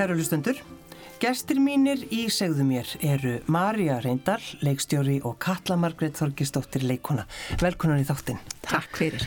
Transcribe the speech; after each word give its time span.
Kæru 0.00 0.14
hlustendur, 0.16 0.56
gestir 1.20 1.58
mínir 1.60 2.06
í 2.08 2.22
segðu 2.32 2.64
mér 2.64 2.88
eru 3.04 3.34
Marja 3.52 3.98
Reyndal, 4.00 4.40
leikstjóri 4.64 5.18
og 5.28 5.34
Katla 5.44 5.76
Margreit 5.76 6.16
Þorgisdóttir 6.16 6.86
leikona. 6.88 7.26
Velkonan 7.60 8.00
í 8.00 8.06
þáttinn. 8.08 8.40
Takk 8.64 8.96
fyrir. 8.96 9.26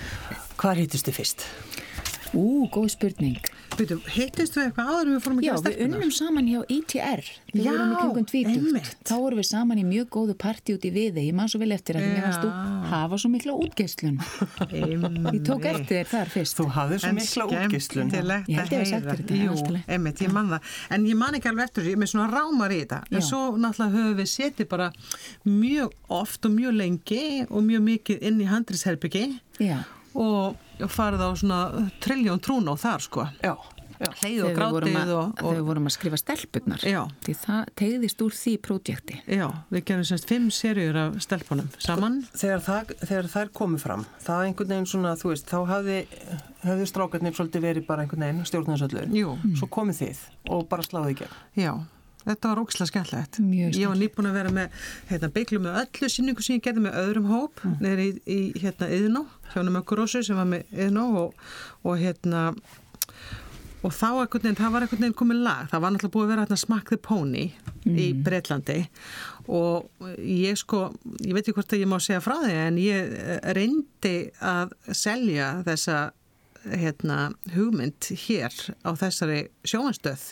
Hvað 0.58 0.82
hýttistu 0.82 1.14
fyrst? 1.14 1.46
Ú, 2.34 2.66
góð 2.74 2.88
spurning. 2.90 3.38
Veitu, 3.78 3.96
hittist 4.14 4.56
við 4.58 4.68
eitthvað 4.68 4.88
áður 4.90 5.08
en 5.10 5.14
við 5.16 5.22
fórum 5.26 5.38
að 5.40 5.44
Já, 5.46 5.52
gera 5.54 5.62
við 5.64 5.74
stelpunar? 5.74 5.98
unnum 5.98 6.12
saman 6.14 6.48
hjá 6.50 6.60
ITR 6.76 7.22
þegar 7.26 7.54
við 7.54 7.64
Já, 7.64 7.72
vorum 7.74 7.92
í 7.94 7.98
kringum 8.00 8.26
tvítugt. 8.30 8.58
einmitt. 8.58 8.90
Þá 9.10 9.14
vorum 9.24 9.38
við 9.42 9.48
saman 9.50 9.78
í 9.82 9.86
mjög 9.86 10.08
góðu 10.14 10.36
partí 10.44 10.76
út 10.78 10.86
í 10.86 10.92
viði. 10.94 11.24
Ég 11.30 11.34
man 11.38 11.50
svo 11.50 11.60
vel 11.62 11.72
eftir 11.74 11.98
að 11.98 12.06
mér 12.08 12.22
fannst 12.26 12.42
þú 12.44 12.50
Já. 12.50 12.56
hafa 12.94 13.18
svo 13.24 13.30
mikla 13.34 13.54
útgeislun. 13.66 14.18
Ég 14.74 15.42
tók 15.46 15.66
eftir 15.66 15.94
þér 16.02 16.10
þar 16.14 16.28
fyrst. 16.34 16.58
Þú 16.58 16.66
hafði 16.78 17.00
svo 17.02 17.10
En 17.10 17.16
mikla 17.18 17.82
skemmtilegt 17.88 18.50
Ég 18.50 18.58
held 18.62 18.72
ég 18.74 18.82
að 18.82 18.90
sagt 18.94 19.06
þér 19.06 19.18
þetta, 19.22 19.34
en 19.34 19.44
Jú, 19.44 19.82
einmitt, 19.98 20.22
ég 20.22 20.32
man 20.34 20.50
það. 20.54 20.62
En 20.98 21.06
ég 21.10 21.18
man 21.18 21.34
ekki 21.38 21.50
alveg 21.50 21.64
eftir 21.70 21.84
því, 21.84 21.90
ég 21.94 21.98
er 21.98 22.04
með 22.04 22.12
svona 22.14 22.30
rámar 22.34 22.72
í 22.74 22.80
þetta. 22.84 23.00
En 23.10 23.18
Já. 23.22 23.26
svo 23.30 23.42
náttúrulega 23.58 23.94
höfum 23.98 24.18
við 24.22 24.30
setið 24.34 24.70
bara 24.74 24.92
mjög 25.46 25.90
oft 26.10 26.42
og 30.82 30.90
farið 30.92 31.22
á 31.26 31.30
svona 31.38 31.62
trilljón 32.04 32.42
trún 32.44 32.68
á 32.70 32.76
þar 32.80 33.02
sko. 33.06 33.28
Já, 33.44 33.54
já. 34.00 34.10
Leið 34.24 34.40
og 34.44 34.56
grátið 34.58 34.96
að, 35.00 35.12
og, 35.16 35.28
þegar 35.38 35.54
við 35.54 35.62
og 35.62 35.68
vorum 35.70 35.86
að 35.88 35.94
skrifa 35.96 36.18
stelpurnar. 36.20 36.82
Já. 36.84 37.02
Því 37.24 37.36
það 37.44 37.70
tegðist 37.80 38.24
úr 38.26 38.34
því 38.36 38.54
prójekti. 38.66 39.20
já, 39.30 39.46
við 39.72 39.86
gerum 39.88 40.08
semst 40.10 40.28
fimm 40.28 40.50
serjur 40.52 41.00
af 41.04 41.16
stelpunum 41.24 41.70
saman. 41.80 42.18
Þegar, 42.34 42.60
það, 42.66 42.94
þegar 43.06 43.30
þær 43.36 43.54
komu 43.62 43.80
fram, 43.80 44.06
það 44.26 44.46
einhvern 44.50 44.74
veginn 44.76 44.90
svona, 44.92 45.16
þú 45.22 45.32
veist, 45.32 45.48
þá 45.48 45.60
hafði, 45.72 46.00
hafði 46.66 46.90
strákarnir 46.92 47.38
svolítið 47.38 47.68
verið 47.70 47.88
bara 47.88 48.04
einhvern 48.04 48.26
veginn 48.28 48.46
stjórnarsöllu. 48.50 49.08
Jú, 49.16 49.38
Svo 49.62 49.70
komið 49.72 50.02
þið 50.04 50.24
og 50.58 50.68
bara 50.74 50.84
sláði 50.84 51.16
í 51.16 51.20
gegn. 51.24 51.42
já. 51.64 51.74
Þetta 52.24 52.52
var 52.52 52.62
ógislega 52.64 52.90
skemmtilegt. 52.92 53.40
Ég 53.76 53.90
var 53.90 54.00
nýbúin 54.00 54.30
að 54.30 54.38
vera 54.40 54.54
með 54.56 54.86
hérna, 55.10 55.32
bygglu 55.36 55.60
með 55.64 55.82
öllu 55.84 56.12
sínningu 56.12 56.46
sem 56.46 56.58
ég 56.58 56.64
gerði 56.68 56.86
með 56.86 57.00
öðrum 57.02 57.28
hóp. 57.32 57.64
Mm. 57.64 57.76
neyri 57.84 58.08
í, 58.08 58.38
í 58.38 58.64
hérna 58.64 58.90
Yðnó, 58.94 59.26
hjónum 59.54 59.82
Ökurósu 59.82 60.24
sem 60.24 60.40
var 60.40 60.48
með 60.50 60.80
Yðnó 60.86 61.10
og, 61.26 61.44
og 61.84 62.00
hérna 62.00 62.46
og 63.84 63.92
þá 63.92 64.08
einhvern 64.08 64.46
veginn, 64.46 64.60
það 64.62 64.74
var 64.74 64.86
einhvern 64.86 65.04
veginn 65.04 65.20
komið 65.20 65.42
lag. 65.44 65.70
Það 65.72 65.84
var 65.84 65.94
náttúrulega 65.94 66.16
búið 66.16 66.26
að 66.26 66.32
vera 66.32 66.46
hérna 66.46 66.60
Smack 66.62 66.92
the 66.94 67.00
Pony 67.04 67.46
í 67.84 68.10
Breitlandi 68.24 68.80
og 69.52 70.08
ég 70.24 70.56
sko, 70.60 70.86
ég 71.20 71.36
veit 71.36 71.44
ekki 71.44 71.58
hvort 71.58 71.74
að 71.76 71.84
ég 71.84 71.90
má 71.92 71.98
segja 72.00 72.22
frá 72.24 72.38
því 72.40 72.54
en 72.62 72.78
ég 72.80 73.16
reyndi 73.58 74.16
að 74.40 74.72
selja 74.96 75.50
þessa 75.68 75.98
hérna 76.64 77.18
hugmynd 77.52 78.08
hér 78.24 78.56
á 78.88 78.90
þessari 78.96 79.42
sjóanstöð 79.68 80.30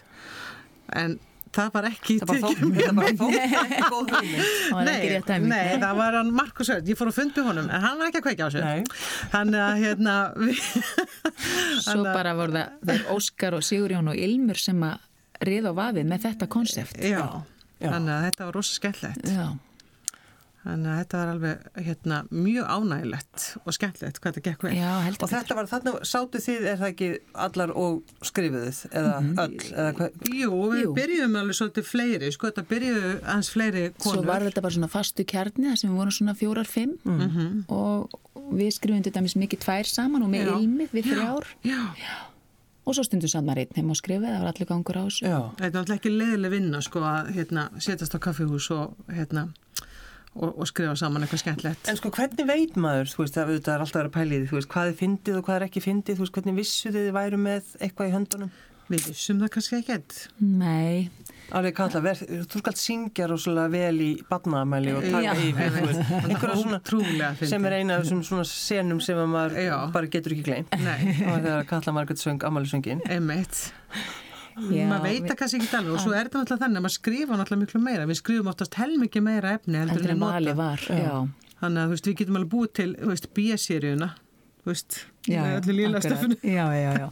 en 0.95 1.17
það 1.55 1.69
var 1.75 1.87
ekki 1.89 2.15
Það 2.21 2.29
bara 2.31 2.41
þótt, 2.41 2.61
það. 2.61 2.65
Það 5.81 5.95
var 5.99 6.15
það 6.15 6.17
hann 6.21 6.31
Markus 6.37 6.71
Öll, 6.75 6.81
ég 6.87 6.99
fór 6.99 7.11
að 7.11 7.17
fundi 7.19 7.45
honum 7.47 7.67
en 7.69 7.85
hann 7.85 7.99
var 8.01 8.11
ekki 8.11 8.21
að 8.21 8.25
kveikja 8.27 8.47
á 8.47 8.49
Nei. 8.65 8.83
Þannig 9.33 9.61
að 9.65 9.81
hérna 9.85 10.15
við, 10.45 10.61
Svo 11.85 12.03
bara 12.07 12.35
voru 12.39 12.55
það 12.55 12.91
þeir 12.91 13.03
Óskar 13.15 13.57
og 13.57 13.65
Sigurjón 13.67 14.11
og 14.13 14.21
Ilmur 14.27 14.61
sem 14.61 14.85
að 14.87 15.09
riða 15.47 15.73
á 15.73 15.79
vafið 15.81 16.05
með 16.11 16.25
þetta 16.27 16.47
konsept. 16.53 17.01
já, 17.01 17.21
Já. 17.81 17.89
þannig 17.89 18.13
að 18.13 18.25
þetta 18.29 18.47
var 18.47 18.57
rosa 18.59 18.75
skemmtlegt 18.77 19.31
Já. 19.33 19.45
Þannig 20.61 20.91
að 20.91 20.97
þetta 20.99 21.17
var 21.19 21.29
alveg 21.31 21.61
hérna, 21.87 22.17
mjög 22.29 22.67
ánægilegt 22.69 23.45
og 23.65 23.73
skemmtlegt 23.73 24.19
hvað 24.21 24.35
þetta 24.35 24.43
gekk 24.45 24.65
vel. 24.67 24.73
Já, 24.77 24.89
heldur 25.07 25.25
Og 25.25 25.31
þetta 25.31 25.57
var 25.57 25.69
þarna, 25.71 25.93
sátu 26.05 26.41
þið, 26.45 26.67
er 26.69 26.79
það 26.81 26.91
ekki 26.91 27.07
allar 27.45 27.73
og 27.81 28.11
skrifuðuð 28.29 28.81
eða 28.91 29.15
öll, 29.41 29.55
eða 29.71 29.95
hvað? 29.97 30.19
Jú, 30.37 30.51
við 30.75 30.83
Jú. 30.83 30.91
byrjuðum 30.99 31.37
alveg 31.41 31.57
svolítið 31.57 31.87
fleiri 31.89 32.29
sko, 32.35 32.51
þetta 32.51 32.65
byrjuðu 32.69 33.13
hans 33.25 33.49
fleiri 33.55 33.85
konur. 33.97 34.19
Svo 34.21 34.27
var 34.29 34.45
þetta 34.45 34.65
bara 34.67 34.77
svona 34.77 34.91
fastu 34.93 35.25
kjarni 35.33 35.71
þar 35.71 35.79
sem 35.81 35.89
við 35.89 36.01
vorum 36.03 36.17
svona 36.19 36.37
fjórar, 36.37 36.69
fimm. 36.69 37.63
Og 37.73 38.19
við 38.53 38.75
skrifum 38.77 39.05
þetta 39.07 39.25
mikið 39.25 39.63
tvær 39.65 39.89
saman 39.89 40.27
og 40.27 40.29
með 40.29 40.45
Já. 40.45 40.53
ilmið 40.59 40.93
við 40.93 41.09
þrjár. 41.09 41.49
Já, 41.65 41.81
og 42.85 42.97
svo 42.97 43.05
stundum 43.05 43.29
saman 43.31 43.61
einn 43.61 43.73
heim 43.77 43.89
og 43.93 43.97
skrifa, 43.97 44.29
það 44.29 44.45
var 44.45 44.53
allir 44.53 44.69
gangur 44.69 44.97
á 45.01 45.03
þessu. 45.07 45.25
Já, 45.25 45.39
þetta 45.57 45.73
var 45.73 45.81
alltaf 45.83 45.97
ekki 45.97 46.13
leiðileg 46.13 46.53
vinna 46.53 46.81
sko 46.85 47.03
að 47.05 47.33
hérna, 47.35 47.65
setjast 47.81 48.17
á 48.17 48.19
kaffihús 48.21 48.69
og 48.75 48.95
hérna 49.09 49.47
og, 50.35 50.49
og 50.55 50.67
skrifa 50.69 50.95
saman 50.99 51.25
eitthvað 51.25 51.43
skemmtlegt 51.43 51.91
En 51.91 51.99
sko 51.99 52.11
hvernig 52.15 52.47
veit 52.47 52.79
maður, 52.79 53.11
þú 53.11 53.23
veist, 53.23 53.37
það 53.37 53.51
auðvitað 53.51 53.73
er 53.75 53.85
alltaf 53.85 53.99
að 53.99 54.03
vera 54.03 54.15
pælið, 54.17 54.49
þú 54.49 54.59
veist, 54.59 54.71
hvað 54.71 54.91
er 54.91 54.99
fyndið 55.01 55.39
og 55.39 55.47
hvað 55.47 55.59
er 55.59 55.67
ekki 55.67 55.85
fyndið, 55.85 56.19
þú 56.19 56.25
veist, 56.25 56.35
hvernig 56.37 56.59
vissu 56.61 56.93
þið 56.95 57.09
væru 57.17 57.41
með 57.41 57.73
eitthvað 57.81 58.11
í 58.11 58.15
höndunum? 58.15 58.53
Við 58.91 59.05
vissum 59.07 59.37
það 59.39 59.51
kannski 59.53 59.77
ekkert 59.77 60.15
Nei, 60.43 61.11
Alveg 61.55 61.75
kalla, 61.75 62.01
ver, 62.03 62.19
þú 62.51 62.61
skalt 62.61 62.79
syngja 62.79 63.27
rosalega 63.31 63.71
vel 63.71 64.03
í 64.03 64.09
badnaðamæli 64.27 64.95
og 64.97 65.05
taka 65.13 65.35
yfir, 65.35 65.75
þú 65.75 65.85
veist, 65.89 66.01
einhverja 66.31 66.57
svona 66.63 67.45
sem 67.51 67.67
er 67.69 67.77
eina 67.77 67.97
af 67.99 68.05
þessum 68.05 68.23
svona 68.27 68.47
senum 68.47 68.99
sem 69.03 69.19
að 69.19 69.31
maður 69.31 69.61
Já. 69.67 69.77
bara 69.95 70.11
getur 70.11 70.35
ekki 70.35 70.47
gleymt. 70.47 70.75
Nei. 70.79 71.15
Og 71.27 71.39
þegar 71.43 71.69
Katla 71.71 71.95
Margrét 71.95 72.23
söng 72.23 72.47
Amalisöngin. 72.47 73.03
Einmitt. 73.11 73.65
Já, 74.51 74.85
maður 74.89 75.05
veit 75.07 75.27
það 75.29 75.37
kannski 75.41 75.61
ekki 75.61 75.77
alveg 75.79 75.95
og 75.95 76.03
svo 76.03 76.13
er 76.15 76.27
þetta 76.27 76.41
náttúrulega 76.41 76.63
þannig 76.65 76.81
að 76.81 76.85
maður 76.87 76.97
skrifa 76.97 77.39
náttúrulega 77.39 77.63
miklu 77.65 77.81
meira 77.85 78.09
við 78.09 78.19
skrifum 78.21 78.51
oftast 78.51 78.77
helmikið 78.81 79.25
meira 79.27 79.55
efni 79.57 79.81
en 79.81 79.93
við 79.95 80.11
vali 80.11 80.51
nota 80.51 80.57
var. 80.59 80.85
Já, 80.91 81.15
þannig 81.63 81.81
að 81.83 81.95
við 81.95 82.19
getum 82.21 82.39
alveg 82.41 82.53
búið 82.55 82.71
til 82.81 82.91
B-seríuna 83.39 84.13
öllu 85.57 85.75
líla 85.75 86.01
stöfunu 86.03 86.37
Já, 86.43 86.65
já, 86.75 86.91
já. 86.99 87.11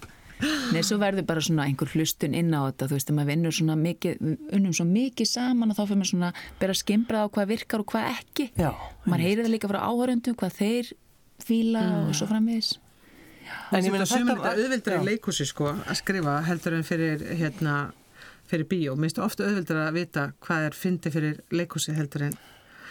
Nei, 0.72 0.80
svo 0.88 0.96
verður 1.02 1.26
bara 1.28 1.42
svona 1.44 1.66
einhver 1.68 1.90
hlustun 1.92 2.36
inn 2.38 2.54
á 2.56 2.64
þetta, 2.70 2.88
þú 2.88 2.96
veist, 2.96 3.10
að 3.12 3.18
maður 3.18 3.30
vinnur 3.34 3.56
svona 3.58 3.76
mikið, 3.80 4.22
unnum 4.56 4.76
svo 4.78 4.86
mikið 4.88 5.28
saman 5.28 5.74
og 5.74 5.76
þá 5.76 5.82
fyrir 5.82 6.00
maður 6.00 6.12
svona 6.14 6.30
bera 6.62 6.76
skimbrað 6.80 7.26
á 7.28 7.34
hvað 7.36 7.50
virkar 7.50 7.84
og 7.84 7.90
hvað 7.92 8.12
ekki. 8.14 8.46
Já. 8.56 8.70
Maður 9.04 9.26
heyrir 9.26 9.44
það 9.44 9.54
líka 9.56 9.72
frá 9.72 9.80
áhöröndum, 9.84 10.38
hvað 10.40 10.56
þeir 10.62 10.94
fíla 11.44 11.84
og 12.06 12.16
svo 12.16 12.30
framvegis. 12.30 12.78
En 13.72 13.86
ég 13.86 13.94
meina 13.94 14.08
þetta 14.10 14.54
auðvildar 14.54 14.96
Já. 14.96 15.00
í 15.02 15.10
leikhúsi 15.12 15.46
sko 15.50 15.72
að 15.74 15.98
skrifa 16.00 16.40
heldur 16.48 16.78
en 16.80 16.86
fyrir 16.88 17.26
hérna 17.40 17.76
fyrir 18.50 18.66
bíó, 18.70 18.96
minnstu 18.98 19.22
ofta 19.22 19.46
auðvildar 19.46 19.84
að 19.86 19.98
vita 20.00 20.24
hvað 20.46 20.70
er 20.70 20.78
fyndi 20.78 21.12
fyrir 21.14 21.42
leikhúsi 21.54 21.94
heldur 21.98 22.30
en 22.30 22.38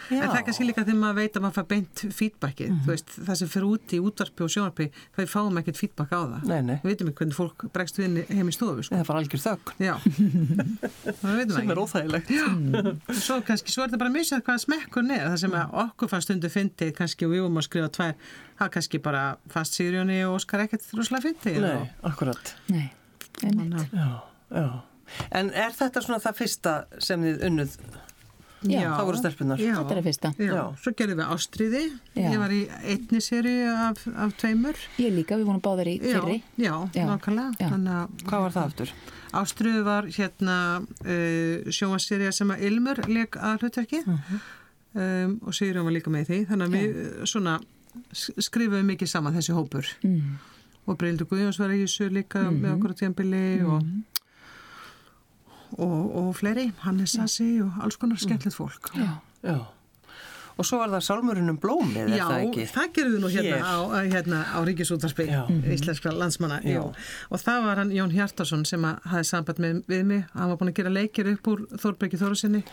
Já. 0.09 0.19
En 0.23 0.29
það 0.31 0.37
er 0.39 0.45
kannski 0.47 0.65
líka 0.65 0.83
þegar 0.87 0.99
maður 1.03 1.17
veit 1.19 1.35
að 1.37 1.43
maður 1.45 1.55
fær 1.59 1.67
beint 1.69 2.01
feedbackið, 2.17 2.69
þú 2.83 2.89
veist, 2.89 3.09
það 3.27 3.35
sem 3.39 3.49
fyrir 3.53 3.67
úti 3.69 3.93
í 3.97 4.01
útvarpi 4.01 4.41
og 4.45 4.49
sjónvarpi, 4.53 4.87
það 5.15 5.27
fáum 5.29 5.59
ekkert 5.61 5.77
feedback 5.81 6.09
á 6.09 6.19
það. 6.19 6.47
Nei, 6.49 6.61
nei. 6.65 6.77
Við 6.81 6.89
veitum 6.89 7.11
ekki 7.11 7.19
hvernig 7.23 7.37
fólk 7.37 7.65
bregst 7.75 7.99
við 8.01 8.17
heim 8.33 8.49
í 8.49 8.55
stofu, 8.55 8.81
sko. 8.87 8.93
Það 8.95 9.03
er 9.03 9.09
bara 9.11 9.19
algjör 9.21 9.43
þögg 9.45 9.65
Já, 9.85 9.95
það 11.21 11.37
veitum 11.39 11.53
sem 11.53 11.61
er 11.61 11.69
við 11.69 11.73
ekki. 11.75 11.83
óþægilegt. 11.85 12.27
Já, 12.33 12.47
svo 13.21 13.39
kannski, 13.47 13.69
svo 13.75 13.83
er 13.85 13.87
þetta 13.91 14.01
bara 14.03 14.13
misjað 14.17 14.43
hvað 14.49 14.59
smekkur 14.65 15.03
er, 15.13 15.25
það 15.29 15.39
sem 15.43 15.53
að 15.61 15.77
okkur 15.85 16.11
fannst 16.13 16.29
stundu 16.29 16.49
fyndið, 16.53 16.91
kannski 16.97 17.27
og 17.27 17.33
við 17.35 17.43
vorum 17.45 17.61
að 17.61 17.67
skrifa 17.69 17.89
tvær, 17.99 18.13
það 18.59 18.73
kannski 18.75 19.01
bara 19.05 19.23
fannst 19.53 19.77
Sigurjóni 19.79 20.19
og 20.27 20.39
Óskar 20.39 20.65
ekkert 20.65 20.89
rúslega 20.97 21.23
fyndið. 21.29 21.61
En 25.33 25.49
er 25.57 25.73
þetta 25.73 26.03
svona 26.05 26.19
það 26.21 26.37
fyrsta 26.37 26.73
sem 27.01 27.23
þið 27.25 27.45
unnuð? 27.49 27.77
Já. 28.67 28.89
Það 28.97 29.05
voru 29.07 29.17
stelpunar. 29.21 29.61
Já. 29.63 29.75
Þetta 29.77 29.93
er 29.95 29.99
að 30.01 30.07
fyrsta. 30.09 30.31
Já, 30.37 30.49
Já. 30.53 30.63
svo 30.83 30.91
gerðum 30.99 31.19
við 31.21 31.29
Ástriði, 31.35 31.83
Já. 32.17 32.25
ég 32.33 32.39
var 32.41 32.51
í 32.51 32.59
einni 32.91 33.21
seri 33.23 33.53
af, 33.71 34.01
af 34.25 34.33
tveimur. 34.41 34.75
Ég 34.99 35.13
líka, 35.15 35.37
við 35.39 35.45
vorum 35.47 35.61
báðar 35.63 35.87
í 35.87 35.95
fyrri. 36.03 36.41
já, 36.59 36.73
Já. 36.97 37.05
nákvæmlega. 37.07 38.01
Hvað 38.27 38.43
var 38.45 38.51
það 38.57 38.65
aftur? 38.65 38.91
Ástriðu 39.39 39.83
var 39.85 40.03
hérna 40.11 40.57
uh, 40.81 41.71
sjónvaserja 41.71 42.31
sem 42.33 42.49
að 42.51 42.63
Ilmur 42.67 42.99
leik 43.07 43.37
að 43.37 43.61
hlutverki 43.63 44.03
um, 44.09 45.39
og 45.45 45.53
Sigurjón 45.53 45.85
var 45.87 45.93
líka 45.95 46.11
með 46.13 46.23
í 46.23 46.29
því 46.29 46.39
þannig 46.49 46.65
að 46.67 46.75
við 46.77 47.01
uh, 47.03 47.25
svona 47.29 47.57
s- 48.11 48.31
skrifuðum 48.41 48.89
mikið 48.93 49.11
saman 49.11 49.35
þessi 49.37 49.53
hópur 49.55 49.85
Mm. 50.03 50.39
og 50.89 50.97
Breildur 50.97 51.27
Guðjóns 51.29 51.59
var 51.61 51.69
í 51.75 51.83
þessu 51.85 52.09
líka 52.11 52.41
með 52.49 52.71
okkur 52.77 52.91
á 52.91 52.99
tíðanbili 52.99 53.43
og, 53.69 53.85
og, 55.79 56.15
og 56.21 56.29
fleiri 56.37 56.69
Hannes 56.85 57.15
Sassi 57.17 57.49
og 57.63 57.79
alls 57.83 57.97
konar 58.01 58.19
skemmtilegt 58.21 58.57
fólk 58.57 58.91
Já. 58.99 59.11
Já. 59.43 59.57
Og 60.59 60.67
svo 60.67 60.81
var 60.81 60.91
það 60.91 61.03
sálmurinn 61.05 61.51
um 61.53 61.57
blómið, 61.63 62.09
er 62.11 62.17
Já, 62.19 62.25
það 62.27 62.41
ekki? 62.49 62.63
gerðum 62.97 63.13
við 63.13 63.21
nú 63.23 63.29
hérna 63.31 63.51
Hér. 63.55 63.63
á, 63.63 63.75
hérna 64.11 64.39
á 64.51 64.59
Ríkisútarsby, 64.67 65.25
Já. 65.31 65.45
íslenskra 65.71 66.11
landsmanna. 66.11 66.57
Já. 66.67 66.73
jú. 66.75 66.81
Og 67.31 67.39
það 67.39 67.59
var 67.63 67.79
hann 67.79 67.93
Jón 67.95 68.11
Hjartarsson 68.11 68.65
sem 68.67 68.83
að 68.83 68.97
hafði 69.07 69.29
samband 69.29 69.61
með, 69.63 69.79
við 69.87 70.03
mig. 70.09 70.25
Hann 70.33 70.51
var 70.51 70.59
búin 70.59 70.73
að 70.73 70.81
gera 70.81 70.91
leikir 70.91 71.29
upp 71.31 71.47
úr 71.53 71.63
Þorbergi 71.79 72.19
Þórusinni 72.19 72.63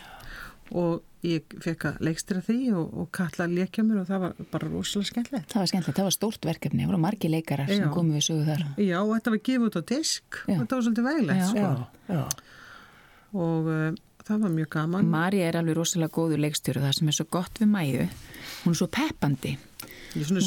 og 0.75 0.99
ég 1.23 1.55
fekk 1.63 1.85
að 1.93 2.01
leikstira 2.03 2.41
því 2.43 2.57
og, 2.75 2.91
og 2.91 3.07
kalla 3.15 3.47
leikja 3.47 3.85
mér 3.87 4.01
og 4.01 4.09
það 4.11 4.19
var 4.25 4.35
bara 4.51 4.67
rosalega 4.73 5.11
skemmtilegt. 5.13 5.47
Það 5.53 5.63
var 5.63 5.71
skemmtilegt, 5.71 5.97
það 6.01 6.09
var 6.09 6.15
stórt 6.17 6.47
verkefni, 6.49 6.83
það 6.83 6.91
voru 6.91 7.01
margi 7.07 7.31
leikarar 7.31 7.71
sem 7.71 7.85
Já. 7.87 7.91
komu 7.95 8.17
við 8.17 8.27
sögu 8.27 8.43
þar. 8.51 8.65
Já, 8.83 8.97
og 8.99 9.13
þetta 9.15 9.33
var 9.37 9.41
gefið 9.47 9.69
út 9.71 9.79
á 9.79 9.83
disk 9.95 10.41
Já. 10.43 10.57
og 10.57 10.59
þetta 10.65 10.75
var 10.81 10.85
svolítið 10.89 11.07
veglegt, 11.07 11.55
Já. 11.55 11.71
sko. 12.11 12.27
Og 13.35 13.67
uh, 13.67 13.95
það 14.27 14.43
var 14.45 14.53
mjög 14.53 14.69
gaman. 14.77 15.09
Marja 15.11 15.47
er 15.49 15.59
alveg 15.59 15.79
rosalega 15.79 16.15
góður 16.15 16.43
leikstjóru 16.45 16.83
það 16.83 16.99
sem 16.99 17.11
er 17.11 17.17
svo 17.19 17.27
gott 17.37 17.59
við 17.61 17.73
mæju. 17.73 18.07
Hún 18.63 18.75
er 18.75 18.79
svo 18.81 18.89
peppandi 18.91 19.57
Er 20.17 20.25
svona, 20.25 20.41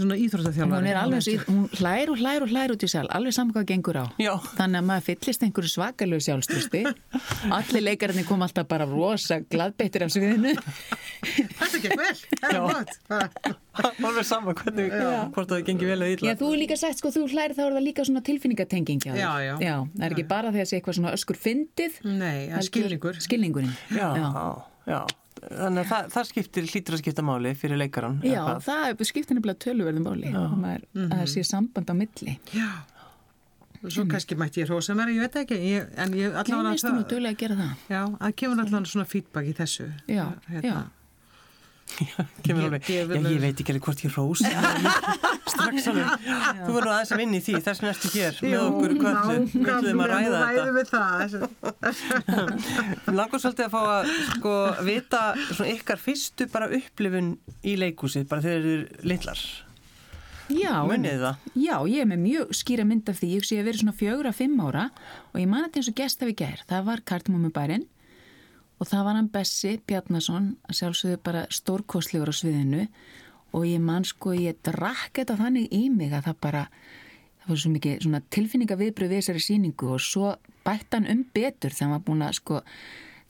svona 0.00 0.16
íþróttaþjálfari. 0.18 0.74
hún 0.74 0.88
er 0.90 0.98
alveg 1.00 1.28
í- 1.30 1.44
hún 1.48 1.68
hlær 1.78 2.10
og 2.12 2.18
hlær 2.18 2.42
og 2.42 2.48
hlær 2.52 2.74
út 2.74 2.82
í 2.84 2.88
sal 2.90 3.06
alveg 3.08 3.32
saman 3.36 3.54
hvað 3.54 3.66
gengur 3.70 3.96
á 4.00 4.04
Já. 4.18 4.34
þannig 4.58 4.78
að 4.82 4.88
maður 4.90 5.06
fyllist 5.08 5.42
einhverju 5.46 5.70
svakalegu 5.74 6.20
sjálfströsti 6.26 6.82
allir 7.50 7.82
leikararnir 7.88 8.26
kom 8.28 8.42
alltaf 8.42 8.66
bara 8.68 8.86
rosa 8.90 9.40
gladbeittir 9.40 10.02
af 10.06 10.10
sviðinu 10.14 10.54
Þetta 11.24 11.78
gekk 11.80 11.96
vel, 11.98 12.16
það 12.40 12.50
er 12.50 12.60
gott. 12.60 12.96
Bara- 13.08 13.54
Alveg 14.08 14.26
sama 14.28 14.52
hvernig, 14.54 14.90
hvort 15.34 15.48
það 15.50 15.62
gengi 15.66 15.86
vel 15.88 15.96
eða 16.04 16.12
illa. 16.14 16.28
Já, 16.28 16.34
þú 16.38 16.50
er 16.54 16.58
líka 16.60 16.76
sagt, 16.78 17.00
sko, 17.00 17.10
þú 17.14 17.24
hlær 17.32 17.54
þá 17.56 17.62
er 17.64 17.72
það 17.74 17.84
líka 17.88 18.04
svona 18.06 18.22
tilfinningatenging 18.26 19.00
þér. 19.02 19.16
Já, 19.18 19.32
já. 19.58 19.78
það 19.96 20.04
er 20.06 20.14
ekki 20.14 20.26
bara 20.30 20.52
því 20.54 20.60
að 20.62 20.68
sé 20.70 20.78
eitthvað 20.78 20.98
svona 21.00 21.14
öskur 21.16 21.40
fyndið. 21.40 21.96
Nei, 22.04 22.38
það 22.52 22.68
skilningur. 22.68 23.18
Skilningurinn. 23.24 23.74
Já, 23.90 24.08
já. 24.86 25.00
Þannig 25.50 25.84
að 25.84 25.88
það, 25.92 26.08
það 26.14 26.26
skiptir, 26.30 26.66
hlýtur 26.72 26.94
að 26.96 27.02
skipta 27.04 27.22
máli 27.26 27.52
fyrir 27.58 27.78
leikaran. 27.80 28.16
Já, 28.24 28.42
það 28.64 28.88
er 28.88 29.08
skiptir 29.10 29.36
nefnilega 29.38 29.60
töluverðum 29.64 30.06
máli. 30.08 30.32
Maður, 30.32 30.84
Mhm. 30.94 31.08
að 31.12 31.18
það 31.22 31.30
sé 31.34 31.44
samband 31.44 31.86
á 31.90 31.94
milli. 31.94 32.38
Já. 32.54 32.68
Og 33.84 33.90
Svo 33.92 34.04
kannski 34.08 34.34
mætti 34.40 34.62
ég 34.64 34.68
hrósa 34.70 34.94
mér, 34.96 35.10
ég 35.12 35.20
veit 35.20 35.34
ekki, 35.44 35.56
ég, 35.60 35.88
en 36.00 36.12
ég 36.16 36.32
allavega 36.32 36.72
að 37.34 37.36
gera 37.36 37.54
það. 37.54 37.72
Já, 37.90 38.02
það 38.16 38.34
kemur 38.40 38.62
allavega 38.64 38.86
svona 38.94 39.06
feedback 39.06 39.46
í 39.46 39.54
þessu. 39.58 39.92
Já, 40.08 40.24
Hérna. 40.48 40.62
já. 40.62 40.82
Kemur 42.42 42.64
Ég- 42.64 42.88
ég- 42.90 43.10
já, 43.12 43.20
ég 43.30 43.40
veit 43.42 43.60
ekki 43.60 43.70
alveg 43.74 43.84
hvort 43.86 44.00
ég 44.02 44.14
rós 44.16 44.40
strax 45.54 45.86
alveg, 45.92 46.24
þú 46.64 46.72
verður 46.74 46.90
aðeins 46.94 47.12
að 47.14 47.20
vinna 47.22 47.36
í 47.38 47.42
því 47.44 47.54
þess 47.66 47.84
ertu 47.90 48.10
hér 48.14 48.38
með 48.42 48.56
okkur 48.64 48.94
í 48.94 48.96
köllu 49.04 49.92
við 49.92 50.00
að 50.08 50.48
þetta 50.48 50.72
við 50.74 50.88
það. 50.90 51.36
Langar 53.18 53.42
svolítið 53.44 53.66
að 53.68 53.74
fá 53.76 53.82
að 53.92 54.10
sko 54.32 54.54
vita 54.88 55.20
svona 55.52 55.70
ykkar 55.76 56.02
fyrstu 56.02 56.48
bara 56.52 56.70
upplifun 56.80 57.30
í 57.62 57.76
leikúsið 57.80 58.26
bara 58.32 58.44
þegar 58.44 58.66
þið 58.66 58.74
eru 58.74 59.08
litlar 59.12 59.44
Já, 60.52 60.74
Munið 60.84 61.22
það? 61.22 61.44
Já, 61.56 61.76
ég 61.88 62.02
er 62.02 62.08
með 62.10 62.18
mjög 62.20 62.50
skýra 62.52 62.84
mynd 62.84 63.06
af 63.08 63.16
því. 63.16 63.28
Ég 63.38 63.46
sé 63.48 63.56
að 63.56 63.68
verið 63.70 63.80
svona 63.80 63.94
fjögur 63.96 64.26
að 64.28 64.34
fimm 64.42 64.58
ára 64.60 64.82
og 65.32 65.38
ég 65.40 65.48
man 65.48 65.62
þetta 65.64 65.80
eins 65.80 65.88
og 65.88 65.96
gest 66.02 66.20
af 66.20 66.28
í 66.28 66.34
gær. 66.36 66.60
Það 66.68 66.82
var 66.90 67.00
Kartumumubærin 67.08 67.86
og 68.80 68.88
það 68.90 69.04
var 69.06 69.18
hann 69.18 69.30
Bessi 69.34 69.76
Bjarnason 69.86 70.50
að 70.68 70.78
sjálfsögðu 70.80 71.20
bara 71.24 71.44
stórkostlegur 71.52 72.32
á 72.32 72.34
sviðinu 72.34 72.86
og 73.54 73.66
ég 73.68 73.82
man 73.82 74.06
sko, 74.06 74.34
ég 74.34 74.58
drakk 74.66 75.20
þetta 75.20 75.38
þannig 75.38 75.70
í 75.74 75.86
mig 75.94 76.12
að 76.12 76.28
það 76.30 76.40
bara 76.46 76.64
það 77.44 77.52
var 77.52 77.62
svo 77.62 77.72
mikið 77.74 78.04
svona 78.06 78.22
tilfinningaviðbröð 78.34 79.14
við 79.14 79.22
þessari 79.22 79.44
síningu 79.44 79.92
og 79.94 80.02
svo 80.02 80.34
bætt 80.66 80.96
hann 80.96 81.08
um 81.10 81.22
betur 81.36 81.74
þegar 81.74 81.86
hann 81.86 81.96
var 81.96 82.04
búin 82.08 82.26
að 82.26 82.38
sko 82.40 82.60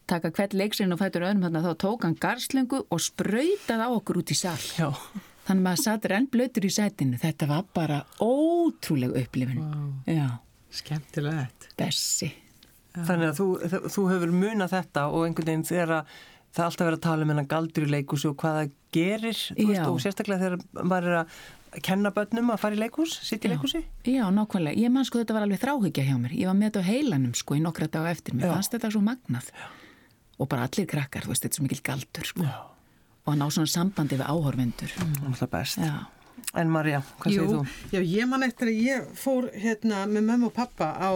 taka 0.08 0.30
hvert 0.36 0.56
leiksinn 0.56 0.92
og 0.94 1.00
fætur 1.00 1.26
öðrum 1.26 1.44
þannig 1.46 1.60
að 1.60 1.68
þá 1.68 1.82
tók 1.84 2.06
hann 2.06 2.18
garslöngu 2.20 2.82
og 2.88 3.02
sprautaði 3.02 3.84
á 3.84 3.90
okkur 3.90 4.20
út 4.20 4.32
í 4.32 4.38
sal 4.38 4.58
Já, 4.76 4.90
Þannig 5.44 5.60
að 5.60 5.66
maður 5.66 5.82
satt 5.82 6.06
renn 6.08 6.26
blöytur 6.32 6.64
í 6.64 6.70
sætinu. 6.72 7.18
Þetta 7.20 7.48
var 7.50 7.66
bara 7.76 7.98
ótrúleg 8.24 9.12
upplifin. 9.20 9.60
Já, 10.08 10.38
Skemmtilegt. 10.72 11.68
Bessi. 11.76 12.30
Þannig 12.94 13.32
að 13.32 13.40
þú, 13.40 13.48
þú- 13.72 13.90
hefur 14.12 14.32
munað 14.32 14.74
þetta 14.76 15.02
og 15.10 15.26
einhvern 15.26 15.50
veginn 15.50 15.66
þegar 15.66 15.92
að 15.98 16.14
það 16.54 16.62
er 16.62 16.68
alltaf 16.68 16.86
verið 16.86 16.98
að 17.00 17.06
tala 17.08 17.22
um 17.26 17.30
í 17.88 17.90
leikúsi 17.90 18.28
og 18.30 18.36
hvað 18.38 18.56
það 18.60 18.72
gerir 18.94 19.38
veist, 19.58 19.74
Já. 19.74 19.84
og 19.90 20.00
sérstaklega 20.04 20.42
þegar 20.44 20.84
maður 20.86 21.08
er 21.10 21.16
að 21.24 21.82
kenna 21.82 22.12
börnum 22.14 22.52
að 22.54 22.60
fara 22.62 22.76
í 22.76 22.78
leikús, 22.78 23.16
sitt 23.26 23.42
í 23.42 23.50
leikúsi 23.50 23.80
Já, 24.06 24.28
nákvæmlega. 24.30 24.78
Ég 24.78 24.92
man 24.94 25.04
sko 25.04 25.18
þetta 25.18 25.34
var 25.34 25.42
alveg 25.42 25.58
þráhyggja 25.58 26.04
hjá 26.06 26.14
mér. 26.22 26.30
Ég 26.38 26.46
var 26.46 26.54
með 26.54 26.70
þetta 26.70 26.82
á 26.86 26.90
heilanum 26.92 27.34
sko 27.34 27.56
í 27.58 27.62
nokkra 27.64 27.88
daga 27.90 28.12
eftir. 28.14 28.36
Mér 28.38 28.46
Já. 28.46 28.52
fannst 28.54 28.76
þetta 28.76 28.92
svo 28.94 29.02
magnað. 29.02 29.50
Og 30.38 30.48
bara 30.48 30.68
allir 30.68 30.86
krakkar, 30.86 31.26
þú 31.26 31.32
veist, 31.34 31.42
þetta 31.42 31.50
er 31.50 31.58
svo 31.58 31.66
mikil 31.66 31.82
galdur 31.82 32.30
sko. 32.30 32.46
Já. 32.46 32.54
Og 33.26 33.32
að 33.34 33.38
ná 33.40 33.46
svona 33.50 33.72
sambandi 33.74 34.18
við 34.20 34.26
áhorfendur. 34.30 34.94
Það 34.94 35.18
er 35.18 35.26
alltaf 35.32 35.50
best 35.50 35.78
Já. 35.82 35.92
En 36.54 36.70
Marja, 36.70 37.00
hvað 37.18 37.32
segir 37.34 37.48
þú? 37.50 37.60
já, 37.90 38.00
ég 38.04 38.28
man 38.30 38.44
eftir 38.46 38.70
að 38.70 38.80
ég 38.84 39.06
fór 39.18 39.48
hérna 39.58 40.04
með 40.10 40.26
mömmu 40.28 40.48
og 40.50 40.54
pappa 40.54 40.90
á 40.94 41.10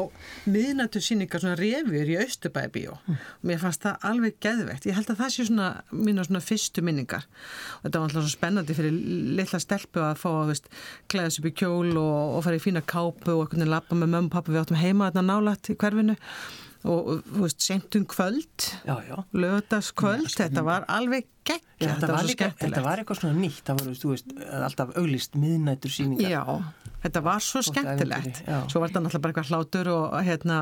miðnættu 0.50 1.02
síningar 1.04 1.42
svona 1.42 1.58
revjur 1.60 2.10
í 2.10 2.16
Östubæði 2.25 2.72
bíó 2.75 2.96
og 2.96 3.46
mér 3.46 3.60
fannst 3.62 3.84
það 3.84 4.06
alveg 4.10 4.38
geðveikt. 4.42 4.88
Ég 4.90 4.98
held 4.98 5.12
að 5.14 5.20
það 5.22 5.34
sé 5.34 5.48
svona 5.48 5.69
mínu 5.94 6.26
svona 6.26 6.42
fyrstu 6.42 6.84
minningar 6.86 7.26
og 7.28 7.86
þetta 7.86 8.02
var 8.02 8.08
alltaf 8.08 8.26
svo 8.26 8.34
spennandi 8.34 8.78
fyrir 8.78 8.98
litla 9.38 9.62
stelpu 9.62 10.04
að 10.08 10.22
fá 10.25 10.28
að 10.32 10.54
veist, 10.54 10.70
klæða 11.12 11.34
sig 11.34 11.44
upp 11.44 11.50
í 11.52 11.56
kjól 11.62 11.92
og, 11.94 12.38
og 12.38 12.46
fara 12.46 12.58
í 12.58 12.64
fína 12.64 12.82
kápu 12.82 13.36
og 13.36 13.52
veginn 13.52 13.70
lappa 13.70 13.98
með 13.98 14.14
mömmu 14.16 14.32
og 14.32 14.34
pappa 14.38 14.54
við 14.54 14.64
áttum 14.64 14.82
heima 14.82 15.12
þarna 15.12 15.28
nálætt 15.36 15.70
í 15.70 15.78
hverfinu 15.78 16.19
og, 16.86 17.08
þú 17.26 17.42
veist, 17.42 17.64
sentum 17.64 18.04
kvöld 18.06 18.69
já 18.86 18.94
lögadaskvöld, 19.34 20.30
þetta 20.30 20.62
var 20.66 20.86
alveg 20.92 21.26
geggja, 21.48 21.64
Já, 21.78 21.94
þetta, 21.94 22.08
var 22.12 22.19
svo 22.19 22.28
skemmtilegt. 22.34 22.60
þetta 22.62 22.82
var 22.84 23.00
eitthvað 23.00 23.19
svona 23.22 23.38
nýtt, 23.38 23.62
það 23.66 23.75
var, 23.80 23.94
þú 24.02 24.08
veist, 24.12 24.26
alltaf 24.58 24.88
auglist 25.00 25.38
miðnættur 25.38 25.92
síningar. 25.94 26.30
Já, 26.32 26.42
þetta 27.04 27.22
var 27.25 27.40
svo 27.44 27.62
skemmtilegt. 27.66 28.42
Svo 28.69 28.82
var 28.82 28.90
þetta 28.90 29.02
náttúrulega 29.04 29.25
bara 29.25 29.32
eitthvað 29.34 29.52
hlátur 29.52 29.86
og, 29.94 30.04
hérna, 30.26 30.58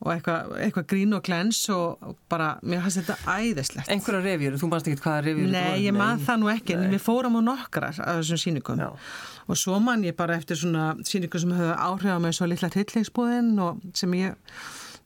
og 0.00 0.08
eitthvað, 0.14 0.54
eitthvað 0.64 0.86
grín 0.94 1.12
og 1.18 1.22
glens 1.26 1.60
og 1.74 2.16
bara, 2.32 2.48
mér 2.62 2.82
fannst 2.84 3.02
þetta 3.02 3.16
æðislegt. 3.34 3.90
Einhverja 3.92 4.22
revjur, 4.24 4.58
þú 4.62 4.66
manst 4.72 4.88
ekki 4.90 5.02
hvaða 5.04 5.20
revjur 5.28 5.52
Nei, 5.54 5.76
ég 5.84 5.94
man 5.96 6.22
það 6.24 6.40
nú 6.42 6.50
ekki, 6.54 6.78
en 6.78 6.94
við 6.94 7.02
fórum 7.04 7.38
á 7.38 7.42
nokkrar 7.50 7.94
af 8.00 8.22
þessum 8.22 8.40
síningum. 8.46 8.80
Já. 8.80 8.90
Og 9.44 9.60
svo 9.60 9.76
man 9.82 10.06
ég 10.06 10.16
bara 10.16 10.38
eftir 10.40 10.56
svona 10.56 10.94
síningum 11.04 11.42
sem 11.42 11.52
höfðu 11.52 11.74
áhrif 11.76 12.12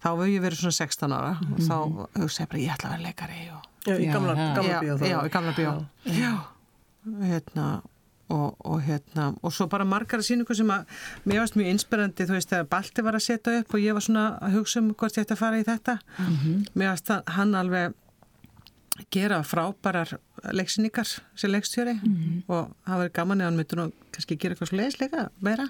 þá 0.02 0.08
höfðu 0.12 0.28
ég 0.32 0.42
verið 0.44 0.62
svona 0.62 0.78
16 0.78 1.14
ára 1.18 1.32
og 1.42 1.60
þá 1.64 1.76
hugsaði 2.22 2.42
ég 2.44 2.48
bara, 2.52 2.62
ég 2.64 2.72
ætla 2.76 2.88
að 2.88 2.96
vera 2.96 3.06
leikari 3.08 3.40
og 3.54 3.66
Já, 3.88 3.94
í 3.98 4.08
gamla, 4.12 4.34
gamla 4.58 4.80
bíó 4.82 4.96
þá. 5.00 5.04
já, 5.08 5.18
í 5.24 5.30
gamla 5.32 5.52
bíó. 5.56 5.70
Já, 6.12 6.32
hérna 7.22 7.68
og, 8.28 8.56
og 8.68 8.82
hérna, 8.84 9.30
og 9.40 9.54
svo 9.56 9.64
bara 9.72 9.86
margar 9.88 10.20
síningu 10.26 10.52
sem 10.58 10.68
að 10.74 10.90
mér 11.24 11.40
varst 11.40 11.56
mjög 11.56 11.70
inspirandi 11.72 12.26
þú 12.28 12.34
veist, 12.36 12.50
þegar 12.50 12.66
Balti 12.74 13.04
var 13.06 13.16
að 13.16 13.24
setja 13.24 13.54
upp 13.62 13.72
og 13.78 13.80
ég 13.80 13.96
var 13.96 14.04
svona 14.04 14.26
að 14.44 14.58
hugsa 14.58 14.82
um 14.82 14.90
hvort 14.92 15.16
ég 15.16 15.24
ætti 15.24 15.32
að 15.38 15.40
fara 15.40 15.62
í 15.62 15.64
þetta. 15.64 15.94
Mér 16.74 16.90
varst 16.92 17.08
það, 17.08 17.22
hann 17.38 17.56
alveg 17.62 17.96
gera 19.14 19.38
frábærar 19.46 20.12
leiksýningar 20.52 21.08
sem 21.38 21.52
leikstjóri 21.54 21.94
og 22.50 22.72
það 22.84 22.98
var 23.05 23.12
gaman 23.14 23.40
eða 23.40 23.48
hann 23.52 23.60
myndur 23.62 23.78
nú 23.81 23.84
kannski 24.12 24.36
gera 24.36 24.56
eitthvað 24.56 24.72
svo 24.72 24.81
leiðisleika 24.81 25.28
meira 25.40 25.69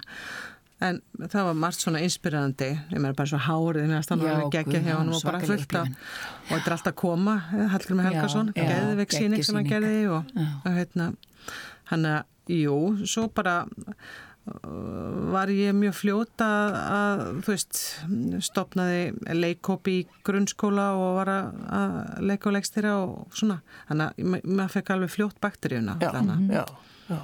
en 0.81 1.01
það 1.19 1.43
var 1.49 1.57
margt 1.59 1.81
svona 1.83 1.99
inspirandi 2.05 2.69
ég 2.71 2.95
meina 2.99 3.13
bara 3.17 3.27
svo 3.33 3.39
hárið, 3.43 3.89
hann 3.91 3.99
Já, 3.99 4.13
alveg 4.15 4.53
geggja 4.53 4.79
guð, 4.79 4.85
hjá 4.87 4.95
hann 4.97 5.09
og 5.11 5.23
bara 5.25 5.41
svakaleg 5.41 5.59
fullt 5.65 5.75
af 5.75 5.89
upplifun. 5.89 5.97
og 6.39 6.53
þetta 6.53 6.69
er 6.71 6.75
alltaf 6.77 6.93
að 6.93 6.97
koma 7.03 7.35
Hallgrimur 7.73 8.07
Helgason, 8.09 8.53
geðveik 8.55 9.11
síning 9.17 9.43
sem 9.43 9.59
hann 9.59 9.69
gerði 9.69 10.01
og, 10.13 10.33
og 10.63 10.71
hérna 10.77 11.09
hann 11.91 12.05
að, 12.05 12.19
jú, 12.53 12.77
svo 13.09 13.27
bara 13.33 13.57
uh, 14.47 15.31
var 15.33 15.51
ég 15.53 15.73
mjög 15.77 15.95
fljóta 15.99 16.47
að, 16.79 17.23
þú 17.45 17.53
veist 17.53 17.81
stopnaði 18.47 19.01
leikópi 19.35 19.97
í 19.99 20.05
grunnskóla 20.25 20.87
og 20.97 21.17
var 21.19 21.31
að, 21.33 21.49
að 21.79 21.97
leika 22.29 22.49
og 22.49 22.55
leikstýra 22.57 22.93
og 23.03 23.35
svona. 23.35 23.59
Þannig 23.89 24.07
að 24.07 24.31
ma- 24.33 24.41
maður 24.61 24.73
fekk 24.77 24.93
alveg 24.95 25.13
fljótt 25.17 25.41
bakteríuna 25.43 25.97
Já, 26.01 26.09
að 26.13 26.55
já, 26.55 26.63
já. 27.11 27.19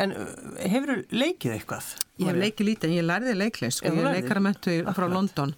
En 0.00 0.14
uh, 0.14 0.26
hefur 0.60 1.02
leikið 1.10 1.56
eitthvað? 1.56 1.88
Ég 2.22 2.30
hef 2.30 2.38
leikið 2.38 2.68
lítið 2.68 2.90
en 2.90 2.96
ég 2.96 3.06
lærði 3.08 3.34
leiklist 3.38 3.82
Já, 3.82 3.88
og 3.88 3.96
þú 3.96 4.02
ég 4.02 4.08
er 4.10 4.18
leikaramentu 4.20 4.76
frá 4.94 5.06
London 5.10 5.54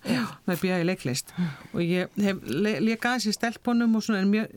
með 0.49 0.63
bíða 0.63 0.79
í 0.81 0.87
leiklist. 0.89 1.35
Og 1.75 1.83
ég 1.85 2.23
hef 2.25 2.47
le 2.49 2.77
leikað 2.85 3.29
í 3.29 3.35
stelpunum 3.37 3.99
og 3.99 4.07
svona 4.07 4.25
mjög, 4.31 4.57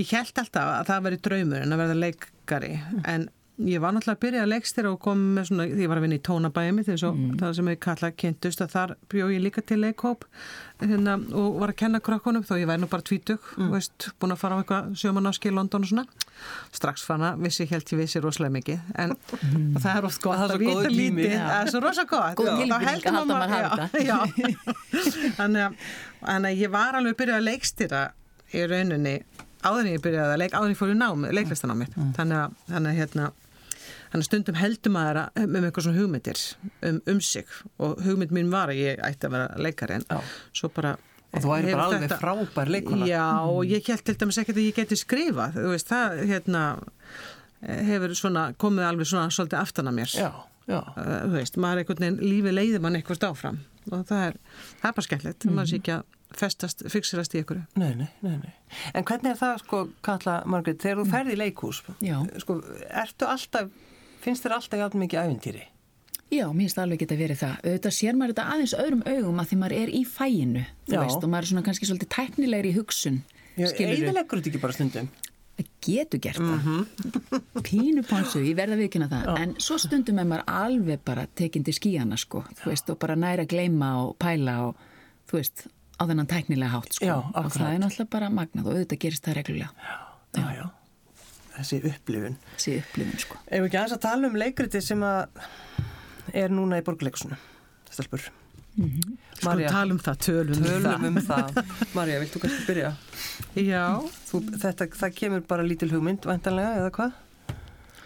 ég 0.00 0.16
held 0.16 0.42
alltaf 0.42 0.72
að 0.80 0.90
það 0.90 1.06
veri 1.06 1.22
draumur 1.28 1.62
en 1.62 1.76
að 1.76 1.84
verða 1.84 2.00
leikari 2.00 2.74
en 3.14 3.28
ég 3.68 3.80
var 3.82 3.92
náttúrulega 3.94 4.16
að 4.18 4.22
byrja 4.24 4.42
að 4.44 4.50
leikstýra 4.52 4.90
og 4.92 4.98
kom 5.04 5.20
með 5.36 5.48
svona, 5.50 5.66
því 5.70 5.82
ég 5.84 5.90
var 5.92 5.98
að 6.00 6.04
vinna 6.06 6.18
í 6.18 6.22
tónabæði 6.28 6.72
mitt 6.76 6.88
eins 6.92 7.04
og 7.08 7.18
það 7.40 7.54
sem 7.58 7.70
ég 7.72 7.80
kalla 7.86 8.10
kynntust 8.22 8.62
að 8.64 8.72
þar 8.74 8.94
bjó 9.12 9.28
ég 9.32 9.42
líka 9.44 9.62
til 9.66 9.78
leikhóp 9.82 10.26
hérna, 10.82 11.14
og 11.38 11.60
var 11.62 11.72
að 11.74 11.78
kenna 11.84 12.00
krökkunum 12.02 12.42
þó 12.48 12.54
ég 12.58 12.66
væri 12.70 12.82
nú 12.82 12.88
bara 12.90 13.04
tvítug, 13.06 13.44
veist, 13.70 14.08
búin 14.18 14.34
að 14.34 14.40
fara 14.42 14.56
á 14.56 14.60
eitthvað 14.62 14.88
sjömanáski 14.98 15.52
í 15.52 15.54
London 15.54 15.84
og 15.86 15.90
svona. 15.92 16.06
Strax 16.74 17.04
fann 17.06 17.22
að 17.22 17.44
vissi 17.44 17.62
ég 17.62 17.70
held 17.76 17.92
ég 17.92 18.00
vissi 18.02 18.22
rosalega 18.24 18.56
mikið 18.56 18.78
en 19.04 19.12
og 19.14 19.78
það 19.84 19.92
er 20.00 20.08
oft 20.08 20.22
gott 20.24 20.40
Það 20.40 20.54
að 20.56 20.64
vita 20.64 20.90
lítið 20.90 21.36
það 21.38 21.58
er 21.60 21.70
svo 21.70 21.82
rosa 21.84 22.04
gott 22.10 22.40
Góð 22.40 22.48
Já. 22.48 22.56
tilfinning 22.56 22.72
Þá 22.72 22.74
að 22.74 22.88
heldur 22.88 23.12
maður- 23.12 23.52
þannig 25.38 25.62
að 25.62 26.48
að 26.50 26.58
ég 26.64 26.72
var 26.72 26.98
alveg 26.98 27.16
byrjað 27.20 27.38
að 27.38 27.46
leikstýra 27.50 28.02
í 28.52 28.64
rauninni 28.68 29.14
áður 29.62 29.84
en 29.86 29.92
ég 29.92 30.02
byrjaði 30.02 30.34
að 30.34 30.40
leik 30.42 30.56
áður 30.56 30.66
en 30.66 30.74
ég 30.74 30.80
fór 30.80 30.90
í 30.92 30.98
nám, 30.98 31.26
leiklistanámið 31.38 31.94
þannig 32.18 32.38
að, 32.42 32.56
þannig 32.72 32.90
að 32.92 32.98
hérna 32.98 33.28
Þannig 34.12 34.26
stundum 34.28 34.58
heldur 34.60 34.92
maður 34.92 35.18
að, 35.22 35.46
með 35.48 35.66
eitthvað 35.70 35.86
svona 35.86 36.00
hugmyndir 36.02 36.40
um, 36.88 36.98
um 37.08 37.20
sig 37.24 37.48
og 37.80 38.02
hugmynd 38.04 38.34
mín 38.36 38.50
var 38.52 38.68
að 38.72 38.82
ég 38.82 39.00
ætti 39.08 39.28
að 39.28 39.34
vera 39.38 39.62
leikari 39.64 39.96
en 39.98 40.04
Já. 40.10 40.20
svo 40.52 40.68
bara 40.74 40.96
Og 41.32 41.40
þú 41.40 41.48
væri 41.48 41.72
bara 41.72 41.84
alveg 41.88 42.02
þetta- 42.04 42.18
frábær 42.20 42.68
leikona. 42.68 43.06
Já, 43.08 43.24
og 43.48 43.62
ég 43.64 43.86
held 43.88 44.02
til 44.04 44.14
dæmis 44.20 44.36
ekkert 44.42 44.58
að 44.60 44.66
ég 44.68 44.74
geti 44.76 44.98
skrifað, 45.00 45.54
þú 45.56 45.70
veist, 45.72 45.88
það 45.88 46.18
hérna 46.28 46.64
hefur 47.88 48.12
svona 48.18 48.42
komið 48.60 48.88
alveg 48.90 49.08
svona 49.08 49.30
svolítið 49.32 49.60
aftan 49.62 49.88
að 49.88 49.96
mér. 49.96 50.12
Já, 50.12 50.28
já. 50.68 50.80
Uh, 50.92 51.12
þú 51.30 51.36
veist, 51.38 51.56
maður 51.56 51.80
einhvern 51.82 52.02
veginn, 52.04 52.18
lífi 52.20 52.52
leiði 52.52 52.80
mann 52.84 52.98
eitthvað 52.98 53.28
áfram. 53.30 53.60
og 53.90 54.04
það 54.06 54.26
er, 54.28 54.36
það 54.82 54.88
er 54.90 54.92
bara 54.98 55.06
skemmtilegt 55.08 55.44
mm 55.46 55.56
maður 55.56 55.70
sé 55.72 55.78
ekki 55.80 55.94
að 55.96 56.02
festast, 56.38 56.84
fixerast 56.92 57.32
í 57.34 57.40
ykkur 57.42 57.62
Nei, 57.76 57.94
nei, 57.98 58.06
nei, 58.22 58.36
nei. 58.38 58.52
En 58.94 59.04
hvernig 59.08 59.32
er 59.32 59.40
það, 59.40 59.56
sko, 59.64 59.80
Katla 60.06 60.36
Margrét, 60.46 60.78
þegar 60.84 61.00
þú 61.02 61.08
ferði 61.10 61.32
í 61.34 61.40
leikús 61.40 61.80
Já. 62.00 62.20
sko, 62.44 62.60
ertu 63.02 63.26
alltaf 63.26 63.72
finnst 64.22 64.46
þér 64.46 64.56
alltaf 64.58 64.82
játn 64.82 65.02
mikið 65.02 65.22
ævintýri? 65.26 65.64
Já, 66.32 66.46
mér 66.48 66.64
finnst 66.64 66.78
alveg 66.80 67.02
geta 67.02 67.16
verið 67.18 67.40
það. 67.42 67.56
Auðvitað 67.66 67.94
sér 67.98 68.16
maður 68.16 68.32
þetta 68.32 68.44
aðeins 68.54 68.72
öðrum 68.78 69.02
augum 69.04 69.42
að 69.42 69.50
því 69.50 69.58
maður 69.60 69.74
er 69.82 69.90
í 69.92 70.00
fæinu, 70.08 70.62
þú 70.88 70.94
Já. 70.94 71.00
veist, 71.02 71.18
og 71.18 71.32
maður 71.32 71.44
er 71.44 71.50
svona 71.50 71.64
kannski 71.66 71.88
svolítið 71.90 72.10
tæknilegri 72.14 72.70
í 72.72 72.76
hugsun, 72.78 73.18
skilur 73.58 73.92
Eðilegur 73.98 74.40
þetta 74.40 74.52
ekki 74.52 74.62
bara 74.62 74.76
stundum? 74.78 75.10
Það 75.52 75.68
getur 75.84 76.22
gert 76.24 76.40
það. 76.40 76.70
Pínu 77.68 78.04
ponsu, 78.08 78.40
ég 78.46 78.56
verða 78.56 78.78
að 78.78 78.84
vikina 78.86 79.10
það. 79.12 79.28
En 79.42 79.54
svo 79.60 79.76
stundum 79.82 80.22
er 80.22 80.30
maður 80.30 80.48
alveg 80.62 81.04
bara 81.04 81.26
tekin 81.36 81.68
til 81.68 81.76
skíjana, 81.76 82.16
sko. 82.16 82.46
Þú 82.62 82.72
veist, 82.72 82.88
og 82.94 83.00
bara 83.04 83.18
næra 83.20 83.44
að 83.44 83.52
gleyma 83.52 83.92
og 84.06 84.14
pæla 84.22 84.56
og, 84.70 84.86
þú 85.28 85.42
veist, 85.42 85.66
á 86.00 86.02
þennan 86.08 86.32
tæknilega 86.32 86.72
hátt, 86.78 86.96
sko. 86.96 87.10
Já, 87.10 87.18
og 87.20 87.52
það 87.52 87.74
er 87.74 87.82
náttúrulega 87.84 88.14
bara 88.16 88.32
magnað 88.32 88.70
og 88.70 88.78
auðvitað 88.78 89.02
gerist 89.04 89.28
það 89.28 89.42
reglulega. 89.42 89.98
Já, 90.32 90.46
já. 90.56 90.64
Þessi 91.56 91.80
upplifun. 91.90 92.36
Þessi 92.56 92.76
upplifun, 92.80 93.18
sko. 93.26 93.40
Ef 93.46 93.60
við 93.60 93.66
ekki 93.68 93.80
aðeins 93.82 93.96
að 93.98 94.04
tala 94.06 94.28
um 94.30 94.38
leikriti 94.40 94.80
sem 94.84 95.02
að 95.04 95.42
er 96.42 96.54
núna 96.54 96.78
í 96.80 96.84
borgleikusinu, 96.86 97.36
stelpur. 97.92 98.28
sko 98.72 99.52
tala 99.68 99.92
um 99.92 99.98
það, 100.00 100.16
tölum, 100.24 100.56
um 100.56 100.64
tölum 100.64 100.86
það 100.86 101.06
um 101.10 101.18
það. 101.26 101.58
Marja, 101.98 102.20
vilt 102.22 102.32
þú 102.36 102.40
kannski 102.46 102.64
byrja? 102.70 102.92
já, 103.60 103.82
Þú, 104.30 104.40
þetta, 104.62 104.86
það 105.02 105.16
kemur 105.18 105.42
bara 105.50 105.66
lítil 105.66 105.90
hugmynd, 105.92 106.24
væntanlega, 106.30 106.78
eða 106.80 106.94
hvað? 106.96 107.18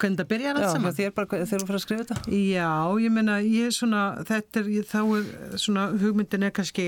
Hvernig 0.01 0.19
það 0.21 0.29
byrjar 0.31 0.59
allt 0.61 0.73
saman? 0.73 0.95
þér 0.97 1.15
bara 1.17 1.41
þegar 1.41 1.63
þú 1.63 1.69
fyrir 1.69 1.79
að 1.79 1.85
skrifa 1.85 2.05
þetta? 2.05 2.35
Já, 2.37 2.73
ég 3.03 3.15
meina, 3.15 3.37
ég 3.45 3.71
er 3.71 3.75
svona, 3.77 4.03
þetta 4.29 4.61
er, 4.61 4.69
ég, 4.75 4.89
þá 4.91 5.01
er 5.05 5.57
svona, 5.63 5.87
hugmyndin 6.03 6.47
er 6.47 6.53
kannski, 6.57 6.87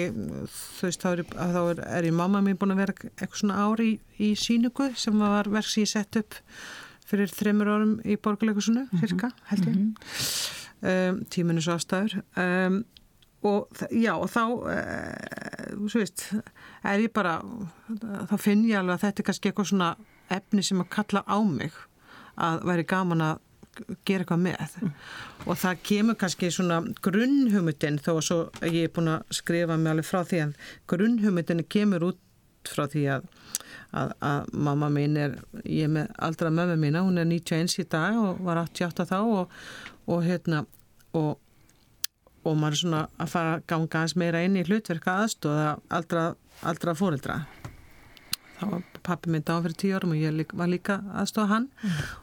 þú 0.54 0.88
veist, 0.88 1.04
þá 1.04 1.08
er, 1.12 1.24
þá 1.36 1.60
er, 1.62 1.82
er 1.98 2.08
ég 2.08 2.18
mamma 2.18 2.42
mín 2.44 2.58
búin 2.60 2.74
að 2.74 2.82
vera 2.82 2.96
eitthvað 3.10 3.40
svona 3.42 3.62
ári 3.64 3.88
í, 3.88 3.96
í 4.28 4.34
síningu 4.38 4.90
sem 4.98 5.18
var 5.22 5.50
verk 5.52 5.70
sem 5.70 5.86
ég 5.86 5.92
sett 5.92 6.20
upp 6.20 6.38
fyrir 7.08 7.32
þreymur 7.32 7.72
árum 7.72 7.96
í 8.04 8.18
borgarleikusinu, 8.20 8.84
cirka, 9.00 9.32
held 9.48 9.70
ég, 9.70 9.80
um, 10.84 11.24
tíminu 11.32 11.64
svo 11.64 11.78
afstæður. 11.78 12.20
Um, 12.36 12.82
og 13.48 13.84
já, 13.94 14.12
og 14.18 14.28
þá, 14.34 14.42
uh, 14.66 15.88
svo 15.88 16.02
veist, 16.02 16.26
er 16.82 17.04
ég 17.06 17.14
bara, 17.14 17.38
þá 18.28 18.36
finn 18.42 18.66
ég 18.68 18.80
alveg 18.80 18.98
að 18.98 19.04
þetta 19.06 19.22
er 19.22 19.28
kannski 19.30 19.52
eitthvað 19.52 19.70
svona 19.72 19.92
efni 20.34 20.64
sem 20.66 20.82
að 20.82 20.90
kalla 20.92 21.24
á 21.24 21.38
mig 21.40 21.76
að 22.38 22.64
væri 22.68 22.86
gaman 22.88 23.24
að 23.24 23.44
gera 24.06 24.24
eitthvað 24.24 24.40
með. 24.42 24.76
Og 25.46 25.58
það 25.58 25.82
kemur 25.86 26.18
kannski 26.18 26.50
svona 26.54 26.80
grunnhumutinn 27.04 28.00
þó 28.02 28.12
að 28.16 28.22
svo 28.26 28.38
ég 28.66 28.88
er 28.88 28.94
búin 28.94 29.12
að 29.12 29.36
skrifa 29.38 29.76
mig 29.78 29.92
alveg 29.92 30.08
frá 30.08 30.22
því 30.26 30.40
að 30.44 30.54
grunnhumutinn 30.90 31.66
kemur 31.70 32.08
út 32.10 32.24
frá 32.68 32.86
því 32.90 33.04
að, 33.14 33.28
að, 33.96 34.14
að 34.30 34.48
mamma 34.52 34.88
mín 34.92 35.18
er, 35.20 35.36
ég 35.64 35.86
er 35.86 35.92
með 35.94 36.10
aldra 36.28 36.50
mömmu 36.52 36.78
mína, 36.80 37.04
hún 37.06 37.20
er 37.22 37.28
91 37.30 37.78
í 37.82 37.86
dag 37.90 38.18
og 38.20 38.42
var 38.44 38.64
88 38.64 39.06
þá 39.08 39.18
og, 39.20 39.54
og 40.10 40.26
hérna 40.26 40.64
og, 41.16 41.38
og 42.44 42.58
maður 42.58 42.74
er 42.74 42.82
svona 42.82 43.04
að 43.16 43.32
fara 43.36 43.54
að 43.56 43.68
ganga 43.70 44.02
aðeins 44.02 44.18
meira 44.20 44.42
inn 44.44 44.58
í 44.58 44.66
hlutverka 44.66 45.20
aðstóða 45.22 45.70
aldra, 46.00 46.26
aldra 46.66 46.96
fóreldra 46.98 47.40
þá 48.58 48.66
var 48.72 48.84
pappi 49.06 49.32
minn 49.32 49.46
dáð 49.46 49.68
fyrir 49.68 49.78
tíu 49.82 49.96
árum 49.98 50.14
og 50.14 50.20
ég 50.20 50.34
lík, 50.34 50.54
var 50.58 50.70
líka 50.70 50.98
aðstofa 51.14 51.52
hann. 51.52 51.70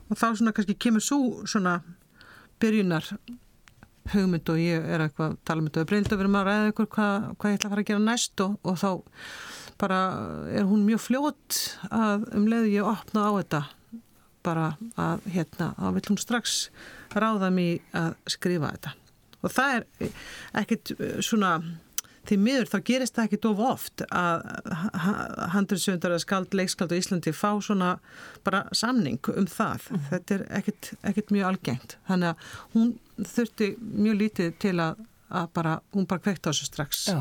Og 0.09 0.19
þá 0.19 0.27
svona 0.33 0.53
kannski 0.55 0.77
kemur 0.85 1.03
svo 1.03 1.47
svona 1.47 1.79
byrjunar 2.61 3.09
hugmynd 4.13 4.49
og 4.53 4.61
ég 4.61 4.85
er 4.85 5.05
eitthvað 5.05 5.33
að 5.33 5.37
tala 5.47 5.63
um 5.63 5.69
þetta. 5.69 5.85
Og 5.85 5.91
breynd 5.91 6.11
að 6.11 6.21
vera 6.21 6.33
maður 6.35 6.51
að 6.51 6.59
ræða 6.59 6.73
ykkur 6.73 6.89
hvað, 6.95 7.29
hvað 7.39 7.53
ég 7.53 7.59
ætla 7.59 7.69
að 7.69 7.75
fara 7.75 7.85
að 7.85 7.89
gera 7.91 8.03
næst 8.05 8.43
og, 8.45 8.57
og 8.63 8.77
þá 8.81 8.89
bara 9.81 10.01
er 10.55 10.67
hún 10.69 10.85
mjög 10.87 11.01
fljót 11.03 11.61
að 11.89 12.27
um 12.37 12.45
leiðu 12.47 12.69
ég 12.71 12.91
opna 12.91 13.25
á 13.27 13.31
þetta 13.41 13.63
bara 14.45 14.67
að 15.01 15.25
hérna 15.33 15.71
þá 15.79 15.87
vil 15.95 16.05
hún 16.11 16.21
strax 16.21 16.59
ráða 17.15 17.49
mig 17.53 17.81
að 17.95 18.13
skrifa 18.29 18.71
þetta. 18.75 18.93
Og 19.45 19.53
það 19.53 19.75
er 19.75 20.13
ekkit 20.61 20.93
eh, 20.95 21.17
svona 21.25 21.57
því 22.29 22.37
miður 22.41 22.69
þá 22.71 22.77
gerist 22.89 23.15
það 23.17 23.27
ekkit 23.27 23.47
of 23.49 23.61
oft 23.63 24.03
að 24.09 24.43
handriðsöndar 25.53 26.15
eða 26.15 26.23
skald, 26.23 26.55
leikskald 26.57 26.93
á 26.93 26.99
Íslandi 26.99 27.33
fá 27.35 27.49
svona 27.63 27.95
bara 28.45 28.65
samning 28.75 29.19
um 29.33 29.47
það. 29.49 29.89
Þetta 30.11 30.37
er 30.37 30.45
ekkit, 30.59 30.91
ekkit 31.05 31.33
mjög 31.35 31.49
algengt. 31.51 31.97
Þannig 32.09 32.31
að 32.33 32.53
hún 32.75 32.93
þurfti 33.33 33.71
mjög 33.79 34.21
lítið 34.21 34.53
til 34.65 34.75
að, 34.83 35.03
að 35.41 35.49
bara, 35.57 35.75
hún 35.95 36.07
bara 36.09 36.25
kveikt 36.25 36.45
á 36.45 36.51
þessu 36.51 36.69
strax 36.69 37.03
já. 37.11 37.19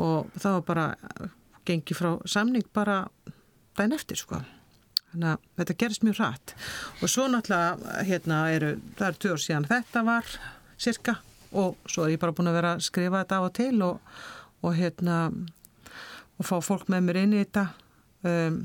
og 0.00 0.32
það 0.38 0.58
var 0.58 0.66
bara 0.70 0.88
gengi 1.68 1.96
frá 1.96 2.14
samning 2.28 2.66
bara 2.74 3.04
dæn 3.78 3.96
eftir 3.96 4.20
sko. 4.20 4.42
Þannig 5.12 5.34
að 5.34 5.50
þetta 5.60 5.78
gerist 5.82 6.06
mjög 6.06 6.20
rætt 6.22 6.54
og 7.00 7.10
svo 7.12 7.26
náttúrulega 7.28 7.98
hérna 8.08 8.38
eru, 8.54 8.72
það 8.96 9.08
er 9.08 9.18
tvö 9.20 9.34
ár 9.34 9.42
síðan 9.44 9.68
þetta 9.68 10.04
var 10.06 10.30
cirka 10.80 11.18
og 11.52 11.76
svo 11.86 12.06
er 12.06 12.14
ég 12.14 12.22
bara 12.22 12.34
búin 12.36 12.50
að 12.50 12.58
vera 12.58 12.76
að 12.76 12.86
skrifa 12.86 13.22
þetta 13.22 13.40
á 13.40 13.42
og 13.42 13.52
til 13.56 13.74
og, 13.86 14.14
og 14.62 14.76
hérna 14.78 15.18
og 16.38 16.48
fá 16.48 16.56
fólk 16.64 16.88
með 16.92 17.04
mér 17.06 17.20
inn 17.22 17.36
í 17.36 17.42
þetta. 17.42 17.66
Um, 18.22 18.58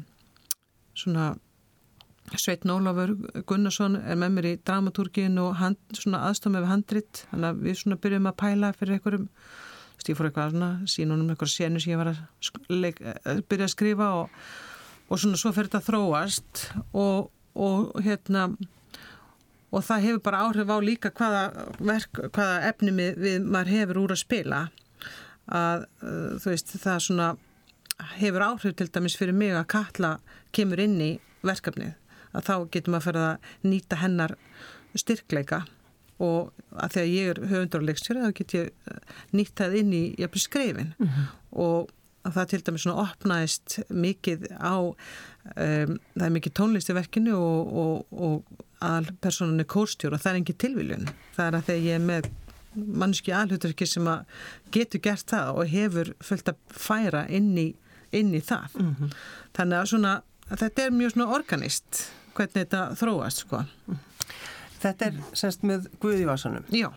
svona 0.98 1.34
Sveitn 2.36 2.72
Ólafur 2.74 3.13
Gunnarsson 3.48 3.96
er 4.01 4.17
með 4.20 4.34
mér 4.36 4.48
í 4.50 4.56
dramatúrgin 4.67 5.38
og 5.39 5.56
hand, 5.62 5.79
svona 5.96 6.25
aðstofn 6.27 6.58
með 6.58 6.70
handrit. 6.72 7.24
Þannig 7.32 7.50
að 7.50 7.62
við 7.63 7.77
svona 7.82 8.00
byrjum 8.03 8.29
að 8.32 8.39
pæla 8.41 8.72
fyrir 8.75 8.98
einhverjum. 8.98 9.29
Ég 10.08 10.15
fór 10.15 10.29
eitthvað 10.29 10.53
svona 10.53 10.70
sínunum 10.88 11.32
eitthvað 11.34 11.50
senu 11.51 11.79
sem 11.84 11.91
ég 11.91 12.00
var 12.00 12.13
að 12.13 12.67
leik, 12.72 13.00
eh, 13.01 13.39
byrja 13.44 13.65
að 13.67 13.74
skrifa 13.74 14.06
og, 14.22 14.36
og 15.10 15.20
svona 15.20 15.39
svo 15.39 15.51
fyrir 15.51 15.67
þetta 15.67 15.82
að 15.82 15.88
þróast 15.89 16.62
og, 16.96 17.32
og 17.60 17.98
hérna 18.06 18.46
og 19.72 19.84
það 19.84 20.06
hefur 20.06 20.24
bara 20.24 20.44
áhrif 20.48 20.72
á 20.72 20.78
líka 20.84 21.12
hvaða, 21.16 21.44
verk, 21.80 22.22
hvaða 22.36 22.58
efni 22.70 22.94
við, 22.96 23.18
við 23.24 23.48
maður 23.48 23.74
hefur 23.76 24.02
úr 24.04 24.16
að 24.16 24.24
spila. 24.24 24.62
Að 25.48 25.86
uh, 26.04 26.36
þú 26.42 26.52
veist 26.54 26.74
það 26.76 27.04
svona 27.08 27.30
hefur 28.18 28.46
áhrif 28.46 28.78
til 28.78 28.90
dæmis 28.94 29.18
fyrir 29.20 29.36
mig 29.36 29.56
að 29.56 29.70
Katla 29.74 30.18
kemur 30.56 30.82
inn 30.84 31.00
í 31.02 31.12
verkefnið. 31.46 31.96
Að 32.36 32.48
þá 32.48 32.54
getur 32.76 32.94
maður 32.94 33.08
fyrir 33.10 33.26
að 33.26 33.52
nýta 33.68 34.00
hennar 34.04 34.38
styrkleika. 34.98 35.64
Og 36.24 36.54
að 36.74 36.96
þegar 36.96 37.12
ég 37.14 37.32
er 37.32 37.44
höfundur 37.52 37.84
og 37.84 37.90
leikstjóri 37.92 38.24
þá 38.24 38.32
get 38.40 38.56
ég 38.58 38.72
eh, 38.90 39.18
nýtt 39.38 39.54
það 39.60 39.76
inn 39.82 39.92
í 39.94 40.04
jafnvel 40.18 40.42
skrifin. 40.42 40.94
Og 41.54 41.92
að 42.28 42.38
það 42.38 42.50
til 42.52 42.62
dæmis 42.68 42.86
svona 42.86 43.04
opnaðist 43.06 43.78
mikið 43.94 44.48
á 44.58 44.76
um, 44.84 45.94
það 46.18 46.26
er 46.28 46.34
mikið 46.36 46.56
tónlist 46.60 46.92
í 46.92 46.96
verkinu 46.98 47.38
og, 47.38 47.70
og, 47.84 48.18
og 48.18 48.66
al 48.86 49.08
personan 49.22 49.62
er 49.62 49.70
kórstjór 49.70 50.16
og 50.16 50.22
það 50.22 50.32
er 50.32 50.40
engin 50.42 50.60
tilviljun. 50.64 51.10
Það 51.36 51.48
er 51.48 51.58
að 51.58 51.70
þegar 51.70 51.88
ég 51.88 51.98
er 52.00 52.06
með 52.06 52.30
mannski 53.02 53.34
alhuturki 53.34 53.88
sem 53.90 54.08
að 54.12 54.26
getur 54.76 55.02
gert 55.08 55.32
það 55.32 55.62
og 55.62 55.72
hefur 55.72 56.14
fullt 56.24 56.52
að 56.52 56.60
færa 56.78 57.24
inn 57.34 57.54
í, 57.58 57.68
inn 58.16 58.36
í 58.38 58.44
það. 58.46 58.78
Þannig 59.58 59.80
að 59.80 59.90
svona 59.94 60.14
að 60.48 60.62
þetta 60.64 60.86
er 60.86 60.96
mjög 61.00 61.26
organist 61.26 62.04
hvernig 62.38 62.60
þetta 62.60 62.84
þróast 63.00 63.44
sko. 63.44 63.64
Þetta 64.78 65.10
er 65.10 65.20
semst 65.34 65.64
með 65.66 65.90
Guði 66.02 66.28
Vasanum. 66.30 66.68
já 66.70 66.92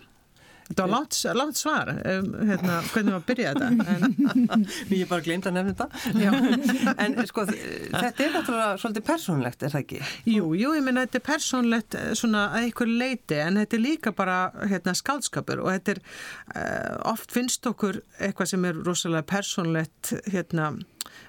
Þetta 0.71 0.85
var 0.85 0.91
langt, 0.93 1.17
langt 1.35 1.59
svar, 1.59 1.89
um, 1.91 2.27
hérna, 2.47 2.77
hvernig 2.93 3.15
var 3.17 3.19
að 3.19 3.25
byrja 3.27 3.55
þetta. 3.57 3.87
En, 4.55 4.67
Ég 4.95 5.09
bara 5.11 5.25
glemt 5.27 5.49
að 5.50 5.57
nefna 5.57 5.73
þetta. 5.81 6.95
en 7.05 7.17
sko, 7.27 7.45
þetta 7.50 8.23
er 8.23 8.31
náttúrulega 8.37 8.69
svolítið 8.79 9.07
persónlegt, 9.09 9.65
er 9.67 9.73
það 9.75 9.83
ekki? 9.83 9.99
jú, 10.31 10.53
jú, 10.61 10.71
ég 10.79 10.85
meina 10.87 11.03
þetta 11.09 11.19
er 11.19 11.25
persónlegt 11.27 11.97
eh, 11.99 12.12
svona 12.19 12.45
að 12.53 12.69
einhver 12.69 12.93
leiti 13.03 13.41
en 13.43 13.59
þetta 13.59 13.79
er 13.81 13.83
líka 13.83 14.15
bara 14.15 14.39
hérna, 14.71 14.95
skaldskapur 15.00 15.65
og 15.65 15.73
þetta 15.75 15.97
er, 15.97 16.03
uh, 16.55 16.95
oft 17.17 17.35
finnst 17.35 17.67
okkur 17.67 17.99
eitthvað 18.21 18.53
sem 18.53 18.71
er 18.71 18.79
rosalega 18.87 19.27
persónlegt, 19.35 20.15
hérna, 20.31 20.71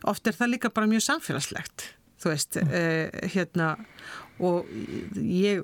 oft 0.06 0.30
er 0.30 0.38
það 0.38 0.54
líka 0.54 0.74
bara 0.76 0.90
mjög 0.92 1.08
samfélagslegt, 1.08 1.88
þú 2.22 2.32
veist, 2.34 2.60
uh, 2.62 3.28
hérna, 3.34 3.74
og 4.42 4.70
ég 5.22 5.62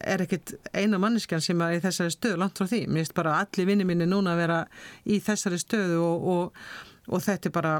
er 0.00 0.24
ekkit 0.24 0.54
eina 0.72 1.00
manneskjan 1.00 1.42
sem 1.44 1.60
er 1.64 1.76
í 1.76 1.82
þessari 1.84 2.14
stöðu 2.14 2.40
langt 2.40 2.56
frá 2.60 2.68
því. 2.70 2.86
Mér 2.88 3.04
finnst 3.04 3.16
bara 3.18 3.40
allir 3.42 3.68
vinni 3.68 3.84
minni 3.88 4.08
núna 4.08 4.32
að 4.32 4.42
vera 4.44 4.62
í 5.04 5.18
þessari 5.24 5.60
stöðu 5.60 6.00
og, 6.00 6.30
og, 6.32 6.64
og 7.12 7.24
þetta 7.26 7.50
er 7.50 7.56
bara 7.58 7.74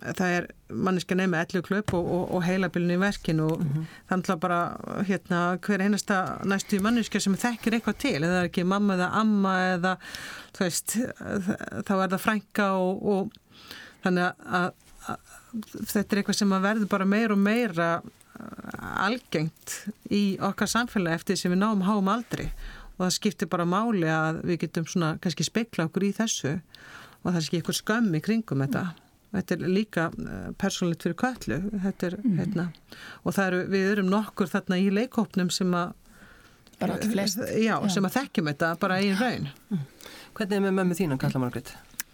það 0.00 0.34
er 0.36 0.46
manneskjan 0.72 1.22
með 1.28 1.42
ellu 1.42 1.62
klöp 1.66 1.92
og, 1.96 2.06
og, 2.16 2.22
og 2.36 2.44
heilabilin 2.46 2.94
í 2.94 3.00
verkinu 3.00 3.48
og 3.52 3.64
þannig 4.10 4.30
að 4.34 4.42
bara 4.44 4.60
hérna, 5.08 5.40
hver 5.64 5.84
einasta 5.84 6.20
næstu 6.48 6.80
manneskja 6.84 7.22
sem 7.24 7.36
þekkir 7.38 7.78
eitthvað 7.78 7.98
til. 8.04 8.16
Eða 8.20 8.44
ekki 8.46 8.64
mamma 8.68 8.96
eða 8.96 9.10
amma 9.20 9.56
eða 9.74 9.96
þú 10.56 10.64
veist, 10.64 10.96
þá 11.88 11.92
er 11.98 12.14
það 12.14 12.22
frænka 12.22 12.70
og, 12.80 13.02
og 13.02 13.68
þannig 14.06 14.46
að 14.62 14.70
þetta 15.06 16.02
er 16.16 16.20
eitthvað 16.22 16.38
sem 16.38 16.52
að 16.56 16.66
verður 16.68 16.88
bara 16.92 17.04
meira 17.08 17.34
og 17.36 17.42
meira 17.42 17.88
algengt 19.02 19.74
í 20.12 20.22
okkar 20.42 20.70
samfélagi 20.70 21.18
eftir 21.20 21.38
sem 21.40 21.52
við 21.54 21.60
náum 21.62 21.84
háum 21.86 22.08
aldri. 22.12 22.48
Og 22.96 23.06
það 23.06 23.14
skiptir 23.16 23.50
bara 23.52 23.66
máli 23.68 24.08
að 24.12 24.42
við 24.48 24.60
getum 24.66 24.86
svona 24.88 25.14
kannski 25.22 25.46
spekla 25.46 25.86
okkur 25.88 26.06
í 26.08 26.12
þessu. 26.16 26.56
Og 27.22 27.30
það 27.30 27.38
er 27.38 27.46
ekki 27.46 27.60
eitthvað 27.60 27.78
skömm 27.80 28.16
í 28.18 28.22
kringum 28.24 28.64
þetta. 28.64 28.84
Þetta 29.32 29.54
er 29.56 29.62
líka 29.72 30.02
uh, 30.12 30.50
persónlít 30.60 31.04
fyrir 31.06 31.16
köllu 31.16 31.56
þetta 31.86 32.08
er, 32.10 32.16
Mhm. 32.20 32.34
hérna 32.36 32.66
og 33.24 33.32
það 33.32 33.46
eru, 33.46 33.60
við 33.72 33.86
erum 33.94 34.10
nokkur 34.12 34.50
þarna 34.50 34.76
í 34.76 34.90
leikópnum 34.92 35.48
sem 35.50 35.70
að 35.72 35.94
flest. 37.12 37.38
Já, 37.62 37.78
sem 37.88 38.04
að 38.04 38.16
þekkjum 38.18 38.50
þetta 38.50 38.72
bara 38.82 38.98
í 39.00 39.12
raun. 39.16 39.48
Hvernig 40.36 40.52
er 40.58 40.60
með 40.66 40.76
mömmu 40.80 40.98
þínan, 40.98 41.18
Kalla 41.22 41.40
Margrét? 41.40 41.72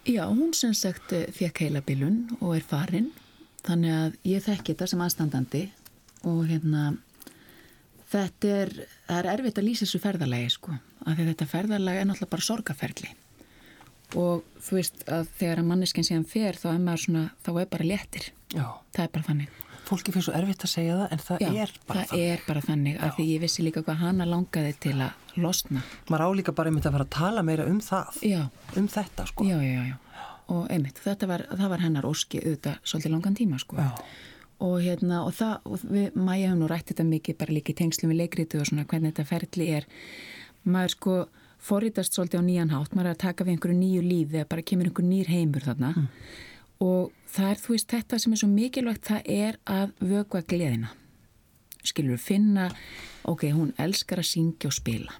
Já, 0.08 0.24
hún 0.24 0.54
sem 0.56 0.72
sagt 0.72 1.12
fekk 1.36 1.66
heilabilun 1.66 2.22
og 2.40 2.54
er 2.56 2.64
farin 2.64 3.10
þannig 3.66 3.92
að 3.92 4.14
ég 4.30 4.44
þekki 4.46 4.72
þetta 4.72 4.86
sem 4.88 5.02
aðstandandi 5.04 5.60
og 6.28 6.38
hérna 6.48 6.84
þetta 8.08 8.52
er, 8.62 8.72
það 9.04 9.18
er 9.18 9.30
erfitt 9.34 9.60
að 9.60 9.68
lýsa 9.68 9.84
þessu 9.84 10.00
ferðalagi 10.00 10.50
sko, 10.54 10.78
af 11.04 11.18
því 11.18 11.26
þetta 11.28 11.48
ferðalagi 11.50 12.00
er 12.00 12.08
náttúrulega 12.08 12.32
bara 12.32 12.46
sorgaferli 12.48 13.10
og 14.16 14.46
þú 14.64 14.78
veist 14.78 15.04
að 15.12 15.28
þegar 15.36 15.60
að 15.60 15.70
manneskinn 15.74 16.08
síðan 16.08 16.28
fer 16.28 16.56
þá 16.56 16.68
er 16.72 16.82
maður 16.86 17.04
svona, 17.04 17.24
þá 17.44 17.50
er 17.52 17.70
bara 17.76 17.88
léttir. 17.92 18.30
Já. 18.54 18.66
það 18.96 19.04
er 19.04 19.12
bara 19.12 19.28
þannig 19.28 19.64
Fólki 19.88 20.12
finnst 20.12 20.28
svo 20.28 20.34
erfitt 20.36 20.64
að 20.66 20.72
segja 20.74 20.96
það 20.98 21.12
en 21.16 21.22
það 21.24 21.42
Já, 21.44 21.50
er 21.64 21.70
bara 21.88 22.02
það 22.10 22.24
er 22.28 22.42
bara 22.48 22.60
þannig 22.68 22.98
af 23.06 23.14
því 23.16 23.24
ég 23.32 23.40
vissi 23.46 23.64
líka 23.64 23.82
hvað 23.86 24.02
hana 24.02 24.26
langaði 24.28 24.74
til 24.84 24.96
að 25.00 25.38
losna 25.40 25.82
Maður 26.10 26.24
álíka 26.28 26.52
bara 26.58 26.68
einmitt 26.72 26.88
að 26.90 26.96
fara 26.98 27.06
að 27.08 27.14
tala 27.16 27.44
meira 27.46 27.66
um 27.70 27.78
það. 27.80 28.18
Já, 28.26 28.42
Um 28.76 28.88
þetta, 28.92 29.26
sko. 29.30 29.44
já, 29.48 29.56
já, 29.64 29.80
já. 29.92 29.96
og 30.48 30.66
einmitt, 30.72 30.98
þetta 31.04 31.26
var, 31.28 31.46
það 31.52 31.68
var 31.74 31.82
hennar 31.84 32.06
óski 32.08 32.40
auðvitað 32.44 32.78
svolítið 32.84 33.12
langan 33.14 33.34
tíma 33.36 33.58
sko 33.60 33.76
Já. 33.80 33.88
og 34.64 34.76
hérna, 34.82 35.22
og 35.28 35.34
það, 35.36 35.54
og 35.68 35.82
við, 35.92 36.06
Maja 36.16 36.48
hefum 36.48 36.62
nú 36.62 36.68
rætt 36.72 36.88
þetta 36.92 37.04
mikið 37.08 37.36
bara 37.42 37.52
líka 37.56 37.72
í 37.72 37.76
tengslum 37.82 38.12
við 38.12 38.20
leikritu 38.22 38.60
og 38.62 38.66
svona 38.70 38.86
hvernig 38.88 39.12
þetta 39.12 39.26
ferli 39.28 39.68
er 39.78 39.86
maður 40.64 40.94
sko 40.96 41.16
forritast 41.68 42.14
svolítið 42.16 42.40
á 42.40 42.48
nýjan 42.48 42.72
hátt, 42.72 42.92
maður 42.96 43.10
er 43.12 43.16
að 43.16 43.22
taka 43.24 43.44
við 43.44 43.56
einhverju 43.56 43.78
nýju 43.78 44.02
lífi 44.08 44.38
eða 44.40 44.48
bara 44.52 44.62
kemur 44.72 44.88
einhver 44.88 45.06
nýr 45.08 45.30
heimur 45.32 45.64
þarna 45.68 45.92
og 46.84 47.12
það 47.32 47.50
er 47.52 47.62
þú 47.62 47.74
veist 47.74 47.94
þetta 47.94 48.20
sem 48.22 48.34
er 48.34 48.42
svo 48.42 48.50
mikilvægt 48.52 49.08
það 49.10 49.32
er 49.34 49.58
að 49.68 49.94
vögva 50.00 50.42
gleðina. 50.46 50.92
Skilur 51.86 52.20
finna 52.20 52.68
ok, 53.28 53.48
hún 53.54 53.72
elskar 53.80 54.22
að 54.22 54.30
syngja 54.30 54.70
og 54.70 54.76
spila. 54.76 55.18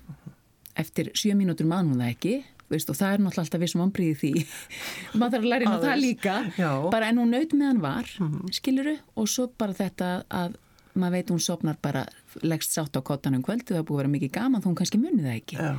Eftir 0.79 1.11
sjö 1.19 1.35
mínútur 1.39 1.69
mann 1.69 1.91
hún 1.91 2.03
það 2.03 2.15
ekki 2.15 2.37
veist, 2.69 2.91
og 2.93 2.99
það 2.99 3.15
er 3.15 3.23
náttúrulega 3.25 3.45
alltaf 3.47 3.63
vissum 3.63 3.83
ombriði 3.85 4.17
því. 4.21 4.33
Maður 5.19 5.35
þarf 5.35 5.45
að 5.45 5.51
læra 5.53 5.73
á 5.73 5.77
það 5.85 6.03
líka. 6.03 6.35
Já. 6.59 6.71
bara 6.93 7.09
en 7.11 7.21
hún 7.23 7.33
naut 7.33 7.55
meðan 7.57 7.81
var 7.85 8.11
mm 8.21 8.53
skiluru, 8.59 8.97
og 9.17 9.31
svo 9.31 9.49
bara 9.61 9.77
þetta 9.77 10.11
að 10.29 10.59
maður 10.99 11.15
veit 11.15 11.33
hún 11.33 11.41
sopnar 11.43 11.79
bara 11.81 12.05
leggst 12.43 12.75
sátt 12.75 12.97
á 12.99 13.01
kottanum 13.01 13.43
kvöldu 13.47 13.77
það 13.77 13.87
búið 13.87 13.97
að 13.97 14.03
vera 14.03 14.13
mikið 14.17 14.33
gaman 14.35 14.63
þá 14.63 14.69
hún 14.69 14.79
kannski 14.81 15.01
munið 15.01 15.29
það 15.29 15.37
ekki. 15.37 15.59
Já. 15.59 15.73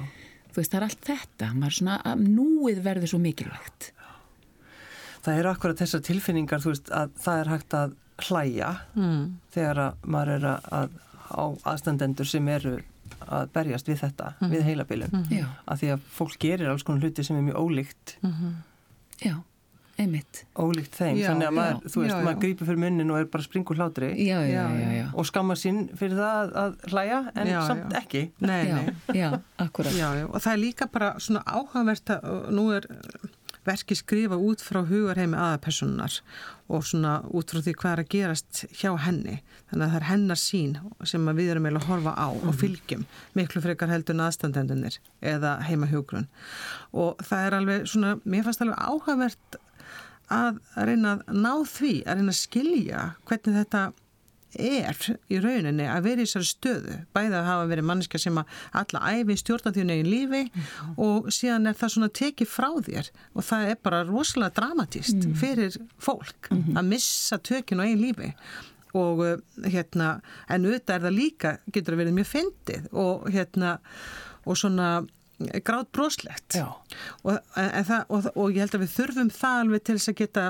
þú 0.50 0.62
veist, 0.62 0.72
það 0.72 0.80
er 0.80 0.88
allt 0.88 1.10
þetta. 1.10 1.50
Svona, 1.78 1.98
að 2.10 2.26
núið 2.26 2.84
verður 2.86 3.12
svo 3.14 3.22
mikilvægt 3.22 3.92
Það 5.26 5.42
eru 5.42 5.52
akkurat 5.52 5.82
þessar 5.82 6.06
tilfinningar, 6.08 6.64
þú 6.64 6.74
veist, 6.74 6.92
að 6.96 7.12
það 7.24 7.42
er 7.42 7.52
hægt 7.54 7.76
að 7.80 7.98
hlæja 8.30 8.70
mm. 8.96 9.20
þegar 9.56 9.84
að 9.88 10.08
maður 10.16 10.34
er 10.38 10.48
að, 10.54 10.72
að 10.80 10.98
á 11.30 11.44
aðstandendur 11.74 12.28
sem 12.28 12.48
eru 12.52 12.80
að 13.30 13.52
berjast 13.54 13.90
við 13.90 14.02
þetta, 14.04 14.32
við 14.52 14.66
heilabilun. 14.66 15.28
Já. 15.34 15.46
Að 15.70 15.84
því 15.84 15.92
að 15.96 16.10
fólk 16.16 16.40
gerir 16.42 16.72
alls 16.72 16.86
konar 16.88 17.06
hluti 17.06 17.26
sem 17.26 17.38
er 17.38 17.46
mjög 17.46 17.60
ólíkt, 17.60 18.16
já, 19.22 19.36
einmitt 20.00 20.44
ólíkt 20.56 20.96
þeim. 20.96 21.18
Já, 21.20 21.28
Þannig 21.32 21.50
að 21.50 21.56
maður, 21.58 21.74
já, 21.76 21.92
þú 21.94 22.04
veist, 22.04 22.14
já, 22.14 22.16
já. 22.16 22.26
maður 22.28 22.42
grípur 22.46 22.70
fyrir 22.70 22.82
munnin 22.86 23.12
og 23.14 23.20
er 23.20 23.28
bara 23.34 23.46
springur 23.46 23.80
hlátri 23.80 24.12
já, 24.16 24.38
já, 24.48 24.54
Já, 24.54 24.64
já, 24.80 24.92
já, 24.96 25.08
og 25.12 25.28
skammar 25.28 25.60
sín 25.60 25.82
fyrir 26.00 26.22
það 26.22 26.38
að, 26.40 26.54
að 26.64 26.94
hlæja 26.94 27.20
en 27.34 27.52
Já, 27.52 27.60
samt 27.68 27.84
já. 27.92 28.00
ekki. 28.00 28.24
Nei, 28.40 28.62
já, 28.70 28.78
nei. 28.78 29.20
já, 29.20 29.30
akkurat 29.66 29.98
Já, 30.00 30.08
já, 30.22 30.26
og 30.30 30.40
það 30.46 30.54
er 30.54 30.64
líka 30.64 30.90
bara 30.94 31.12
svona 31.20 31.44
áhugavert 31.46 32.16
að 32.16 32.50
nú 32.56 32.70
er 32.78 32.88
verki 33.68 33.96
skrifa 33.98 34.38
út 34.40 34.64
frá 34.64 34.82
hugarheimi 34.88 35.38
aðapersonunar 35.38 36.20
og 36.70 36.86
svona 36.88 37.20
út 37.36 37.52
frá 37.52 37.62
því 37.66 37.74
hvað 37.82 37.94
er 37.94 38.02
að 38.04 38.12
gerast 38.14 38.62
hjá 38.80 38.92
henni. 39.04 39.40
Þannig 39.70 39.86
að 39.86 39.94
það 39.94 40.00
er 40.00 40.08
hennar 40.10 40.42
sín 40.42 40.76
sem 41.12 41.32
við 41.38 41.54
erum 41.54 41.68
eiginlega 41.68 41.86
að 41.86 41.90
horfa 41.92 42.14
á 42.16 42.28
og 42.30 42.60
fylgjum 42.60 43.06
miklu 43.38 43.64
frekar 43.66 43.92
heldur 43.92 44.18
en 44.18 44.26
aðstandendunir 44.28 45.00
eða 45.34 45.56
heima 45.68 45.90
hugrun. 45.92 46.30
Og 46.94 47.20
það 47.26 47.48
er 47.48 47.58
alveg 47.60 47.90
svona, 47.90 48.16
mér 48.24 48.46
fannst 48.48 48.64
alveg 48.66 48.80
áhugavert 48.80 49.60
að 50.30 50.60
reyna 50.78 51.18
að 51.18 51.42
ná 51.42 51.54
því, 51.66 51.96
að 52.06 52.22
reyna 52.22 52.36
að 52.36 52.44
skilja 52.44 53.06
hvernig 53.30 53.60
þetta 53.64 53.84
er 54.58 54.98
í 55.30 55.40
rauninni 55.44 55.86
að 55.86 56.06
vera 56.08 56.24
í 56.24 56.28
þessari 56.28 56.50
stöðu 56.50 56.96
bæði 57.14 57.38
að 57.38 57.50
hafa 57.50 57.68
verið 57.70 57.88
manneska 57.90 58.22
sem 58.22 58.40
að 58.42 58.56
alla 58.82 59.12
æfi 59.14 59.38
stjórna 59.38 59.74
því 59.76 59.86
negin 59.90 60.10
lífi 60.10 60.42
og 60.98 61.30
síðan 61.34 61.70
er 61.70 61.78
það 61.78 61.94
svona 61.96 62.12
tekið 62.22 62.50
frá 62.50 62.70
þér 62.88 63.12
og 63.36 63.46
það 63.50 63.68
er 63.70 63.80
bara 63.86 64.02
rosalega 64.08 64.56
dramatist 64.58 65.30
fyrir 65.40 65.78
fólk 66.02 66.50
að 66.52 66.90
missa 66.90 67.38
tökinu 67.38 67.86
eigin 67.86 68.04
lífi. 68.04 68.34
Og 68.98 69.20
uh, 69.22 69.36
hérna 69.70 70.16
en 70.50 70.64
auðvitað 70.66 70.96
er 70.96 71.04
það 71.04 71.14
líka, 71.14 71.50
getur 71.70 71.94
að 71.94 72.00
verið 72.02 72.16
mjög 72.18 72.30
fyndið 72.32 72.88
og 72.98 73.28
hérna 73.30 73.76
og 74.50 74.58
svona 74.58 74.88
grátt 75.66 75.92
broslegt. 75.96 76.58
Og, 77.24 77.38
en 77.60 77.86
það, 77.88 78.06
og, 78.12 78.30
og 78.34 78.56
ég 78.56 78.64
held 78.64 78.78
að 78.78 78.84
við 78.84 78.94
þurfum 78.96 79.32
það 79.34 79.60
alveg 79.64 79.84
til 79.88 79.96
þess 79.98 80.12
að 80.12 80.18
geta 80.20 80.46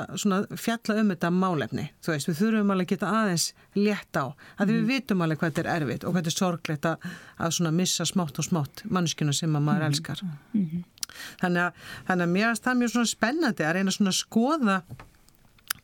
fjalla 0.57 0.97
um 1.01 1.11
þetta 1.13 1.31
málefni. 1.35 1.87
Þú 2.05 2.13
veist, 2.13 2.29
við 2.29 2.39
þurfum 2.41 2.73
alveg 2.75 2.87
að 2.87 2.93
geta 2.95 3.11
aðeins 3.19 3.47
létt 3.77 4.19
á 4.19 4.25
að 4.57 4.73
við 4.73 4.87
vitum 4.89 5.25
alveg 5.25 5.41
hvað 5.41 5.53
þetta 5.53 5.65
er 5.65 5.71
erfitt 5.75 6.05
og 6.05 6.13
hvað 6.13 6.23
þetta 6.23 6.33
er 6.33 6.39
sorglegt 6.39 6.89
að, 6.89 7.09
að 7.37 7.57
svona 7.59 7.73
missa 7.75 8.07
smátt 8.09 8.41
og 8.41 8.49
smátt 8.49 8.85
mannskjuna 8.89 9.35
sem 9.35 9.59
að 9.59 9.67
maður 9.67 9.87
elskar. 9.89 10.25
Þannig 11.41 11.63
að, 11.67 11.85
þannig 12.07 12.25
að 12.25 12.33
mér 12.33 12.49
finnst 12.49 12.65
það 12.65 12.81
mjög 12.81 12.91
svona 12.95 13.13
spennandi 13.13 13.65
að 13.65 13.77
reyna 13.77 13.93
svona 13.95 14.13
að 14.13 14.19
skoða 14.19 14.81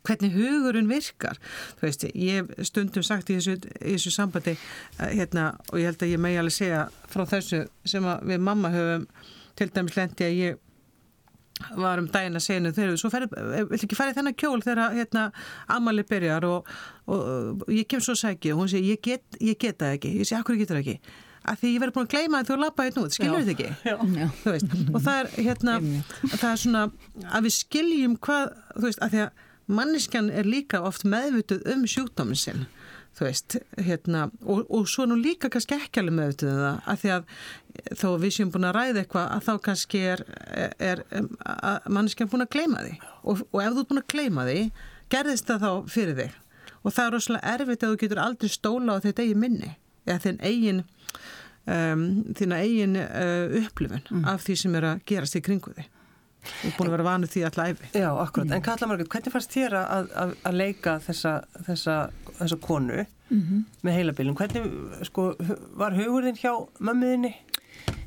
hvernig 0.07 0.35
hugurinn 0.35 0.91
virkar. 0.91 1.39
Þú 1.79 1.87
veist, 1.87 2.05
ég 2.11 2.41
hef 2.41 2.69
stundum 2.69 3.05
sagt 3.05 3.31
í 3.31 3.39
þessu, 3.39 3.57
í 3.81 3.95
þessu 3.95 4.13
sambandi 4.15 4.57
hérna, 4.99 5.51
og 5.71 5.81
ég 5.81 5.91
held 5.91 6.05
að 6.05 6.13
ég 6.15 6.21
megi 6.25 6.41
alveg 6.41 6.57
segja 6.59 6.85
frá 7.11 7.25
þessu 7.35 7.65
sem 7.87 8.05
að 8.09 8.29
við 8.31 8.45
mamma 8.49 8.73
höfum 8.73 9.09
til 9.55 9.71
dæmis 9.71 9.97
lendi 9.97 10.27
að 10.27 10.39
ég 10.39 10.61
var 11.79 12.01
um 12.01 12.07
daginn 12.11 12.35
að 12.35 12.43
segja 12.43 12.59
henni 12.59 12.71
þegar 12.75 13.11
ferð, 13.13 13.35
vill 13.69 13.85
ekki 13.85 13.97
fara 13.97 14.11
í 14.11 14.15
þennan 14.17 14.35
kjól 14.39 14.57
þegar 14.63 14.97
hérna 14.97 15.29
ammali 15.71 16.03
byrjar? 16.07 16.47
Og, 16.49 16.73
og, 17.07 17.21
og 17.63 17.71
ég 17.71 17.87
kem 17.87 18.03
svo 18.03 18.15
að 18.15 18.23
segja 18.25 18.55
og 18.55 18.63
hún 18.63 18.71
segir 18.71 18.95
ég 18.95 19.05
get, 19.05 19.39
ég 19.39 19.59
get 19.61 19.79
það 19.79 19.95
ekki, 19.99 20.11
ég 20.19 20.27
segi 20.27 20.39
akkur 20.41 20.59
getur 20.59 20.79
það 20.79 20.83
ekki? 20.83 21.15
Að 21.45 21.59
því 21.61 21.71
ég 21.71 21.81
verði 21.83 21.95
búin 21.95 22.07
að 22.07 22.13
gleyma 22.15 22.41
því 22.41 22.49
þú 22.49 22.59
lappa 22.59 22.85
hérna 22.87 23.01
út, 23.05 23.15
skilur 23.15 23.43
þetta 23.45 23.53
ekki? 23.53 23.69
já. 24.19 24.27
þú 24.41 24.53
veist, 24.55 24.77
og 24.89 25.03
það 25.05 25.19
er 25.19 25.31
hérna, 25.47 25.75
það 26.33 26.47
er 26.51 26.61
svona 26.63 26.85
að 27.29 27.47
við 27.47 27.55
skiljum 27.59 28.15
hvað, 28.25 28.55
þú 28.73 28.87
veist, 28.87 29.03
að 29.05 29.13
því 29.13 29.23
að 29.25 29.43
manneskjan 29.71 30.29
er 30.29 30.47
líka 30.47 30.81
oft 30.85 31.05
meðvituð 31.07 31.65
um 31.73 31.85
sjúkdóminn 31.89 32.39
sinn, 32.39 32.65
þú 33.15 33.27
veist 33.27 33.57
hérna, 33.79 34.25
og, 34.43 34.65
og 34.69 34.89
svo 34.91 35.07
nú 35.09 35.17
líka 35.19 35.49
kannski 35.51 35.77
ekki 35.77 36.01
alveg 36.01 36.17
meðvituð 36.19 36.51
um 36.51 36.63
það, 36.63 36.79
að 36.91 37.01
því 37.03 37.13
að 37.15 37.29
þó 38.01 38.07
við 38.23 38.35
séum 38.35 38.51
búin 38.53 38.69
að 38.69 38.75
ræða 38.79 39.03
eitthvað 39.03 39.29
að 39.35 39.45
þá 39.47 39.53
kannski 39.69 40.03
er, 40.13 40.25
er, 40.89 41.03
er 41.11 41.29
manneskjan 41.89 42.31
búin 42.31 42.45
að 42.45 42.51
gleyma 42.57 42.83
því. 42.83 42.97
Og, 43.23 43.45
og 43.51 43.61
ef 43.63 43.71
þú 43.71 43.85
er 43.85 43.89
búin 43.91 44.03
að 44.03 44.11
gleyma 44.13 44.47
því 44.49 44.59
gerðist 45.13 45.49
það 45.49 45.65
þá 45.65 45.95
fyrir 45.95 46.19
þig. 46.19 46.37
Og 46.85 46.93
það 46.93 47.07
er 47.07 47.15
rosalega 47.15 47.55
erfitt 47.55 47.83
að 47.83 47.95
þú 47.95 48.01
getur 48.03 48.21
aldrei 48.21 48.51
stóla 48.53 48.99
á 48.99 49.03
þetta 49.03 49.25
eigin 49.25 49.41
minni 49.41 49.71
eða 50.05 50.21
þinn 50.21 50.39
eigin 50.45 50.83
um, 51.65 52.05
þína 52.37 52.61
eigin 52.61 52.99
uh, 53.01 53.57
upplifun 53.63 54.25
af 54.29 54.45
því 54.45 54.57
sem 54.61 54.77
er 54.77 54.89
að 54.91 55.03
gerast 55.09 55.37
í 55.39 55.43
kringu 55.45 55.73
því 55.73 55.87
og 56.45 56.75
búin 56.77 56.89
að 56.89 56.95
vera 56.95 57.07
vanu 57.09 57.29
því 57.31 57.43
alltaf 57.49 57.71
æfi 57.73 57.91
Já, 58.01 58.09
akkurat. 58.25 58.51
En 58.57 58.61
Kalla 58.65 58.87
Margrét, 58.91 59.09
hvernig 59.13 59.33
fannst 59.35 59.55
þér 59.55 59.77
að, 59.81 60.09
að, 60.23 60.35
að 60.51 60.57
leika 60.61 60.95
þessa, 61.07 61.33
þessa, 61.67 61.97
þessa 62.39 62.59
konu 62.65 63.05
með 63.85 63.95
heilabilum? 63.99 64.35
Hvernig, 64.37 64.69
sko, 65.09 65.31
var 65.81 65.95
hugurinn 65.97 66.37
hjá 66.37 66.51
mömmuðinni? 66.79 67.33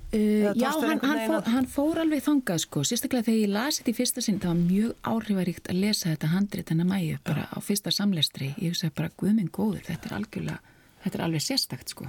Uh, 0.09 0.55
já, 0.57 0.71
hann, 0.73 1.03
hann, 1.05 1.19
fór, 1.29 1.35
að- 1.37 1.49
hann 1.53 1.67
fór 1.69 1.99
alveg 2.01 2.23
þangað 2.25 2.63
sko, 2.63 2.81
sérstaklega 2.89 3.27
þegar 3.27 3.43
ég 3.43 3.51
lasi 3.53 3.83
þetta 3.83 3.91
í 3.93 3.97
fyrsta 3.99 4.23
sinn 4.25 4.39
það 4.41 4.55
var 4.55 4.63
mjög 4.63 5.11
áhrifaríkt 5.11 5.69
að 5.69 5.81
lesa 5.83 6.09
þetta 6.15 6.31
handrit 6.33 6.73
hennar 6.73 6.89
mæju 6.89 7.19
bara 7.29 7.45
á 7.53 7.59
fyrsta 7.61 7.93
samlestri 7.93 8.49
ég 8.57 8.71
hugsaði 8.73 8.95
bara, 8.97 9.11
guðminn 9.21 9.51
góður, 9.53 9.85
þetta 9.91 10.09
er 10.09 10.15
algjörlega 10.23 10.77
þetta 11.05 11.19
er 11.21 11.25
alveg 11.27 11.45
sérstakt 11.45 11.93
sko 11.93 12.09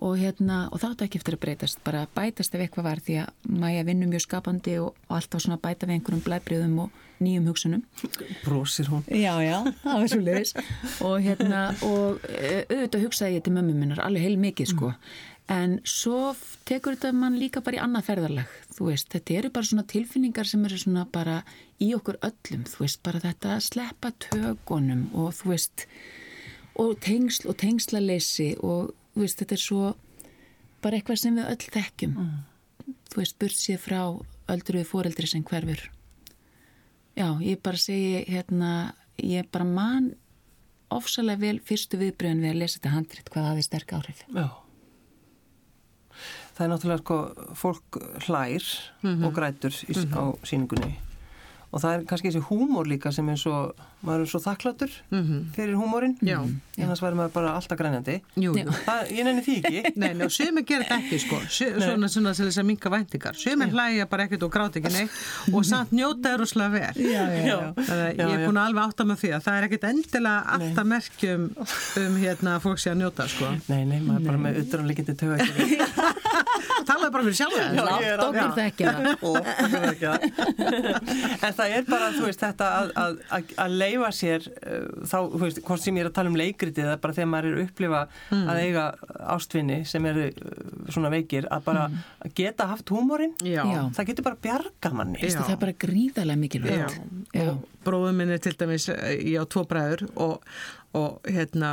og 0.00 0.16
hérna, 0.16 0.62
og 0.72 0.80
það 0.80 0.94
átti 0.94 1.06
ekki 1.06 1.20
eftir 1.20 1.36
að 1.36 1.42
breytast 1.44 1.80
bara 1.84 2.06
bætast 2.16 2.54
ef 2.56 2.64
eitthvað 2.64 2.86
var 2.88 3.00
því 3.04 3.16
að 3.22 3.48
mæja 3.62 3.86
vinnum 3.88 4.12
mjög 4.12 4.24
skapandi 4.24 4.76
og, 4.80 4.94
og 5.08 5.16
alltaf 5.18 5.44
svona 5.44 5.60
bæta 5.60 5.88
við 5.88 5.98
einhverjum 5.98 6.22
blæbriðum 6.24 6.78
og 6.86 7.00
nýjum 7.20 7.50
hugsunum. 7.50 7.82
Brósir 8.44 8.88
hún. 8.88 9.02
Já, 9.12 9.34
já, 9.44 9.58
það 9.82 9.98
var 10.00 10.12
svo 10.12 10.20
leiðis 10.24 10.54
og 11.04 11.16
hérna, 11.26 11.64
og 11.84 12.30
eh, 12.32 12.62
auðvitað 12.70 13.04
hugsaði 13.04 13.36
ég 13.36 13.44
til 13.44 13.56
mömmu 13.56 13.76
minnar 13.76 14.00
alveg 14.06 14.24
heil 14.24 14.40
mikið 14.40 14.72
sko. 14.72 14.94
En 15.50 15.80
svo 15.88 16.30
tekur 16.68 16.94
þetta 16.94 17.10
mann 17.16 17.36
líka 17.40 17.60
bara 17.66 17.80
í 17.80 17.82
annað 17.82 18.06
ferðarlag, 18.06 18.54
þú 18.76 18.86
veist, 18.86 19.10
þetta 19.10 19.36
eru 19.40 19.50
bara 19.50 19.66
svona 19.66 19.84
tilfinningar 19.90 20.46
sem 20.46 20.62
eru 20.68 20.78
svona 20.78 21.04
bara 21.10 21.40
í 21.82 21.90
okkur 21.96 22.20
öllum, 22.22 22.62
þú 22.70 22.84
veist, 22.84 23.00
bara 23.04 23.22
þetta 23.24 23.56
að 23.56 23.64
sleppa 23.66 24.12
tökunum 24.30 25.08
og 25.10 25.34
þú 25.40 25.52
veist 25.52 25.86
og 26.80 26.94
tengsl 27.02 27.50
og 27.50 27.58
tengslaleysi 27.60 28.52
og 28.62 28.94
veist, 29.18 29.40
þetta 29.40 29.56
er 29.56 29.62
svo 29.62 29.84
bara 30.80 30.98
eitthvað 30.98 31.20
sem 31.22 31.36
við 31.36 31.50
öll 31.50 31.72
þekkjum. 31.76 32.16
Þú 33.10 33.20
veist, 33.20 33.38
burt 33.42 33.58
sér 33.58 33.80
frá 33.82 34.00
öldruðu 34.50 34.86
fóreldri 34.88 35.28
sem 35.30 35.44
hverfur. 35.46 35.82
Já, 37.18 37.28
ég 37.42 37.60
bara 37.62 37.80
segi 37.80 38.24
hérna, 38.30 38.94
ég 39.18 39.50
bara 39.52 39.66
man 39.66 40.12
ofsalega 40.90 41.42
vel 41.42 41.58
fyrstu 41.62 41.98
viðbröðin 42.00 42.42
við 42.44 42.54
að 42.54 42.60
lesa 42.62 42.78
þetta 42.78 42.94
handrit 42.94 43.30
hvað 43.30 43.48
hafði 43.50 43.66
sterk 43.66 43.94
áhrif. 43.98 44.24
Já. 44.34 44.48
Það 46.54 46.64
er 46.64 46.72
náttúrulega 46.72 47.02
sko, 47.04 47.20
fólk 47.56 48.00
hlær 48.26 48.66
og 49.10 49.30
grætur 49.36 49.76
í, 49.86 49.94
á 50.12 50.24
síningunni 50.44 50.96
og 51.70 51.78
það 51.82 51.92
er 51.94 52.04
kannski 52.10 52.30
þessi 52.32 52.40
húmor 52.48 52.88
líka 52.90 53.12
sem 53.14 53.28
er 53.30 53.36
svo, 53.38 53.58
maður 54.02 54.24
er 54.24 54.30
svo 54.32 54.40
þakkláttur 54.42 54.90
fyrir 55.54 55.76
húmorinn, 55.78 56.16
Já. 56.26 56.40
annars 56.82 57.02
væri 57.04 57.14
maður 57.18 57.32
bara 57.36 57.52
alltaf 57.54 57.78
grænjandi. 57.78 58.16
Ég 58.40 59.24
nenni 59.24 59.42
því 59.46 59.54
ekki. 59.60 59.92
Nei, 60.00 60.12
nei, 60.18 60.24
og 60.26 60.32
sömur 60.34 60.64
gerir 60.66 60.86
þetta 60.88 60.98
ekki, 61.04 61.18
sko, 61.22 61.38
Sö- 61.46 61.70
svona, 61.78 62.08
svona 62.10 62.32
til 62.34 62.48
þess 62.48 62.60
að 62.62 62.66
minka 62.72 62.90
væntingar. 62.92 63.38
Sömur 63.38 63.70
hlæja 63.74 64.06
bara 64.10 64.26
ekkert 64.26 64.46
og 64.48 64.52
gráti 64.54 64.80
ekki 64.82 64.92
neitt 64.96 65.54
og 65.54 65.66
samt 65.68 65.94
njóta 65.94 66.32
er 66.34 66.42
úrslega 66.42 66.70
vel. 66.74 67.02
já, 67.06 67.22
Já. 67.46 67.56
Já, 67.78 68.00
ég 68.18 68.34
er 68.34 68.44
búin 68.48 68.58
að 68.60 68.70
alveg 68.70 68.90
átta 68.90 69.06
með 69.12 69.22
því 69.22 69.32
að 69.38 69.44
það 69.46 69.58
er 69.60 69.68
ekkert 69.68 69.86
endilega 69.90 70.56
alltaf 70.56 70.90
merkjum 70.94 71.46
um 72.04 72.18
hérna 72.24 72.56
fólk 72.66 72.82
sé 72.82 72.90
að 72.94 73.00
njóta, 73.04 73.28
sko. 73.30 73.52
Nei, 73.70 73.84
nei, 73.84 73.98
maður 74.00 74.20
er 74.20 74.26
bara 74.30 74.42
með 74.48 74.60
utanumleikindi 74.64 75.16
tög 75.20 75.30
ekki. 76.30 76.84
Talaðu 76.88 77.10
bara 77.14 77.24
fyrir 77.26 77.38
sjálf 77.38 77.54
látt 77.88 78.22
okkur 78.26 78.50
þekkja 78.58 78.88
en 81.46 81.52
það 81.56 81.68
er 81.76 81.82
bara, 81.88 82.06
veist, 82.20 82.40
þetta 82.42 82.66
að, 82.78 82.86
að, 83.02 83.12
að, 83.36 83.42
að 83.64 83.70
leifa 83.82 84.10
sér 84.16 84.40
uh, 84.50 84.54
þá, 85.04 85.18
þú 85.18 85.40
veist, 85.44 85.58
hvort 85.66 85.82
sem 85.84 85.96
ég 85.98 86.02
er 86.04 86.08
að 86.10 86.16
tala 86.20 86.30
um 86.32 86.38
leikritið 86.40 86.84
eða 86.86 87.02
bara 87.02 87.16
þegar 87.18 87.30
maður 87.34 87.48
er 87.50 87.56
upplifa 87.64 88.00
að 88.40 88.56
eiga 88.64 88.84
ástvinni 89.36 89.78
sem 89.88 90.02
eru 90.10 90.24
uh, 90.30 90.34
svona 90.92 91.10
veikir, 91.12 91.44
að 91.52 91.60
bara 91.68 91.82
að 92.20 92.30
geta 92.40 92.62
haft 92.70 92.86
húmórin, 92.94 93.34
það 93.40 94.04
getur 94.12 94.24
bara 94.26 94.42
bjarga 94.48 94.88
manni. 94.96 95.18
Veistu, 95.22 95.42
það 95.44 95.56
er 95.56 95.62
bara 95.66 95.80
gríðarlega 95.86 96.42
mikilvægt. 96.44 96.94
Bróðum 97.84 98.16
minn 98.20 98.32
er 98.34 98.40
til 98.44 98.56
dæmis 98.60 98.84
eh, 98.92 99.14
ég 99.32 99.38
á 99.40 99.44
tvo 99.48 99.62
bræður 99.68 100.00
og, 100.20 100.34
og 100.98 101.10
hérna 101.30 101.68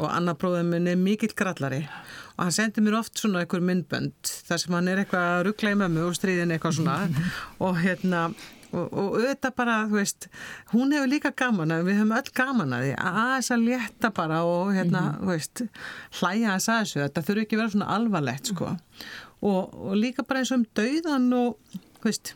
og 0.00 0.06
annar 0.08 0.36
bróðum 0.40 0.68
minn 0.72 0.88
er 0.88 0.96
mikill 0.96 1.34
grallari 1.36 1.82
og 2.40 2.46
hann 2.46 2.54
sendir 2.56 2.84
mér 2.86 2.94
oft 2.96 3.20
svona 3.20 3.42
einhver 3.42 3.60
myndbönd 3.60 4.30
þar 4.48 4.62
sem 4.62 4.72
hann 4.72 4.88
er 4.88 5.02
eitthvað 5.02 5.26
að 5.34 5.42
ruggla 5.50 5.74
í 5.74 5.76
mömmu 5.76 6.06
og 6.06 6.16
stríðin 6.16 6.54
eitthvað 6.54 6.78
svona. 6.78 6.94
Og 7.66 7.76
hérna 7.82 8.22
og, 8.70 8.86
og 8.86 9.16
auðvitað 9.18 9.54
bara, 9.58 9.76
þú 9.90 9.98
veist 9.98 10.26
hún 10.72 10.94
hefur 10.94 11.10
líka 11.10 11.32
gaman 11.36 11.74
að 11.74 11.88
við 11.90 11.98
höfum 12.00 12.16
öll 12.16 12.32
gaman 12.40 12.74
að 12.76 12.86
því 12.86 12.92
að 13.10 13.18
þess 13.34 13.54
að 13.56 13.66
létta 13.66 14.12
bara 14.16 14.40
og 14.48 14.72
hérna, 14.76 15.02
þú 15.18 15.30
veist, 15.34 15.64
hlæja 16.20 16.54
þess 16.54 16.72
að 16.72 16.80
þessu. 16.80 17.02
Þetta 17.02 17.24
þurfi 17.28 17.44
ekki 17.44 17.58
að 17.58 17.62
vera 17.62 17.74
svona 17.74 17.90
alvarlegt 17.98 18.52
sko. 18.54 18.74
Og, 19.40 19.74
og 19.74 19.96
líka 19.98 20.24
bara 20.24 20.40
eins 20.40 20.54
og 20.54 20.62
um 20.62 20.68
dauðan 20.80 21.28
og, 21.36 21.80
þú 22.00 22.08
veist 22.08 22.34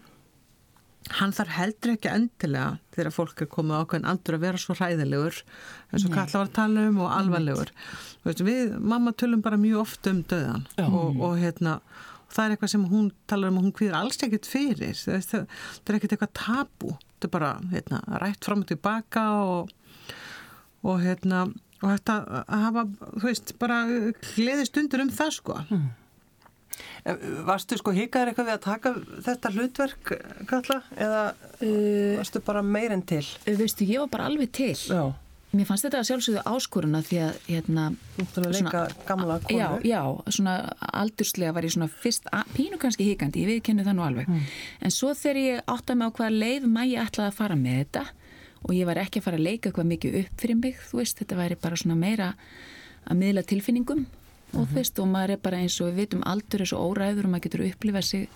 hann 1.18 1.34
þarf 1.36 1.52
heldur 1.58 1.92
ekki 1.94 2.10
endilega 2.10 2.78
þegar 2.94 3.14
fólk 3.14 3.42
er 3.44 3.50
komið 3.52 3.82
ákveðin 3.82 4.08
andur 4.08 4.38
að 4.38 4.44
vera 4.46 4.60
svo 4.62 4.76
hræðilegur 4.78 5.40
eins 5.92 6.06
og 6.06 6.14
Kalla 6.14 6.40
var 6.40 6.48
að 6.48 6.56
tala 6.56 6.84
um 6.88 7.00
og 7.04 7.12
alvarlegur. 7.12 7.72
Veit, 8.24 8.42
við, 8.46 8.76
mamma 8.80 9.12
tölum 9.12 9.44
bara 9.44 9.60
mjög 9.60 9.82
oft 9.84 10.08
um 10.10 10.22
döðan 10.30 10.64
og, 10.86 11.20
og 11.20 11.36
hérna 11.42 11.78
það 12.32 12.44
er 12.44 12.54
eitthvað 12.54 12.72
sem 12.72 12.86
hún 12.90 13.10
talar 13.30 13.52
um 13.52 13.60
og 13.60 13.66
hún 13.68 13.74
kvíður 13.76 13.98
alls 14.00 14.22
ekkert 14.24 14.48
fyrir. 14.48 14.96
Það, 14.96 15.26
það, 15.28 15.44
það 15.76 15.92
er 15.92 15.98
ekkert 16.00 16.16
eitthvað 16.16 16.38
tabu 16.40 16.94
þetta 16.94 17.28
er 17.28 17.34
bara 17.34 17.52
hérna, 17.72 18.00
rætt 18.22 18.44
fram 18.44 18.64
og 18.64 18.70
tilbaka 18.70 19.24
og, 19.44 19.70
og 20.84 21.02
hérna 21.04 21.44
og 21.84 21.90
þetta 21.90 22.16
að 22.44 22.64
hafa, 22.64 22.84
þú 23.18 23.26
veist, 23.28 23.52
bara 23.60 23.82
gleði 24.34 24.66
stundur 24.68 25.04
um 25.04 25.12
það 25.12 25.36
sko. 25.36 25.58
En, 25.68 25.84
Varstu 27.48 27.76
sko 27.80 27.92
hikaður 27.94 28.30
eitthvað 28.32 28.48
við 28.48 28.54
að 28.54 28.62
taka 28.64 28.94
þetta 29.26 29.52
hlutverk, 29.56 30.14
Kalla, 30.50 30.82
eða 30.96 31.24
Uh, 31.64 32.16
varstu 32.18 32.40
bara 32.44 32.60
meir 32.66 32.92
en 32.92 33.00
til? 33.06 33.22
Veistu, 33.46 33.86
ég 33.88 34.00
var 34.02 34.08
bara 34.10 34.24
alveg 34.28 34.50
til. 34.52 34.74
Já, 34.74 35.14
Mér 35.54 35.68
fannst 35.68 35.86
þetta 35.86 36.00
sjálfsögðu 36.02 36.40
áskoruna 36.50 36.98
því 37.06 37.18
að 37.22 37.36
hérna, 37.46 37.84
þú 38.16 38.24
ætlar 38.24 38.46
að 38.48 38.54
leika 38.56 38.80
gamla 39.06 39.36
konu. 39.44 39.58
já, 39.60 39.68
já, 39.86 40.00
svona 40.34 40.54
aldurslega 40.98 41.52
var 41.54 41.62
ég 41.68 41.74
svona 41.76 41.86
fyrst 42.02 42.26
að, 42.34 42.50
pínu 42.56 42.80
kannski 42.82 43.06
hikandi, 43.06 43.44
ég 43.44 43.52
viðkennu 43.52 43.84
það 43.86 43.96
nú 44.00 44.04
alveg. 44.08 44.32
En 44.82 44.90
svo 44.90 45.12
þegar 45.14 45.40
ég 45.44 45.62
átti 45.76 45.94
mig 45.94 46.10
á 46.10 46.14
hvaða 46.18 46.34
leið 46.42 46.66
mægi 46.74 46.98
ætlaði 47.04 47.30
að 47.30 47.38
fara 47.38 47.56
með 47.60 47.78
þetta 47.84 48.04
og 48.64 48.74
ég 48.74 48.90
var 48.90 49.02
ekki 49.04 49.22
að 49.22 49.26
fara 49.28 49.38
að 49.38 49.46
leika 49.46 49.70
eitthvað 49.70 49.90
mikið 49.94 50.18
upp 50.24 50.42
fyrir 50.42 50.58
mig, 50.58 50.82
þú 50.90 51.00
veist, 51.04 51.18
þetta 51.22 51.38
væri 51.38 51.60
bara 51.62 51.78
svona 51.78 52.00
meira 52.02 52.32
að 53.06 53.20
miðla 53.22 53.46
tilfinningum 53.46 54.06
og 54.54 54.68
þú 54.70 54.78
veist, 54.78 54.98
og 55.02 55.10
maður 55.10 55.34
er 55.34 55.42
bara 55.44 55.60
eins 55.62 55.80
og 55.82 55.90
við 55.90 56.04
vitum 56.04 56.24
aldur 56.30 56.64
er 56.64 56.70
svo 56.70 56.82
óræður 56.90 57.28
og 57.28 57.34
maður 57.34 57.46
getur 57.48 57.66
upplifað 57.68 58.08
sig 58.08 58.28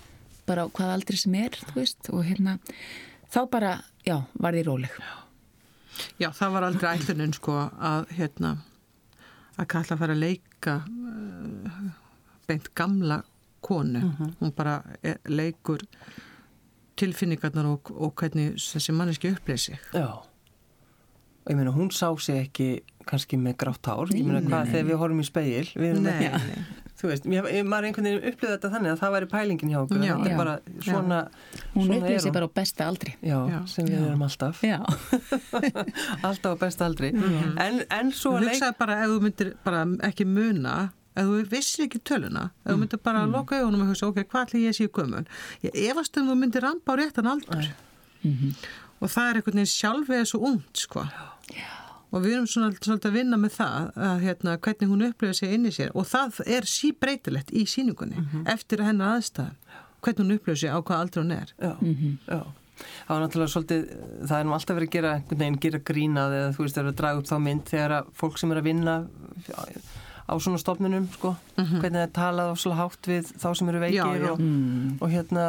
bara 0.48 0.64
á 0.64 0.72
hvaða 0.72 0.96
aldri 0.96 1.20
sem 1.20 1.35
er, 1.38 1.59
þú 1.68 1.74
veist 1.76 2.11
og 2.12 2.24
hérna, 2.26 2.59
þá 3.33 3.40
bara, 3.52 3.72
já, 4.07 4.16
var 4.38 4.57
því 4.57 4.66
róleg 4.68 5.00
Já, 6.18 6.31
það 6.31 6.52
var 6.54 6.66
aldrei 6.68 6.90
ætlunin 6.92 7.35
sko 7.35 7.57
að 7.59 8.12
hérna 8.14 8.52
að 9.59 9.66
kalla 9.72 9.96
að 9.96 10.02
fara 10.02 10.14
að 10.14 10.22
leika 10.22 10.74
uh, 10.87 11.88
beint 12.46 12.70
gamla 12.78 13.22
konu. 13.64 14.02
Hún 14.38 14.54
bara 14.54 14.78
er, 15.02 15.18
leikur 15.26 15.83
tilfinningarnar 16.98 17.66
og, 17.70 17.90
og 17.94 18.14
hvernig 18.18 18.59
þessi 18.62 18.94
manneski 18.94 19.33
upplýði 19.35 19.64
sig. 19.64 19.81
Já. 19.94 20.22
Og 21.44 21.52
ég 21.52 21.59
meina, 21.59 21.74
hún 21.74 21.90
sá 21.94 22.11
sig 22.22 22.44
ekki 22.46 22.68
kannski 23.09 23.38
með 23.40 23.57
grátt 23.62 23.88
hár. 23.90 24.12
Ég 24.14 24.27
meina, 24.27 24.42
hvað, 24.44 24.75
þegar 24.75 24.87
við 24.90 25.01
horfum 25.03 25.23
í 25.23 25.27
speil, 25.29 25.64
við 25.75 25.88
erum 25.92 26.09
ekki, 26.12 26.64
þú 26.99 27.11
veist, 27.12 27.29
mér, 27.31 27.49
maður 27.68 27.88
einhvern 27.88 28.09
veginn 28.09 28.29
upplýði 28.33 28.53
þetta 28.55 28.71
þannig 28.75 28.92
að 28.92 29.01
það 29.03 29.14
væri 29.16 29.31
pælingin 29.33 29.73
hjá 29.73 29.79
okkur. 29.85 30.05
Já. 30.05 30.12
Þetta 30.12 30.29
Já. 30.29 30.35
er 30.35 30.42
bara 30.42 30.57
svona, 30.88 31.23
hún 31.77 31.97
er 31.99 32.21
sig 32.25 32.37
bara 32.37 32.51
á 32.51 32.53
besta 32.61 32.90
aldri 32.90 33.14
Já, 33.23 33.38
Já. 33.53 33.59
sem 33.73 33.88
við 33.88 34.05
erum 34.11 34.27
alltaf. 34.29 34.62
Já, 34.66 34.79
alltaf 36.29 36.55
á 36.55 36.57
besta 36.61 36.88
aldri. 36.88 37.12
En, 37.14 37.83
en 37.88 38.14
svo 38.14 38.37
Þú 38.37 38.44
leik... 38.44 38.55
hugsaði 38.57 38.79
bara 38.85 39.01
ef 39.03 39.12
þú 39.14 39.18
myndir 39.27 39.53
bara 39.64 39.83
ekki 40.11 40.29
muna 40.29 40.77
ef 41.18 41.27
þú 41.27 41.38
vissir 41.51 41.87
ekki 41.87 42.01
töluna 42.07 42.49
ef 42.62 42.71
þú 42.73 42.79
myndir 42.83 43.01
bara 43.03 43.25
loka 43.29 43.59
augunum 43.59 43.85
og 43.87 43.92
hugsa 43.92 44.09
ok, 44.11 44.23
hvað 44.31 44.47
ætli 44.47 44.64
ég 44.66 44.77
sé 44.77 44.87
gömul 44.87 45.25
ég 45.64 45.75
efast 45.88 46.18
um 46.21 46.31
þú 46.31 46.37
myndir 46.38 46.64
rampa 46.66 46.94
á 46.94 46.99
réttan 47.01 47.31
aldur 47.31 47.71
og 48.99 49.11
það 49.11 49.31
er 49.31 49.40
einhvern 49.40 49.61
veginn 49.61 49.73
sjálfið 49.73 50.25
svo 50.31 50.40
ungt 50.53 50.83
sko 50.85 51.05
og 52.09 52.23
við 52.25 52.37
erum 52.38 52.47
svona 52.49 52.71
svolítið 52.79 53.11
að 53.11 53.16
vinna 53.18 53.37
með 53.40 53.57
það 53.59 53.90
að 54.09 54.23
hérna, 54.25 54.57
hvernig 54.64 54.92
hún 54.92 55.07
upplifir 55.09 55.37
sig 55.37 55.53
inn 55.57 55.66
í 55.68 55.73
sér. 55.75 55.90
Og 55.94 56.07
það 56.09 56.40
er 56.47 56.68
síbreytilegt 56.68 57.53
í 57.53 57.66
síningunni 57.68 58.25
eftir 58.49 58.85
hennar 58.87 59.18
aðstæðum 59.18 59.85
hvernig 60.05 60.25
hún 60.25 60.37
upplifir 60.38 60.62
sig 60.62 60.73
á 60.73 60.79
hvað 60.81 61.03
aldrei 61.05 61.23
hún 61.25 61.37
er. 61.37 61.53
Já, 61.59 61.75
já. 62.29 62.40
Það 62.79 63.09
var 63.11 63.23
náttúrulega 63.25 63.51
svolítið, 63.53 63.87
það 64.29 64.38
er 64.38 64.44
nú 64.47 64.53
alltaf 64.55 64.77
verið 64.79 64.88
að 64.88 64.92
gera 64.94 65.12
einhvern 65.16 65.40
veginn, 65.42 65.57
gera 65.64 65.79
grínað 65.90 66.35
eða 66.38 66.51
þú 66.55 66.62
veist, 66.62 66.77
það 66.77 66.85
er 66.85 66.90
að 66.92 66.99
draga 67.01 67.23
upp 67.23 67.27
þá 67.29 67.38
mynd 67.42 67.64
þegar 67.73 67.94
að 67.97 68.12
fólk 68.21 68.38
sem 68.38 68.53
er 68.55 68.61
að 68.61 68.68
vinna 68.68 68.94
á 70.29 70.35
svona 70.38 70.61
stofnunum, 70.62 71.09
sko, 71.16 71.33
hvernig 71.57 71.97
það 71.99 72.05
er 72.05 72.12
talað 72.14 72.53
og 72.53 72.61
svolítið 72.62 72.83
hátt 72.85 73.11
við 73.11 73.33
þá 73.42 73.49
sem 73.59 73.73
eru 73.73 73.83
veikir 73.83 73.99
Já, 73.99 74.07
já. 74.23 74.31
Og, 74.31 74.47
og 75.03 75.11
hérna 75.16 75.44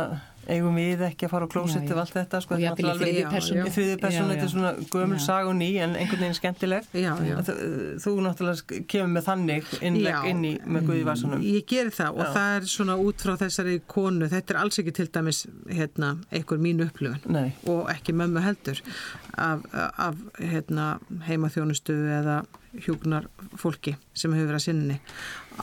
eigum 0.50 0.76
við 0.80 1.04
ekki 1.08 1.28
að 1.28 1.32
fara 1.34 1.46
á 1.46 1.50
já. 1.90 1.94
og 1.94 2.02
allt 2.04 2.16
þetta, 2.18 2.42
sko, 2.44 2.56
þetta 2.60 2.84
er 2.84 2.90
alveg- 2.90 3.10
í 3.10 3.74
þriðju 3.76 3.98
persónu, 4.02 4.30
þetta 4.34 4.46
er 4.48 4.54
svona 4.54 4.72
gömul 4.94 5.20
Já. 5.20 5.26
sag 5.26 5.48
og 5.48 5.56
ný 5.60 5.70
en 5.84 5.96
einhvern 5.96 6.24
veginn 6.24 6.38
skemmtileg. 6.40 6.84
Já, 6.94 7.14
já. 7.30 7.36
Þú- 7.48 7.58
þú 8.04 8.14
náttúrulega 8.26 8.80
kemur 8.88 9.12
með 9.16 9.28
þannig 9.30 9.64
innlegg 9.82 10.16
Já. 10.16 10.30
inn 10.30 10.44
í 10.46 10.54
með 10.66 10.88
Guði 10.90 11.04
Varsanum 11.06 11.42
Ég 11.44 11.66
geri 11.70 11.90
það 11.90 12.10
og 12.20 12.26
það 12.36 12.56
er 12.58 12.62
svona 12.76 12.98
út 13.00 13.26
frá 13.26 13.36
þessari 13.38 13.82
konu, 13.88 14.30
þetta 14.30 14.56
er 14.56 14.62
alls 14.64 14.80
ekki 14.80 14.94
til 14.94 15.08
dæmis 15.08 15.46
hérna, 15.70 16.18
einhver 16.32 16.58
mín 16.60 16.82
upplifun. 16.86 17.20
Nei, 17.30 17.54
og 17.68 17.88
ekki 17.90 18.14
mömmu 18.14 18.42
heldur 18.44 18.82
af, 19.38 19.62
af 19.74 20.16
hérna, 20.40 21.00
heimaþjónustu 21.28 21.94
eða 22.20 22.46
hjúknar 22.86 23.26
fólki 23.58 23.96
sem 24.14 24.32
hefur 24.36 24.52
verið 24.52 24.60
að 24.60 24.66
sinni 24.68 25.00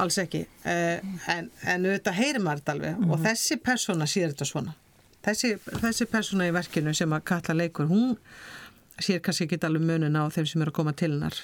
alls 0.02 0.18
ekki. 0.22 0.42
Eh, 0.68 0.98
en, 1.32 1.48
en 1.64 1.86
auðvitað 1.88 2.18
heyrir 2.20 2.44
maður 2.44 2.62
þetta 2.62 2.76
alveg 2.76 3.06
og 3.06 3.24
þessi 3.24 3.58
persóna 3.62 4.08
sér 4.10 4.32
þetta 4.32 4.48
svona. 4.48 4.76
Þessi, 5.26 5.56
þessi 5.82 6.06
persóna 6.10 6.46
í 6.46 6.54
verkinu 6.54 6.94
sem 6.94 7.12
að 7.16 7.24
kalla 7.32 7.56
leikur 7.58 7.88
hún 7.90 8.14
sér 9.02 9.20
kannski 9.24 9.46
ekki 9.46 9.58
alveg 9.66 9.84
munin 9.84 10.16
á 10.16 10.30
þeim 10.32 10.46
sem 10.48 10.62
eru 10.62 10.72
að 10.72 10.78
koma 10.78 10.94
til 10.96 11.10
hennar 11.12 11.40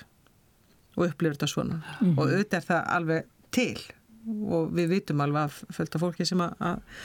og 0.96 1.08
upplifir 1.08 1.36
þetta 1.36 1.50
svona. 1.50 1.80
Og 2.14 2.24
auðvitað 2.28 2.60
er 2.60 2.68
það 2.68 2.86
alveg 2.96 3.28
til 3.52 3.82
og 4.22 4.70
við 4.76 4.92
vitum 4.96 5.22
alveg 5.24 5.48
að 5.48 5.74
fölta 5.74 6.00
fólki 6.00 6.26
sem 6.28 6.40
að, 6.44 6.54
að, 6.62 6.98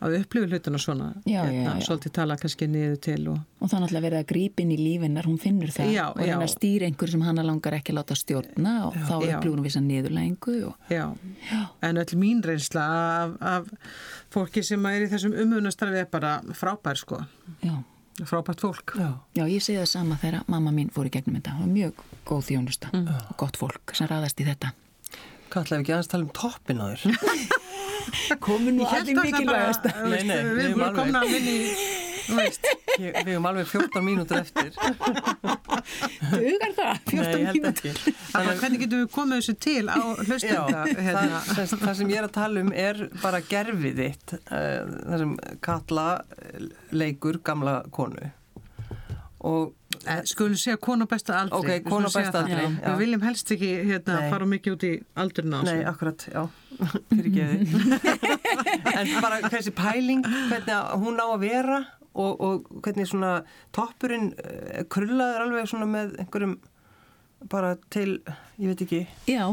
að 0.00 0.14
upplifi 0.20 0.48
hlutuna 0.48 0.78
svona 0.80 1.08
Já, 1.24 1.42
já, 1.44 1.50
hérna, 1.50 1.74
já. 1.78 1.84
svolítið 1.86 2.12
tala 2.16 2.36
kannski 2.40 2.68
niður 2.70 2.96
til 3.04 3.20
og 3.32 3.38
og 3.60 3.92
verið 3.92 4.16
að 4.22 4.26
grípa 4.30 4.62
inn 4.64 4.72
í 4.72 4.78
lífinnar, 4.80 5.26
hún 5.28 5.38
finnur 5.40 5.72
það 5.74 5.92
Já, 5.92 6.06
og 6.14 6.22
já. 6.24 6.36
að 6.38 6.48
stýra 6.54 6.88
einhver 6.88 7.12
sem 7.12 7.24
hana 7.26 7.44
langar 7.44 7.76
ekki 7.76 7.92
að 7.92 7.98
láta 8.00 8.16
stjórna 8.16 8.74
og 8.88 8.96
þá 8.96 9.12
Já. 9.12 9.36
upplifur 9.36 9.54
hún 9.58 9.66
vissan 9.66 9.88
niðurlægingu 9.90 10.56
og 10.70 10.90
Já, 10.92 11.04
Já. 11.50 11.60
en 11.90 12.00
öll 12.00 12.16
mín 12.16 12.42
reynsla 12.44 12.86
af, 12.88 13.36
af 13.40 13.70
fólki 14.32 14.64
sem 14.64 14.86
er 14.86 15.06
í 15.06 15.10
þessum 15.12 15.36
umhunastarfi 15.44 16.02
er 16.04 16.10
bara 16.10 16.40
frábær 16.56 16.96
sko, 16.96 17.20
já. 17.62 17.76
frábært 18.24 18.60
fólk. 18.64 18.96
já, 18.96 19.12
já, 19.36 19.44
ég 19.44 19.60
segi 19.64 19.78
það 19.82 19.90
sama 19.92 20.16
þegar 20.22 20.44
mamma 20.48 20.72
mín 20.72 20.90
fór 20.94 21.08
í 21.10 21.12
gegnum 21.12 21.36
þetta 21.40 21.56
það 21.56 21.66
var 21.66 21.74
mjög 21.76 22.04
góð 22.28 22.46
þjónusta 22.50 22.92
og 22.94 23.36
gott 23.36 23.56
fólk 23.60 23.94
sem 23.96 24.08
raðast 24.08 24.40
í 24.40 24.48
þetta 24.48 24.72
hvað 25.50 25.64
ætlaði 25.64 25.82
ekki 25.82 25.92
aðeins 25.96 26.10
tala 26.12 26.26
um 26.26 26.34
toppin 26.36 26.80
á 26.80 26.86
þér? 26.94 27.56
Komin 28.40 28.78
það 28.80 29.10
bara, 29.14 29.24
mikilvægast. 29.26 29.84
Nei, 29.84 30.22
nei, 30.28 30.36
við 30.44 30.62
erum 30.68 30.84
alveg- 30.86 30.98
komin 31.00 31.18
að 31.20 31.32
minni, 31.34 31.56
þú 32.26 32.36
veist, 32.38 32.68
Ég, 33.00 33.16
við 33.24 33.30
erum 33.34 33.46
alveg 33.50 33.66
14 33.70 34.04
mínútur 34.06 34.40
eftir. 34.40 34.70
Dugar 36.30 36.74
það? 36.76 37.00
14 37.10 37.16
Nei, 37.16 37.30
ég 37.30 37.46
held 37.46 37.56
mínútur. 37.56 38.00
hvernig 38.60 38.82
getum 38.84 39.02
við 39.02 39.10
komið 39.14 39.40
þessu 39.40 39.54
til 39.66 39.84
á 39.90 39.96
Já, 39.96 40.04
hlustenda? 40.26 40.84
Hérna? 41.08 41.40
það, 41.48 41.74
það 41.84 41.94
sem 42.00 42.12
ég 42.14 42.20
er 42.22 42.28
að 42.28 42.34
tala 42.36 42.64
um 42.66 42.72
er 42.86 43.02
bara 43.22 43.40
gerfið 43.50 44.00
þitt. 44.04 44.36
Uh, 44.46 44.94
það 45.10 45.24
sem 45.24 45.34
Katla 45.66 46.06
eh, 46.38 46.70
leikur 47.02 47.40
gamla 47.50 47.80
konu. 47.94 48.30
Og 49.40 49.70
Eh, 49.70 49.79
Skulum 50.30 50.54
segja 50.56 50.78
konu 50.80 51.04
besta 51.10 51.34
aldri. 51.40 51.58
Ok, 51.58 51.88
konu 51.90 52.08
besta 52.12 52.40
aldri, 52.44 52.56
Já. 52.56 52.68
já. 52.78 52.90
Við 52.92 53.00
viljum 53.02 53.24
helst 53.26 53.50
ekki 53.56 53.70
hérna, 53.88 54.18
fara 54.30 54.46
mikið 54.48 54.76
út 54.76 54.84
í 54.86 54.90
aldurinn 55.18 55.56
á 55.56 55.60
Nei, 55.66 55.80
akkurat, 55.90 56.26
já, 56.30 56.44
fyrir 57.10 57.32
geði. 57.34 57.58
en 59.00 59.10
bara 59.20 59.40
þessi 59.50 59.72
pæling, 59.76 60.22
hvernig 60.24 61.02
hún 61.02 61.18
á 61.20 61.26
að 61.26 61.42
vera 61.42 61.80
og, 62.14 62.32
og 62.40 62.70
hvernig 62.86 63.10
svona 63.10 63.32
toppurinn 63.76 64.30
uh, 64.38 64.80
krullaður 64.90 65.44
alveg 65.48 65.68
svona 65.70 65.90
með 65.90 66.16
einhverjum 66.22 66.56
bara 67.50 67.74
til, 67.92 68.20
ég 68.60 68.72
veit 68.72 68.82
ekki, 68.86 69.02
Já, 69.30 69.46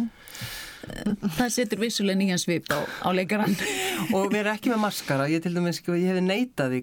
það 1.37 1.49
setur 1.53 1.79
vissulega 1.81 2.19
nýjan 2.19 2.41
svip 2.41 2.65
á, 2.73 2.79
á 2.81 3.09
leikarann. 3.15 3.55
og 4.15 4.31
vera 4.33 4.53
ekki 4.57 4.71
með 4.73 4.81
maskara, 4.85 5.27
ég 5.31 5.43
til 5.43 5.53
dæmis, 5.55 5.81
sko, 5.81 5.95
ég 5.97 6.11
hefði 6.11 6.23
neitað 6.27 6.67
því 6.73 6.81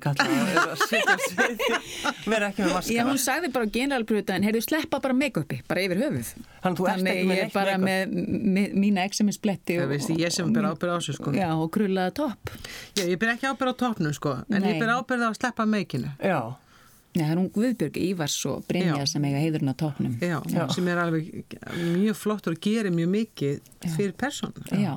vera 2.29 2.49
ekki 2.51 2.65
með 2.65 2.71
Já, 2.71 2.75
maskara. 2.75 3.07
hún 3.09 3.21
sagði 3.21 3.51
bara 3.55 3.69
á 3.69 3.71
generalpröfutan, 3.75 4.47
heyrðu 4.47 4.63
sleppa 4.65 5.01
bara 5.05 5.17
make-upi, 5.19 5.61
bara 5.69 5.85
yfir 5.85 6.03
höfuð. 6.05 6.33
Þannig 6.65 6.81
þú 6.81 6.89
ert 6.89 6.95
Þannig 6.95 7.13
ekki 7.13 7.29
með 7.29 7.39
ég 7.39 7.45
er 7.45 7.55
bara 7.55 7.77
með, 7.81 8.15
með 8.57 8.77
mína 8.85 9.07
examinsbletti 9.09 9.79
Það 9.81 9.93
veist 9.95 10.13
ég 10.15 10.35
sem 10.35 10.53
ber 10.55 10.69
ábyrð 10.71 10.95
á 10.95 10.97
þessu 10.99 11.17
sko. 11.19 11.35
Já, 11.37 11.49
og 11.55 11.69
krullaða 11.75 12.15
topp. 12.21 12.55
Já, 12.97 13.05
ég 13.05 13.19
ber 13.21 13.35
ekki 13.35 13.51
ábyrð 13.51 13.75
á 13.75 13.81
topnum 13.85 14.15
sko, 14.17 14.37
en 14.49 14.61
Nei. 14.65 14.73
ég 14.73 14.83
ber 14.83 14.95
ábyrð 14.97 15.27
á 15.27 15.29
að 15.31 15.39
sleppa 15.41 15.67
meikinu. 15.69 16.11
Já, 16.23 16.39
það 17.15 17.31
er 17.31 17.39
hún 17.41 17.51
Guðbjörg 17.55 17.97
Ívars 18.09 18.37
og 18.51 18.65
Brynja 18.69 18.97
Já. 18.99 19.07
sem 19.07 19.25
eiga 19.29 19.39
heiðurinn 19.43 19.71
á 19.71 19.77
toppnum. 19.79 20.15
Já, 20.21 20.39
Já. 20.51 20.65
sem 20.75 20.89
er 20.91 20.99
alveg 21.05 21.29
mjög 21.95 22.17
flott 22.19 22.49
og 22.51 22.57
gerir 22.65 22.91
mjög 22.95 23.11
mikið 23.15 23.61
fyrir 23.97 24.13
persónu. 24.19 24.65
Já. 24.75 24.97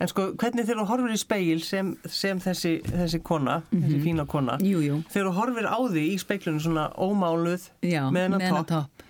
en 0.00 0.08
sko, 0.08 0.30
hvernig 0.40 0.64
þegar 0.64 0.80
þú 0.80 0.86
horfir 0.88 1.12
í 1.14 1.18
speil 1.20 1.60
sem, 1.62 1.90
sem 2.08 2.38
þessi, 2.40 2.70
þessi 2.88 3.18
kona, 3.22 3.58
þessi 3.70 3.98
fína 4.02 4.24
kona, 4.26 4.54
Jú, 4.64 4.80
jú. 4.80 5.00
þegar 5.12 5.28
þú 5.28 5.32
horfir 5.38 5.66
á 5.68 5.78
því 5.92 6.04
í 6.08 6.14
speiklunum 6.22 6.62
svona 6.64 6.86
ómáluð, 6.96 7.66
Já, 7.84 8.06
með 8.10 8.22
hennar 8.28 8.40
hennar 8.46 8.64
topp, 8.64 8.88
topp. 8.88 9.04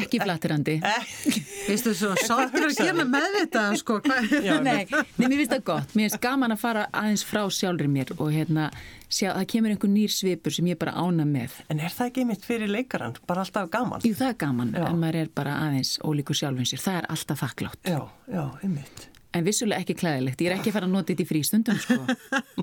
Ekki 0.00 0.20
flatterandi. 0.22 0.74
ekki, 0.84 1.42
Veistu 1.68 1.94
svo, 1.96 2.10
sáttur 2.20 2.66
að 2.68 2.74
gera 2.80 3.06
með 3.08 3.28
þetta 3.38 3.62
sko? 3.80 4.00
Já, 4.44 4.58
Nei, 4.64 4.84
nei, 4.90 5.28
mér 5.28 5.36
finnst 5.38 5.54
það 5.54 5.64
gott. 5.70 5.94
Mér 5.94 6.08
finnst 6.08 6.20
gaman 6.24 6.54
að 6.56 6.60
fara 6.64 6.84
aðeins 6.92 7.24
frá 7.28 7.42
sjálfur 7.52 7.88
mér 7.94 8.12
og 8.18 8.32
hérna, 8.34 8.68
sjá, 9.08 9.30
það 9.36 9.46
kemur 9.54 9.74
einhver 9.76 9.92
nýr 9.94 10.12
svipur 10.14 10.54
sem 10.56 10.68
ég 10.72 10.78
bara 10.80 10.96
ána 10.98 11.24
með. 11.28 11.56
En 11.72 11.80
er 11.80 11.94
það 11.94 12.10
ekki 12.12 12.26
mitt 12.32 12.44
fyrir 12.44 12.70
leikarann? 12.74 13.16
Bara 13.28 13.46
alltaf 13.46 13.70
gaman? 13.72 14.04
Jú, 14.04 14.12
það 14.18 14.32
er 14.34 14.38
gaman, 14.44 14.74
Já. 14.76 14.86
en 14.90 15.00
maður 15.02 15.20
er 15.24 15.32
bara 15.40 15.56
aðeins 15.68 15.96
ólíkur 16.04 16.36
sjálfum 16.42 16.68
sér. 16.68 16.82
Það 16.84 17.00
er 17.02 17.10
alltaf 17.16 17.44
þakklátt. 17.46 17.82
Já, 17.94 18.00
já, 18.32 18.44
einmitt. 18.62 19.08
En 19.34 19.42
vissulega 19.46 19.82
ekki 19.82 19.94
klæðilegt. 19.98 20.42
Ég 20.44 20.50
er 20.52 20.54
ekki 20.56 20.70
að 20.70 20.76
fara 20.76 20.86
að 20.86 20.92
nota 20.94 21.10
þetta 21.10 21.24
í 21.24 21.26
frístundum, 21.26 21.78
sko. 21.82 21.96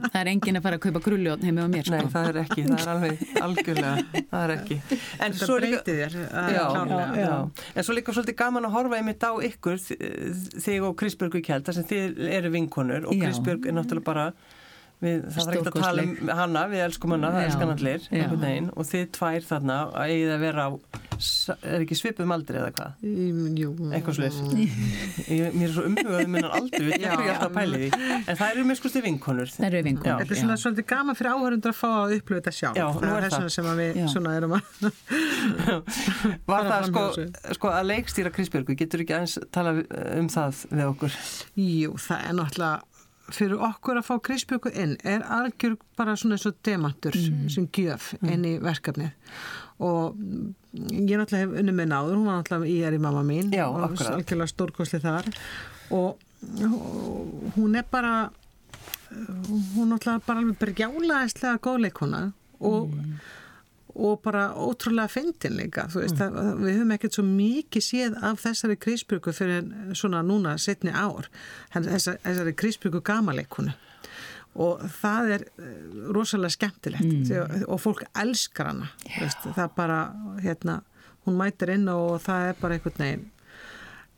það 0.06 0.18
er 0.22 0.30
engin 0.32 0.60
að 0.60 0.64
fara 0.68 0.78
að 0.80 0.84
kaupa 0.86 1.02
grulljón 1.04 1.44
heimi 1.44 1.66
á 1.66 1.68
mér, 1.74 1.84
sko. 1.90 1.98
Nei, 2.00 2.12
það 2.14 2.30
er 2.32 2.40
ekki, 2.46 2.64
það 2.70 2.84
er 2.86 2.92
alveg 2.94 3.26
algjörlega, 3.48 4.24
það 4.32 4.46
er 4.46 4.54
ekki. 4.56 4.78
En 4.88 5.36
Þetta 5.36 5.50
svo 5.50 5.58
það 5.60 5.92
er 5.98 6.16
Já, 6.56 6.64
klárlega. 6.72 7.10
já, 7.20 7.26
já. 7.26 7.68
En 7.76 7.88
svo 7.90 7.98
líka 7.98 8.16
svolítið 8.16 8.40
gaman 8.44 8.70
að 8.70 8.76
horfa 8.78 9.02
einmitt 9.02 9.28
á 9.28 9.32
ykkur, 9.50 9.84
þig 10.64 10.88
og 10.88 10.96
Kristbjörgu 11.02 11.44
Kjeld, 11.50 11.68
þar 11.68 11.80
sem 11.82 11.90
þið 11.92 12.24
eru 12.40 12.54
vinkonur 12.56 13.08
og 13.12 13.16
Já. 13.20 13.26
Kristbjörg 13.28 13.68
er 13.68 13.76
náttúrulega 13.78 14.08
bara, 14.08 14.26
við, 15.02 15.24
það 15.34 15.48
var 15.48 15.58
ekkert 15.58 15.72
að 15.72 15.86
tala 15.86 16.06
um 16.06 16.34
hana, 16.42 16.66
við 16.72 16.84
elskum 16.88 17.16
hana, 17.16 17.32
það 17.36 17.48
elskan 17.48 17.74
allir, 17.76 18.10
veginn, 18.12 18.70
og 18.76 18.90
þið 18.92 19.08
tvær 19.18 19.48
þarna 19.48 19.78
eigið 20.02 20.34
að 20.36 20.44
vera 20.46 20.66
á, 20.66 20.70
er 21.72 21.84
ekki 21.84 21.98
svipum 21.98 22.34
aldrei 22.34 22.60
eða 22.62 22.72
hvað? 22.78 23.04
Jú. 23.62 23.72
Eitthvað 23.92 24.18
slis. 24.20 24.40
Mér 25.58 25.68
er 25.68 25.74
svo 25.76 25.86
umhugað 25.90 26.24
um 26.26 26.34
minnan 26.36 26.56
aldrei, 26.58 26.86
við 26.88 26.96
erum 26.98 27.26
ég 27.26 27.34
alltaf 27.36 27.50
að 27.50 27.58
pæli 27.58 27.82
því. 27.82 27.90
En 28.22 28.40
það 28.40 28.48
eru 28.48 28.66
mér 28.70 28.80
skusti 28.80 29.04
vinkonur. 29.06 29.52
Það 29.54 29.68
eru 29.70 29.84
vinkonur. 29.90 30.12
Já. 30.12 30.16
Þetta 30.22 30.36
er 30.36 30.42
svona 30.42 30.58
svolítið 30.64 30.88
gaman 30.92 31.20
fyrir 31.20 31.36
áhörundur 31.36 31.74
að 31.74 31.78
fá 31.78 31.90
að 31.92 32.16
upplöfa 32.18 32.42
þetta 32.42 32.56
sjálf. 32.58 32.80
Já, 32.80 32.86
nú 32.88 33.02
það 33.02 33.18
er 33.18 33.28
er 33.28 33.36
það. 33.36 33.48
sem 33.56 33.70
að 33.72 33.82
við 33.82 34.00
Já. 34.02 34.06
svona 34.16 34.36
erum 34.40 34.56
að... 34.58 34.64
Var 36.52 36.70
það 36.72 36.88
sko, 36.90 37.06
sko 37.60 37.74
að 37.74 37.90
leikstýra 37.92 38.34
Kristbjörgu, 38.36 38.78
getur 38.80 39.06
ekki 39.06 39.18
aðeins 39.18 39.38
tala 39.54 39.76
um 40.18 40.32
það 40.32 40.64
við 40.72 40.88
okkur? 40.88 41.20
Jú, 41.62 41.98
það 42.02 42.26
er 42.30 42.40
fyrir 43.36 43.62
okkur 43.68 44.00
að 44.00 44.08
fá 44.08 44.16
Kristbjörgu 44.28 44.72
inn 44.84 44.98
er 45.08 45.24
algjör 45.28 45.78
bara 46.00 46.16
svona 46.20 46.38
eins 46.38 46.48
og 46.50 46.58
demantur 46.66 47.16
sem 47.52 47.68
gjöf 47.76 48.14
inn 48.22 48.46
í 48.48 48.56
verkefnið. 48.64 49.14
Og 49.82 50.18
ég 50.78 51.18
náttúrulega 51.18 51.46
hef 51.48 51.56
unni 51.64 51.74
með 51.74 51.90
náður, 51.94 52.20
hún 52.20 52.28
var 52.30 52.42
náttúrulega 52.42 52.70
í 52.70 52.78
er 52.86 52.98
í 52.98 53.02
mamma 53.02 53.24
mín 53.26 53.50
Já, 53.56 53.66
og 53.68 53.88
akkurat. 53.88 54.20
algjörlega 54.20 54.52
stórkosli 54.54 55.02
þar. 55.02 55.32
Og, 55.92 56.22
hún 57.58 57.76
er 57.80 57.88
bara 57.92 58.30
hún 59.12 59.92
náttúrulega 59.92 60.24
bara 60.26 60.44
alveg 60.44 60.60
brjálaðislega 60.62 61.62
góðleikona 61.66 62.22
og 62.62 62.94
og 63.96 64.22
bara 64.24 64.48
ótrúlega 64.56 65.12
fyndin 65.12 65.58
líka 65.60 65.88
veist, 65.92 66.18
það, 66.20 66.38
við 66.62 66.78
höfum 66.78 66.94
ekkert 66.96 67.18
svo 67.18 67.26
mikið 67.28 67.86
séð 67.86 68.18
af 68.24 68.44
þessari 68.44 68.78
Kristbjörgu 68.80 69.34
fyrir 69.36 69.72
svona 69.98 70.22
núna 70.26 70.58
setni 70.62 70.94
ár 70.94 71.28
þessari, 71.74 72.22
þessari 72.24 72.56
Kristbjörgu 72.62 73.02
gamaleikunu 73.06 73.74
og 74.60 74.82
það 75.00 75.34
er 75.36 75.46
eh, 75.48 75.76
rosalega 76.12 76.56
skemmtilegt 76.58 77.32
mm. 77.32 77.68
og 77.72 77.82
fólk 77.82 78.04
elskar 78.20 78.72
hana 78.72 78.90
veist, 79.18 79.46
það 79.56 79.76
bara 79.78 80.00
hérna, 80.44 80.82
hún 81.28 81.40
mætir 81.40 81.72
inn 81.76 81.88
og 81.92 82.20
það 82.24 82.50
er 82.50 82.60
bara 82.60 82.78
einhvern 82.78 83.06
veginn 83.06 83.30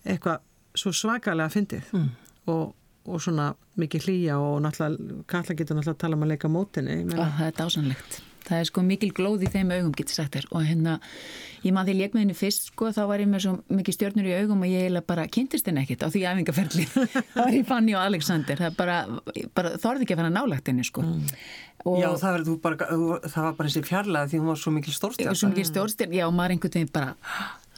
eitthvað 0.04 0.42
svo 0.78 0.94
svakalega 0.96 1.54
fyndið 1.54 1.94
mm. 1.94 2.10
og, 2.52 2.74
og 3.06 3.22
svona 3.22 3.52
mikið 3.80 4.08
hlýja 4.08 4.38
og 4.42 4.60
náttúrulega 4.66 5.24
Katla 5.30 5.58
getur 5.58 5.78
náttúrulega 5.78 5.98
að 5.98 6.04
tala 6.06 6.18
um 6.18 6.26
að 6.26 6.34
leika 6.34 6.52
mótinni 6.52 7.00
meina, 7.06 7.30
það 7.38 7.50
er 7.50 7.58
dásanlegt. 7.62 8.22
Það 8.48 8.60
er 8.60 8.70
sko 8.70 8.84
mikil 8.86 9.10
glóð 9.16 9.46
í 9.48 9.52
þeim 9.54 9.74
augum, 9.76 9.94
getur 9.98 10.18
sagt 10.18 10.36
þér. 10.38 10.48
Og 10.52 10.66
hérna, 10.68 10.96
ég 11.64 11.76
maður 11.76 11.90
því 11.90 11.96
ég 11.96 12.00
leik 12.02 12.16
með 12.16 12.24
henni 12.26 12.38
fyrst, 12.38 12.70
sko, 12.72 12.92
þá 12.96 13.02
var 13.10 13.24
ég 13.24 13.30
með 13.32 13.46
svo 13.46 13.54
mikið 13.80 13.98
stjórnur 13.98 14.30
í 14.30 14.36
augum 14.42 14.66
og 14.66 14.72
ég 14.72 14.86
eiginlega 14.86 15.10
bara 15.14 15.28
kynntist 15.32 15.70
henni 15.70 15.84
ekkit 15.84 16.04
á 16.04 16.08
því 16.14 16.24
æfingaferli. 16.32 16.88
það 17.34 17.42
var 17.42 17.58
ég 17.58 17.68
Fanny 17.70 17.96
og 17.96 18.04
Alexander. 18.04 18.64
Það 18.66 18.78
bara, 18.80 18.98
bara 19.56 19.76
þorði 19.80 20.08
ekki 20.08 20.18
að 20.18 20.24
fara 20.24 20.34
nálagt 20.36 20.72
henni, 20.72 20.88
sko. 20.88 21.06
Og 21.84 22.00
Já, 22.00 22.10
það 22.20 22.38
var, 22.38 22.46
bara, 22.64 22.88
það 23.28 23.44
var 23.48 23.56
bara 23.58 23.70
þessi 23.70 23.88
fjarlæða 23.90 24.30
því 24.32 24.40
hún 24.40 24.52
var 24.54 24.60
svo 24.62 24.72
mikil 24.72 24.94
stórstjárn. 24.96 26.16
já, 26.16 26.24
og 26.30 26.36
maður 26.38 26.56
einhvern 26.56 26.76
veginn 26.78 26.94
bara, 26.96 27.16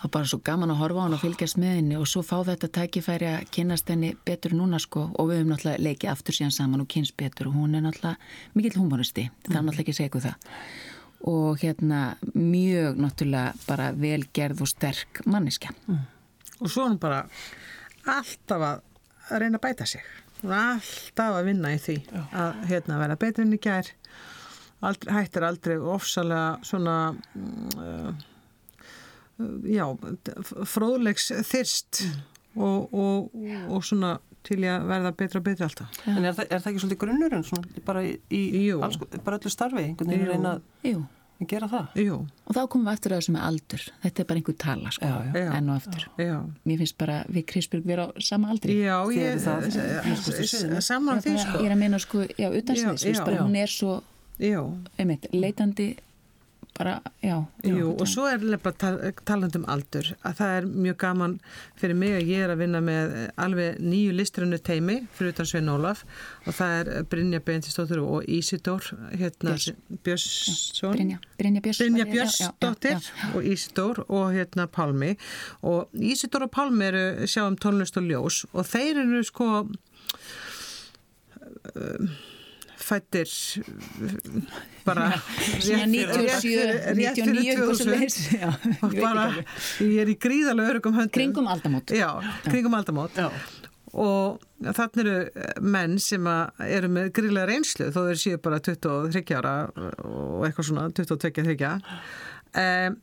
það 0.06 0.12
var 0.12 0.22
bara 0.22 0.30
svo 0.30 0.40
gaman 0.46 0.72
að 0.72 0.82
horfa 0.84 1.02
á 1.02 1.04
henni 1.06 1.18
og 1.18 1.24
fylgjast 1.24 1.58
með 1.58 1.72
henni 1.80 1.96
og 1.98 2.10
svo 2.10 2.22
fá 2.22 2.36
þetta 2.46 2.68
tækifæri 2.78 3.30
að 3.32 3.46
kynast 3.56 3.90
henni 3.90 4.12
betur 4.28 4.54
núna, 4.54 4.80
sko, 4.80 5.08
og 5.18 5.30
við 5.30 5.40
höfum 5.40 5.54
náttúrulega 5.54 5.82
leikið 5.82 6.12
aftur 6.12 6.38
síðan 6.38 6.54
saman 6.54 6.84
og 6.84 6.90
kynst 6.92 7.16
betur 7.18 7.50
og 7.50 7.56
hún 7.58 7.74
er 7.74 7.86
náttúrulega 7.86 8.54
mikill 8.54 8.78
humoristi, 8.78 9.30
það 9.48 9.58
er 9.58 9.66
náttúrulega 9.66 9.96
ekki 9.96 10.06
ykkur 10.10 10.26
það. 10.28 10.52
Og 11.26 11.64
hérna 11.64 12.02
mjög 12.36 13.00
náttúrulega 13.02 13.56
bara 13.66 13.88
velgerð 13.98 14.62
og 14.62 14.70
sterk 14.70 15.24
manniska. 15.26 15.74
og 16.60 16.70
svo 16.70 16.86
er 16.86 16.94
hún 16.94 17.00
bara 17.00 17.26
alltaf 18.06 18.62
að 18.62 18.84
að 19.32 19.42
reyna 19.42 19.58
að 19.58 19.66
bæta 19.66 19.90
sig. 19.90 20.06
Er 20.44 20.54
alltaf 20.54 21.40
að 21.40 21.48
vinna 21.50 21.74
í 21.74 21.82
því 21.82 21.98
að 22.14 22.64
hérna, 22.70 23.00
vera 23.02 23.18
betur 23.18 23.46
enn 23.46 23.58
í 23.58 23.62
gær. 23.62 23.90
Aldrei, 24.86 25.14
hættir 25.16 25.46
aldrei 25.48 25.78
ofsalega 25.80 26.60
svona 26.68 27.16
mm, 27.16 27.78
uh, 27.80 28.26
já 29.68 29.86
fróðlegs 30.72 31.32
þyrst 31.50 32.04
og, 32.56 32.94
og, 32.96 33.36
og 33.70 33.84
svona 33.84 34.16
til 34.46 34.62
að 34.70 34.86
verða 34.88 35.12
betra 35.18 35.42
og 35.42 35.46
betra 35.48 35.66
alltaf. 35.68 36.00
En 36.08 36.22
er 36.22 36.30
er 36.46 36.62
það 36.62 36.72
ekki 36.72 36.82
svolítið 36.84 37.02
grunnurinn 37.02 37.44
svona, 37.48 37.84
bara 37.88 38.04
í, 38.06 38.42
alls, 38.78 39.00
bara 39.26 39.40
öllu 39.40 39.52
starfi, 39.52 39.82
einhvern 39.90 40.12
veginn 40.14 40.30
reyna 40.30 40.52
að 41.42 41.50
gera 41.50 41.68
það? 41.68 41.98
Jú, 42.00 42.20
og 42.46 42.56
þá 42.56 42.60
komum 42.72 42.86
við 42.88 42.94
aftur 42.94 43.16
að 43.16 43.20
þessu 43.20 43.34
með 43.36 43.46
aldur. 43.50 43.82
Þetta 44.06 44.22
er 44.24 44.28
bara 44.30 44.40
einhver 44.40 44.58
tala, 44.64 44.92
sko, 44.96 45.10
Já, 45.10 45.40
já. 45.42 45.50
Enn 45.58 45.72
og 45.74 45.80
aftur. 45.82 46.06
já. 46.22 46.36
Mér 46.70 46.80
finnst 46.84 46.98
bara 47.02 47.18
við 47.28 47.46
Krisbjörg 47.52 47.90
vera 47.90 48.06
á 48.08 48.10
sama 48.24 48.54
aldri. 48.54 48.78
Já, 48.86 48.96
ég 49.18 49.42
það, 49.44 50.80
saman 50.86 51.20
því 51.26 51.36
sko. 51.42 51.60
Ég 51.60 51.68
er 51.68 51.76
að 51.76 51.82
meina 51.82 52.00
sko, 52.00 52.24
já, 52.30 52.48
utan 52.54 52.80
Já, 52.80 52.88
sviðs, 52.94 53.20
já. 53.20 53.26
bara 53.26 53.42
hún 53.44 53.58
er 53.60 53.74
svo, 53.74 53.98
einmitt, 55.02 55.28
leitandi, 55.36 55.90
bara, 56.78 57.02
já. 57.24 57.46
Jú, 57.64 57.94
og 57.96 58.08
svo 58.10 58.26
er 58.28 58.42
nefnilega 58.44 59.12
taland 59.28 59.56
um 59.56 59.66
aldur 59.72 60.10
að 60.28 60.40
það 60.40 60.56
er 60.58 60.66
mjög 60.86 60.98
gaman 61.04 61.36
fyrir 61.80 61.98
mig 62.00 62.16
að 62.18 62.32
ég 62.32 62.44
er 62.44 62.52
að 62.52 62.62
vinna 62.64 62.82
með 62.84 63.14
alveg 63.46 63.80
nýju 63.80 64.16
listrunu 64.16 64.60
teimi 64.60 64.98
fyrir 65.16 65.32
utan 65.36 65.50
Svein 65.50 65.72
Ólaf 65.72 66.04
og 66.44 66.58
það 66.58 66.76
er 66.80 67.08
Brynja 67.12 67.40
Beintistóttur 67.48 68.04
og 68.04 68.28
Ísidór 68.28 68.92
hérna, 69.16 69.56
Björns. 69.56 69.72
Björnsson 70.04 70.94
Brynja, 70.98 71.18
Brynja 71.40 72.08
Björnsdóttir 72.12 73.10
og 73.32 73.42
Ísidór 73.56 74.04
og 74.10 74.36
hérna 74.36 74.68
Pálmi 74.68 75.16
og 75.64 75.96
Ísidór 75.96 76.50
og 76.50 76.54
Pálmi 76.56 76.92
eru 76.92 77.06
sjá 77.24 77.48
um 77.48 77.56
tónlist 77.56 77.96
og 78.02 78.10
ljós 78.10 78.44
og 78.52 78.68
þeir 78.68 79.06
eru 79.06 79.24
sko 79.24 79.50
um, 81.76 82.16
fættir 82.86 83.32
bara 84.86 85.10
Svona 85.60 85.86
97, 85.90 86.96
99 86.96 87.52
eitthvað 87.52 87.80
svo 87.80 87.92
leiðis 87.92 88.18
Já, 88.36 88.50
ég 88.50 88.82
veit 88.82 88.84
og 88.86 88.98
bara, 89.02 89.28
ég 89.82 90.02
er 90.04 90.12
í 90.12 90.18
gríðarlega 90.22 90.76
örugum 90.76 90.98
höndum. 90.98 91.16
Kringum 91.18 91.50
aldamót. 91.52 91.94
Já, 91.96 92.10
kringum 92.50 92.78
aldamót. 92.78 93.18
Já. 93.18 93.30
og 93.96 94.44
þannig 94.76 95.02
eru 95.06 95.44
menn 95.64 95.98
sem 96.04 96.28
eru 96.68 96.92
með 96.92 97.12
gríðlega 97.16 97.50
reynslu 97.52 97.90
þó 97.96 98.02
þeir 98.10 98.22
séu 98.22 98.42
bara 98.44 98.60
23 98.64 99.38
ára 99.40 99.56
og 100.04 100.44
eitthvað 100.48 100.70
svona 100.70 100.88
22-23 100.92 101.70
um, 102.60 102.98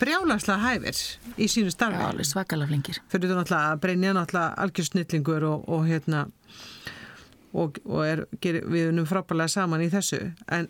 brjálagslega 0.00 0.58
hæfir 0.64 1.02
í 1.38 1.48
sínu 1.48 1.70
Já, 1.70 1.76
starfi 1.76 2.26
svakalega 2.26 2.70
flengir 2.72 3.00
fyrir 3.12 3.30
þú 3.30 3.38
náttúrulega 3.38 3.70
að 3.70 3.82
breynja 3.84 4.16
náttúrulega 4.16 4.64
algjörsnillingur 4.66 5.46
og, 5.52 5.68
og 5.70 5.86
hérna 5.88 6.26
og, 7.54 7.78
og 7.86 8.02
er, 8.06 8.24
gerir, 8.42 8.66
við 8.70 8.90
unum 8.90 9.06
frábælega 9.08 9.52
saman 9.54 9.84
í 9.84 9.90
þessu. 9.92 10.20
En 10.52 10.68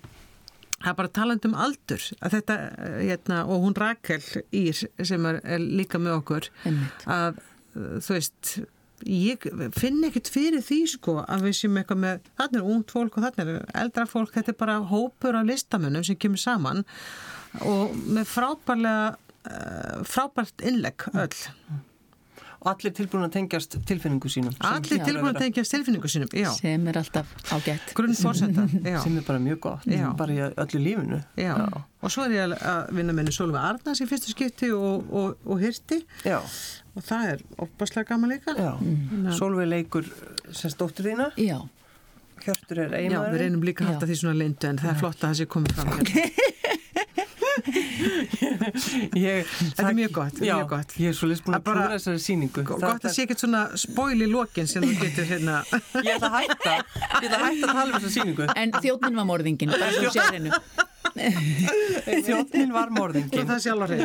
það 0.85 0.91
er 0.93 0.99
bara 1.01 1.15
taland 1.17 1.49
um 1.49 1.57
aldur. 1.67 2.05
Að 2.21 2.39
þetta, 2.39 2.61
eh, 2.77 3.01
hérna, 3.09 3.41
og 3.49 3.65
hún 3.65 3.77
Rakel 3.79 4.23
Ír 4.53 4.85
sem 4.85 5.27
er, 5.31 5.41
er 5.45 5.65
líka 5.65 6.01
með 6.03 6.21
okkur 6.21 6.49
Einmitt. 6.65 7.09
að 7.09 7.41
uh, 7.41 7.99
þú 8.05 8.17
veist 8.19 8.55
ég 9.05 9.45
finn 9.77 10.05
ekkert 10.07 10.31
fyrir 10.33 10.63
því 10.65 10.79
sko 10.95 11.17
að 11.25 11.49
við 11.49 11.57
séum 11.59 11.81
eitthvað 11.81 12.01
með, 12.05 12.29
þarna 12.39 12.61
er 12.61 12.69
ungt 12.75 12.95
fólk 12.95 13.19
og 13.19 13.27
þarna 13.27 13.45
er 13.45 13.67
eldra 13.83 14.07
fólk, 14.09 14.33
þetta 14.37 14.55
er 14.55 14.61
bara 14.61 14.77
hópur 14.89 15.37
af 15.37 15.49
listamönnum 15.49 16.07
sem 16.07 16.17
kemur 16.21 16.41
saman 16.41 16.85
og 17.67 17.93
með 18.15 18.31
frábærlega 18.31 19.11
uh, 19.15 20.05
frábært 20.09 20.65
innlegg 20.65 21.09
öll 21.13 21.37
og 22.65 22.71
allir 22.73 22.93
tilbúin 22.97 23.27
að 23.27 23.33
tengjast 23.37 23.75
tilfinningu 23.89 24.31
sínum 24.33 24.55
sem 24.57 24.65
allir 24.71 25.03
tilbúin 25.05 25.19
að 25.21 25.35
vera- 25.35 25.43
tengja 25.45 25.65
stilfinningu 25.69 26.09
sínum 26.09 26.31
já, 26.33 26.49
sem 26.57 26.87
er 26.89 26.99
alltaf 27.03 27.35
ágætt. 27.53 27.93
Grunnforsenda 27.99 28.65
já, 28.95 28.99
sem 29.05 29.19
er 29.21 29.27
bara 29.27 29.43
mjög 29.45 29.61
gott, 29.67 29.85
Já. 29.91 30.07
bara 30.17 30.33
í 30.33 30.41
öllu 30.65 30.81
lífinu. 30.87 31.21
Já. 31.37 31.53
og 32.01 32.11
svo 32.13 32.25
er 32.25 32.35
ég 32.39 32.57
að 32.57 32.91
vinna 32.97 33.13
með 33.13 33.25
henni 33.27 33.37
Solveig 33.37 33.69
Arnars 33.69 34.01
í 34.01 34.09
fyrstu 34.09 34.33
skipti 34.33 34.73
og, 34.73 35.05
og, 35.13 35.37
og 35.45 35.61
hirti. 35.61 36.01
Já, 36.25 36.41
og 36.97 37.05
það 37.05 37.31
er 37.35 37.45
opaslega 37.69 38.09
gaman 38.15 38.33
líka. 38.35 38.57
Já. 38.57 38.73
Solveig 39.37 39.69
leikur 39.73 40.09
sem 40.53 40.73
stóttur 40.73 41.11
þína. 41.13 41.31
Já, 41.41 41.61
Hjörtur 42.45 42.81
er 42.83 42.97
Já, 42.99 43.21
við 43.31 43.39
reynum 43.45 43.63
líka 43.65 43.85
að 43.87 43.93
halda 43.95 44.09
því 44.11 44.17
svona 44.21 44.37
lindu 44.37 44.67
en 44.69 44.77
það 44.83 44.91
er 44.91 44.97
flott 45.01 45.21
að 45.23 45.29
það 45.31 45.37
sé 45.39 45.47
komið 45.55 45.77
fram 45.79 45.93
hérna. 45.95 46.25
ég, 49.19 49.45
Þetta 49.75 49.89
er 49.89 49.97
mjög 49.99 50.13
gott, 50.17 50.39
já, 50.45 50.55
mjög 50.59 50.69
gott. 50.75 50.95
Ég 51.01 51.11
er 51.13 51.17
svolítið 51.19 51.45
búin 51.47 51.55
Það 51.55 51.61
að 51.61 51.67
bara- 51.69 51.85
klúra 51.85 51.99
þessari 51.99 52.23
síningu 52.25 52.65
Gott 52.69 52.83
að 52.85 53.15
sé 53.15 53.27
ekkert 53.27 53.45
svona 53.45 53.63
spóil 53.79 54.19
í 54.25 54.29
lokin 54.31 54.67
sem 54.71 54.83
þú 54.87 54.95
getur 55.05 55.29
hérna 55.29 55.61
Ég 56.05 56.11
ætla 56.17 56.31
að 56.31 56.37
hætta. 56.41 56.75
Ég 56.75 57.29
ætla 57.29 57.39
að 57.39 57.47
hætta 57.47 57.69
að 57.69 57.77
tala 57.79 57.85
um 57.85 57.95
þessa 57.99 58.15
síningu 58.19 58.49
en 58.55 58.75
þjóðnin 58.81 59.21
var 59.21 59.29
morðingin 59.31 59.75
bara 59.75 59.93
svo 59.95 60.11
sér 60.15 60.35
hennu 60.39 60.51
Þjóttnin 61.15 62.73
var 62.75 62.91
morðingin 62.91 63.47
það 63.47 63.61
hrein 63.87 64.03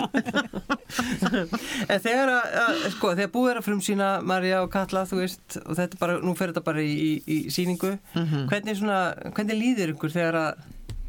En 1.89 2.01
þegar 2.03 2.31
að, 2.35 2.49
að, 2.61 2.81
sko, 2.93 3.13
þegar 3.17 3.31
búið 3.33 3.51
er 3.53 3.59
að 3.61 3.65
frum 3.69 3.81
sína 3.85 4.09
Marja 4.29 4.59
og 4.65 4.69
Katla, 4.73 5.05
þú 5.09 5.21
veist, 5.23 5.57
og 5.63 5.77
þetta 5.79 5.97
er 5.97 6.01
bara, 6.03 6.17
nú 6.21 6.35
fer 6.37 6.51
þetta 6.53 6.63
bara 6.67 6.83
í, 6.85 6.93
í, 6.93 7.19
í 7.25 7.37
síningu, 7.53 7.95
hvernig 8.51 8.77
svona, 8.77 8.99
hvernig 9.33 9.57
líður 9.57 9.93
ykkur 9.95 10.13
þegar 10.13 10.37
að 10.43 10.63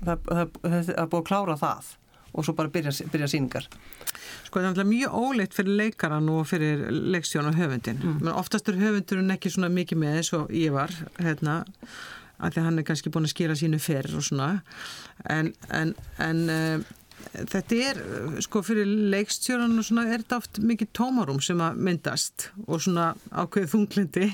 það, 0.06 0.24
það, 0.30 0.44
það, 0.64 0.78
það 0.90 1.10
búið 1.12 1.20
að 1.20 1.28
klára 1.32 1.58
það 1.60 1.90
og 2.32 2.46
svo 2.46 2.54
bara 2.58 2.72
byrja, 2.72 2.92
byrja 3.12 3.30
síningar? 3.32 3.66
Sko 4.46 4.58
það 4.58 4.62
er 4.62 4.68
náttúrulega 4.68 4.92
mjög 4.92 5.18
óleitt 5.24 5.56
fyrir 5.56 5.76
leikaran 5.80 6.30
og 6.32 6.46
fyrir 6.50 6.86
leikstjón 6.90 7.50
og 7.50 7.58
höfundin 7.58 8.00
mm. 8.02 8.30
oftast 8.34 8.70
er 8.70 8.80
höfundurinn 8.80 9.34
ekki 9.36 9.52
svona 9.52 9.70
mikið 9.72 10.02
með 10.02 10.16
eins 10.20 10.32
og 10.38 10.54
ég 10.54 10.74
var 10.74 10.94
hérna 11.18 11.60
að 12.40 12.54
því 12.54 12.64
hann 12.64 12.80
er 12.80 12.88
kannski 12.88 13.12
búin 13.12 13.28
að 13.28 13.34
skýra 13.34 13.58
sínu 13.58 13.80
ferð 13.82 14.16
og 14.20 14.24
svona 14.26 14.50
en, 15.28 15.52
en, 15.76 15.94
en 16.22 16.42
uh, 16.50 16.88
þetta 17.30 17.78
er 17.90 18.00
sko 18.44 18.62
fyrir 18.66 18.88
leikstjóran 19.12 19.78
og 19.78 19.86
svona 19.86 20.06
er 20.08 20.22
þetta 20.24 20.40
oft 20.40 20.60
mikið 20.70 20.90
tómarum 20.96 21.40
sem 21.44 21.60
að 21.62 21.78
myndast 21.86 22.48
og 22.66 22.82
svona 22.82 23.12
ákveðið 23.30 23.72
þunglindi 23.74 24.26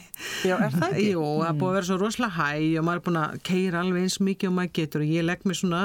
Já, 0.46 0.57
er 0.57 0.72
það 0.75 0.88
ekki? 0.88 1.07
Jú, 1.12 1.27
það 1.42 1.51
er 1.51 1.61
búið 1.61 1.70
að 1.70 1.77
vera 1.79 1.88
svo 1.90 2.01
rosalega 2.01 2.37
hæ 2.38 2.81
og 2.81 2.88
maður 2.88 3.03
er 3.03 3.07
búin 3.09 3.20
að 3.22 3.38
keira 3.51 3.85
alveg 3.85 4.07
eins 4.07 4.18
mikið 4.31 4.51
og 4.51 4.59
maður 4.59 4.75
getur 4.81 5.05
og 5.07 5.14
ég 5.16 5.29
legg 5.29 5.46
mér 5.46 5.61
svona 5.61 5.85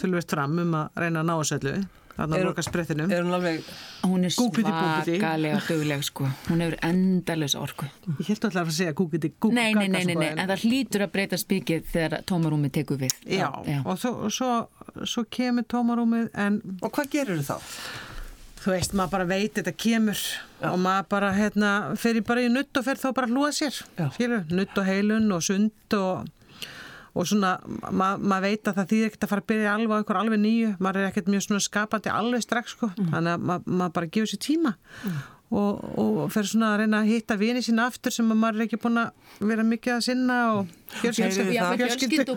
tölvist 0.00 0.36
fram 0.36 0.60
um 0.64 0.76
að 0.80 1.02
reyna 1.04 1.22
að 1.24 1.30
ná 1.30 1.34
þessu 1.38 1.58
öllu 1.60 1.74
Er- 2.20 2.40
að 2.40 2.44
loka 2.50 2.64
sprettinum 2.64 3.10
Er 3.10 3.24
hún 3.24 3.32
alveg, 3.36 3.64
hún 4.04 4.26
er 4.28 4.34
svakalega 4.34 5.60
dugleg 5.68 6.04
sko. 6.04 6.28
Hún 6.48 6.60
hefur 6.64 6.76
endalus 6.86 7.56
orku. 7.56 7.88
Ég 8.18 8.28
held 8.28 8.44
alltaf 8.50 8.68
að 8.68 8.76
segja 8.76 8.96
kúkiti 8.98 9.32
kúk 9.38 9.54
nei, 9.56 9.72
nei, 9.74 9.88
nei, 9.88 10.04
nei, 10.04 10.14
nei, 10.14 10.30
en 10.34 10.50
það 10.50 10.66
hlýtur 10.66 11.06
að 11.06 11.12
breyta 11.16 11.40
spikið 11.40 11.88
þegar 11.94 12.22
tómarúmi 12.28 12.70
tekur 12.74 13.00
við. 13.00 13.16
Já, 13.24 13.48
já. 13.66 13.80
og 13.84 13.98
svo, 13.98 14.30
svo, 14.30 14.52
svo 15.04 15.24
kemur 15.30 15.64
tómarúmið 15.70 16.30
en 16.34 16.60
og 16.82 16.92
hvað 16.92 17.12
gerir 17.16 17.44
þá? 17.46 17.58
þú 18.60 18.74
veist, 18.74 18.92
maður 18.96 19.14
bara 19.14 19.28
veit 19.30 19.56
þetta 19.56 19.72
kemur 19.72 20.20
og 20.68 20.76
maður 20.84 21.06
bara, 21.14 21.30
hérna, 21.36 21.70
fer 22.00 22.18
í 22.20 22.24
bara 22.26 22.44
í 22.44 22.50
nutt 22.52 22.76
og 22.76 22.84
fer 22.84 23.00
þá 23.00 23.08
bara 23.16 23.28
að 23.30 23.32
hlúa 23.36 23.52
sér. 23.56 23.78
Já. 23.96 24.10
skilur, 24.16 24.44
nutt 24.52 24.76
og 24.76 24.88
heilun 24.88 25.32
og 25.32 25.44
sund 25.46 25.96
og 25.96 26.28
og 27.14 27.26
svona, 27.26 27.56
ma 27.90 28.12
maður 28.20 28.46
veit 28.46 28.70
að 28.70 28.78
það 28.80 28.90
þýðir 28.92 29.10
ekkert 29.10 29.26
að 29.26 29.32
fara 29.34 29.44
að 29.44 29.50
byrja 29.50 29.74
alveg 29.74 29.90
á 29.90 29.98
einhver 30.00 30.20
alveg 30.20 30.40
nýju. 30.44 30.70
Maður 30.78 31.00
er 31.02 31.10
ekkert 31.10 31.28
mjög 31.32 31.44
svona 31.48 31.64
skapandi 31.66 32.12
alveg 32.14 32.44
strax 32.46 32.76
sko. 32.76 32.90
þannig 33.00 33.32
að 33.34 33.44
ma 33.50 33.60
maður 33.66 33.94
bara 33.98 34.10
gefur 34.14 34.30
sér 34.34 34.42
tíma. 34.46 34.74
Og, 35.50 35.80
og 35.98 36.18
fer 36.30 36.46
svona 36.46 36.68
að 36.76 36.84
reyna 36.84 37.00
að 37.02 37.08
hitta 37.10 37.34
vini 37.34 37.58
sína 37.66 37.88
aftur 37.90 38.14
sem 38.14 38.28
að 38.30 38.38
maður 38.38 38.60
er 38.60 38.66
ekki 38.68 38.78
búin 38.84 39.00
að 39.02 39.48
vera 39.50 39.64
mikið 39.66 39.94
að 39.96 40.04
sinna 40.06 40.36
og 40.54 40.68
fjölskyldu 41.00 41.42
fjölskyldu 41.82 42.36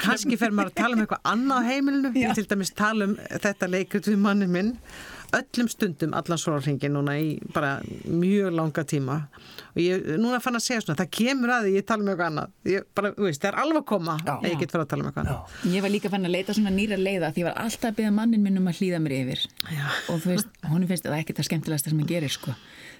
kannski 0.00 0.38
fer 0.40 0.56
maður 0.56 0.72
að 0.72 0.78
tala 0.80 0.96
um 0.96 1.02
eitthvað 1.04 1.28
annað 1.34 1.60
á 1.60 1.68
heimilinu, 1.68 2.14
ég 2.16 2.32
til 2.38 2.46
dæmis 2.48 2.72
tala 2.72 3.10
um 3.10 3.18
þetta 3.44 3.68
leikut 3.74 4.08
við 4.08 4.18
manni 4.24 4.48
minn 4.48 4.72
öllum 5.36 5.68
stundum, 5.70 6.12
allan 6.16 6.40
sólarhingin 6.40 6.92
núna 6.92 7.14
í 7.20 7.28
bara 7.54 7.72
mjög 8.04 8.52
langa 8.54 8.84
tíma. 8.88 9.16
Og 9.72 9.80
ég, 9.80 10.04
núna 10.20 10.40
fann 10.44 10.58
að 10.58 10.64
segja 10.66 10.82
svona 10.84 10.98
það 11.00 11.10
kemur 11.16 11.52
að 11.54 11.66
því 11.66 11.72
ég 11.78 11.86
tala 11.88 12.04
um 12.04 12.10
eitthvað 12.12 12.30
annað. 12.30 12.52
Ég 12.68 12.86
bara, 12.98 13.12
þú 13.16 13.26
veist, 13.28 13.42
það 13.42 13.50
er 13.50 13.58
alveg 13.62 13.80
að 13.80 13.88
koma 13.92 14.16
Já. 14.20 14.32
að 14.34 14.46
ég 14.50 14.60
get 14.60 14.74
fyrir 14.74 14.84
að 14.84 14.92
tala 14.92 15.04
um 15.04 15.10
eitthvað 15.10 15.32
annað. 15.32 15.56
Ég 15.72 15.86
var 15.86 15.94
líka 15.94 16.12
fann 16.12 16.28
að 16.28 16.36
leita 16.36 16.56
svona 16.58 16.74
nýra 16.76 17.00
leiða 17.00 17.32
því 17.32 17.44
ég 17.44 17.48
var 17.48 17.60
alltaf 17.64 17.90
að 17.90 17.98
beða 18.02 18.14
mannin 18.18 18.44
minn 18.44 18.60
um 18.60 18.70
að 18.70 18.80
hlýða 18.82 19.02
mér 19.02 19.16
yfir. 19.22 19.44
Já. 19.72 19.84
og 20.12 20.22
þú 20.22 20.32
veist, 20.34 20.54
honum 20.68 20.92
finnst 20.92 21.08
það 21.08 21.18
ekkert 21.22 21.40
það 21.40 21.50
skemmtilegasta 21.50 21.92
sem 21.92 22.02
hann 22.02 22.12
gerir 22.12 22.36
sko. 22.36 22.56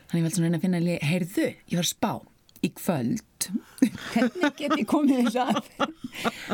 Þannig 0.09 0.23
ég 0.23 0.29
var 0.29 0.37
svona 0.39 0.57
að 0.57 0.67
finna 0.67 0.83
að 0.83 1.09
heyrðu, 1.13 1.49
ég 1.73 1.83
var 1.83 1.89
spá 1.89 2.13
í 2.63 2.71
kvöld. 2.79 3.49
Hvernig 4.15 4.59
get 4.59 4.77
ég 4.79 4.89
komið 4.89 5.25
þess 5.27 5.41
að? 5.43 5.63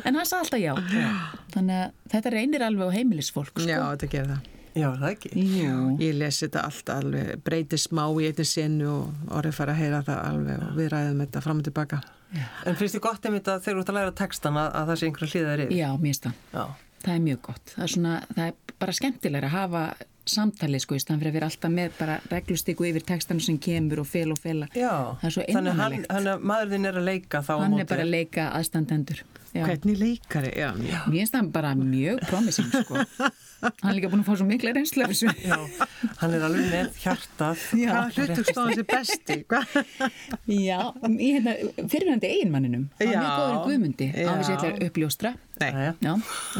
En 0.04 0.16
hann 0.16 0.28
sagði 0.28 0.42
alltaf 0.42 0.62
já. 0.62 1.08
Þannig 1.54 1.82
að 1.82 2.14
þetta 2.14 2.32
reynir 2.32 2.64
alveg 2.64 2.88
á 2.88 2.96
heimilisfólk 2.96 3.52
sko. 3.52 3.68
Já, 3.68 3.82
þetta 3.92 4.12
gerir 4.14 4.32
það 4.34 4.54
Já, 4.74 4.88
það 4.90 5.08
ekki? 5.12 5.32
Jú. 5.38 5.78
Ég 6.02 6.18
lesi 6.18 6.46
þetta 6.46 6.66
allt 6.68 6.92
alveg, 6.92 7.32
breyti 7.46 7.80
smá 7.80 8.04
í 8.08 8.28
einnig 8.28 8.48
senu 8.48 8.90
og 8.92 9.34
orðið 9.40 9.58
fara 9.58 9.74
að 9.74 9.82
heyra 9.82 10.04
það 10.06 10.22
alveg 10.26 10.64
og 10.66 10.78
við 10.78 10.90
ræðum 10.94 11.24
þetta 11.24 11.44
fram 11.44 11.62
og 11.62 11.68
tilbaka 11.70 12.00
En 12.68 12.76
finnst 12.76 12.96
þið 12.96 13.04
gott 13.06 13.26
einmitt 13.28 13.48
að 13.48 13.62
þegar 13.64 13.78
þú 13.78 13.82
ert 13.82 13.90
að 13.92 13.98
læra 13.98 14.14
textan 14.20 14.58
að, 14.60 14.68
að 14.76 14.90
það 14.90 15.00
sé 15.00 15.08
einhverja 15.08 15.32
hlýðar 15.32 15.62
yfir? 15.64 15.78
Já, 15.78 15.88
mér 15.94 16.10
finnst 16.10 16.26
það. 16.26 16.40
Já. 16.52 16.64
Það 16.98 17.14
er 17.14 17.22
mjög 17.24 17.40
gott. 17.46 17.72
Það 17.72 17.84
er, 17.84 17.92
svona, 17.94 18.14
það 18.34 18.44
er 18.44 18.76
bara 18.82 18.96
skemmtilega 18.98 19.48
að 19.48 19.54
hafa 19.54 19.82
samtalið 20.32 20.84
sko 20.84 20.98
í 20.98 21.02
staðan 21.02 21.20
fyrir 21.22 21.32
að 21.32 21.38
vera 21.38 21.48
alltaf 21.50 21.74
með 21.74 21.96
bara 21.98 22.18
reglustiku 22.32 22.86
yfir 22.88 23.06
textanu 23.08 23.44
sem 23.44 23.58
kemur 23.62 24.02
og 24.04 24.08
fel 24.10 24.30
og 24.34 24.40
fela. 24.42 24.68
Já, 24.76 24.92
Það 25.22 25.28
er 25.30 25.36
svo 25.38 25.48
þannig 25.48 25.74
að 25.74 25.82
hann, 25.84 25.98
hann 26.12 26.30
að 26.34 26.46
maður 26.52 26.72
þinn 26.76 26.90
er 26.92 27.00
að 27.02 27.08
leika 27.12 27.42
þá 27.44 27.52
á 27.54 27.60
Hann 27.64 27.78
er 27.82 27.90
bara 27.90 28.06
að 28.06 28.14
leika 28.14 28.48
aðstandendur. 28.58 29.24
Já. 29.56 29.62
Hvernig 29.64 29.96
leikari 29.96 30.50
er 30.60 30.66
hann? 30.74 30.82
Mér 31.08 31.22
finnst 31.22 31.32
það 31.34 31.46
bara 31.54 31.70
mjög 31.78 32.18
promising 32.28 32.68
sko. 32.68 32.98
Hann 33.58 33.88
er 33.90 33.94
líka 33.96 34.10
búin 34.12 34.20
að 34.22 34.28
fá 34.28 34.34
svo 34.38 34.44
mikla 34.46 34.70
reynslu 34.76 35.02
af 35.02 35.10
þessu. 35.10 35.32
Já, 35.42 35.56
hann 36.20 36.34
er 36.36 36.44
alveg 36.46 36.68
með 36.70 36.98
hjartað. 37.02 37.64
Já. 37.74 37.88
Hvaða 37.88 38.12
hlutur 38.14 38.46
stóðan 38.46 38.76
sér 38.76 38.86
besti? 38.86 39.36
Hvað? 39.50 39.72
Já, 40.54 40.76
hérna, 41.02 41.54
fyrirvændi 41.90 42.30
eiginmanninum. 42.36 42.84
Hann 43.00 43.10
Já. 43.10 43.18
mjög 43.18 43.32
góður 43.40 43.58
Guðmundi. 43.64 44.08
Já. 44.14 44.28
Á 44.30 44.32
þess 44.38 44.46
að 44.46 44.52
ég 44.52 44.60
ætla 44.60 44.70
að 44.70 44.86
uppljóstra. 44.86 45.32
Já, 45.58 46.12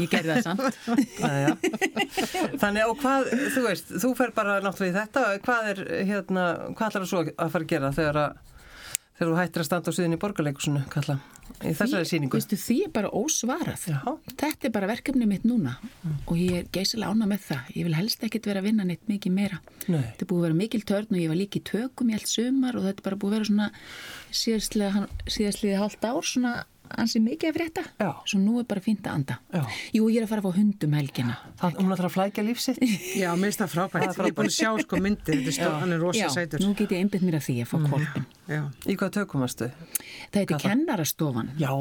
ég 0.02 0.10
gerði 0.10 0.32
það 0.32 0.42
samt. 0.48 0.80
jæja. 1.22 1.52
Þannig 2.64 2.82
og 2.90 2.98
hvað, 3.04 3.30
þú 3.58 3.64
veist, 3.66 3.96
þú 4.04 4.12
fer 4.18 4.34
bara 4.36 4.58
náttúrulega 4.64 4.92
í 4.92 4.98
þetta, 4.98 5.24
hvað 5.46 5.72
er 5.72 5.82
hérna, 6.12 6.44
hvað 6.72 6.86
ætlar 6.88 7.04
það 7.04 7.10
svo 7.12 7.24
að 7.28 7.56
fara 7.56 7.66
að 7.66 7.72
gera 7.74 7.96
þegar 7.98 8.22
að 8.24 8.38
þegar 9.18 9.32
þú 9.32 9.38
hættir 9.40 9.62
að 9.62 9.66
standa 9.66 9.90
á 9.90 9.96
sviðin 9.96 10.14
í 10.14 10.20
borgarleikusinu, 10.22 10.80
kalla, 10.92 11.16
í 11.58 11.72
þessari 11.74 12.06
síningu? 12.06 12.38
Veistu, 12.38 12.58
því 12.60 12.76
er 12.84 12.92
bara 12.94 13.10
ósvarað. 13.18 13.86
Já. 13.90 13.98
Þetta 14.30 14.68
er 14.68 14.74
bara 14.76 14.90
verkefni 14.90 15.26
mitt 15.26 15.46
núna 15.48 15.74
og 16.28 16.34
ég 16.38 16.60
er 16.60 16.68
geysilega 16.74 17.10
ána 17.10 17.26
með 17.30 17.42
það. 17.48 17.72
Ég 17.74 17.88
vil 17.88 17.96
helst 17.98 18.22
ekkit 18.28 18.46
vera 18.46 18.62
að 18.62 18.68
vinna 18.68 18.86
neitt 18.86 19.10
mikið 19.10 19.34
meira. 19.34 19.58
Nei. 19.88 20.04
Þetta 20.04 20.26
er 20.26 20.30
búið 20.30 20.44
að 20.44 20.46
vera 20.46 20.60
mikil 20.60 20.82
törn 20.92 21.16
og 21.16 21.22
ég 21.22 21.32
var 21.32 21.40
líka 21.40 21.58
í 21.58 21.64
tökum 21.72 22.12
í 22.12 22.18
allt 22.18 22.30
sumar 22.30 22.78
og 22.78 22.86
þetta 22.86 23.02
er 23.02 23.08
bara 23.08 23.20
búið 23.24 23.32
að 23.32 23.38
vera 23.38 23.50
svona 23.50 23.70
síðastliði, 24.42 25.06
síðastliði 25.26 25.80
hálft 25.82 26.06
ár 26.06 26.30
svona 26.30 26.54
ansi 26.98 27.20
mikið 27.22 27.48
að 27.50 27.56
frétta 27.58 27.82
Já. 28.00 28.10
svo 28.24 28.38
nú 28.42 28.58
er 28.60 28.66
bara 28.70 28.80
fínt 28.84 29.06
að 29.06 29.14
anda 29.18 29.36
Já. 29.52 29.62
Jú, 29.96 30.08
ég 30.12 30.20
er 30.20 30.26
að 30.26 30.30
fara 30.32 30.42
að 30.42 30.48
fá 30.48 30.58
hundum 30.58 30.96
helgina 30.98 31.36
Það, 31.60 31.76
hún 31.82 31.94
ætlar 31.94 32.08
að 32.08 32.14
flækja 32.14 32.44
lífsitt. 32.46 32.80
Já, 33.18 33.28
mér 33.34 33.48
finnst 33.48 33.62
það 33.62 33.72
frábært. 33.74 34.04
Ég 34.08 34.20
er 34.28 34.34
búin 34.38 34.50
að 34.50 34.56
sjá 34.56 34.70
sko 34.84 35.00
myndir, 35.02 35.34
þetta 35.38 35.52
er 35.52 35.56
stóð, 35.58 35.76
hann 35.82 35.92
er 35.96 36.02
rosa 36.02 36.20
Já, 36.22 36.28
sætur. 36.34 36.62
nú 36.64 36.74
get 36.78 36.94
ég 36.94 37.02
einbytt 37.02 37.24
mér 37.26 37.38
að 37.40 37.46
því 37.48 37.56
að 37.64 37.70
fá 37.72 37.76
kolpin 37.88 38.26
Já, 38.48 38.60
Í 38.88 38.96
hvað 38.98 39.14
tökumastu? 39.18 39.70
Það 40.32 40.40
heiti 40.42 40.60
kennarastofan 40.64 41.50
Já. 41.58 41.72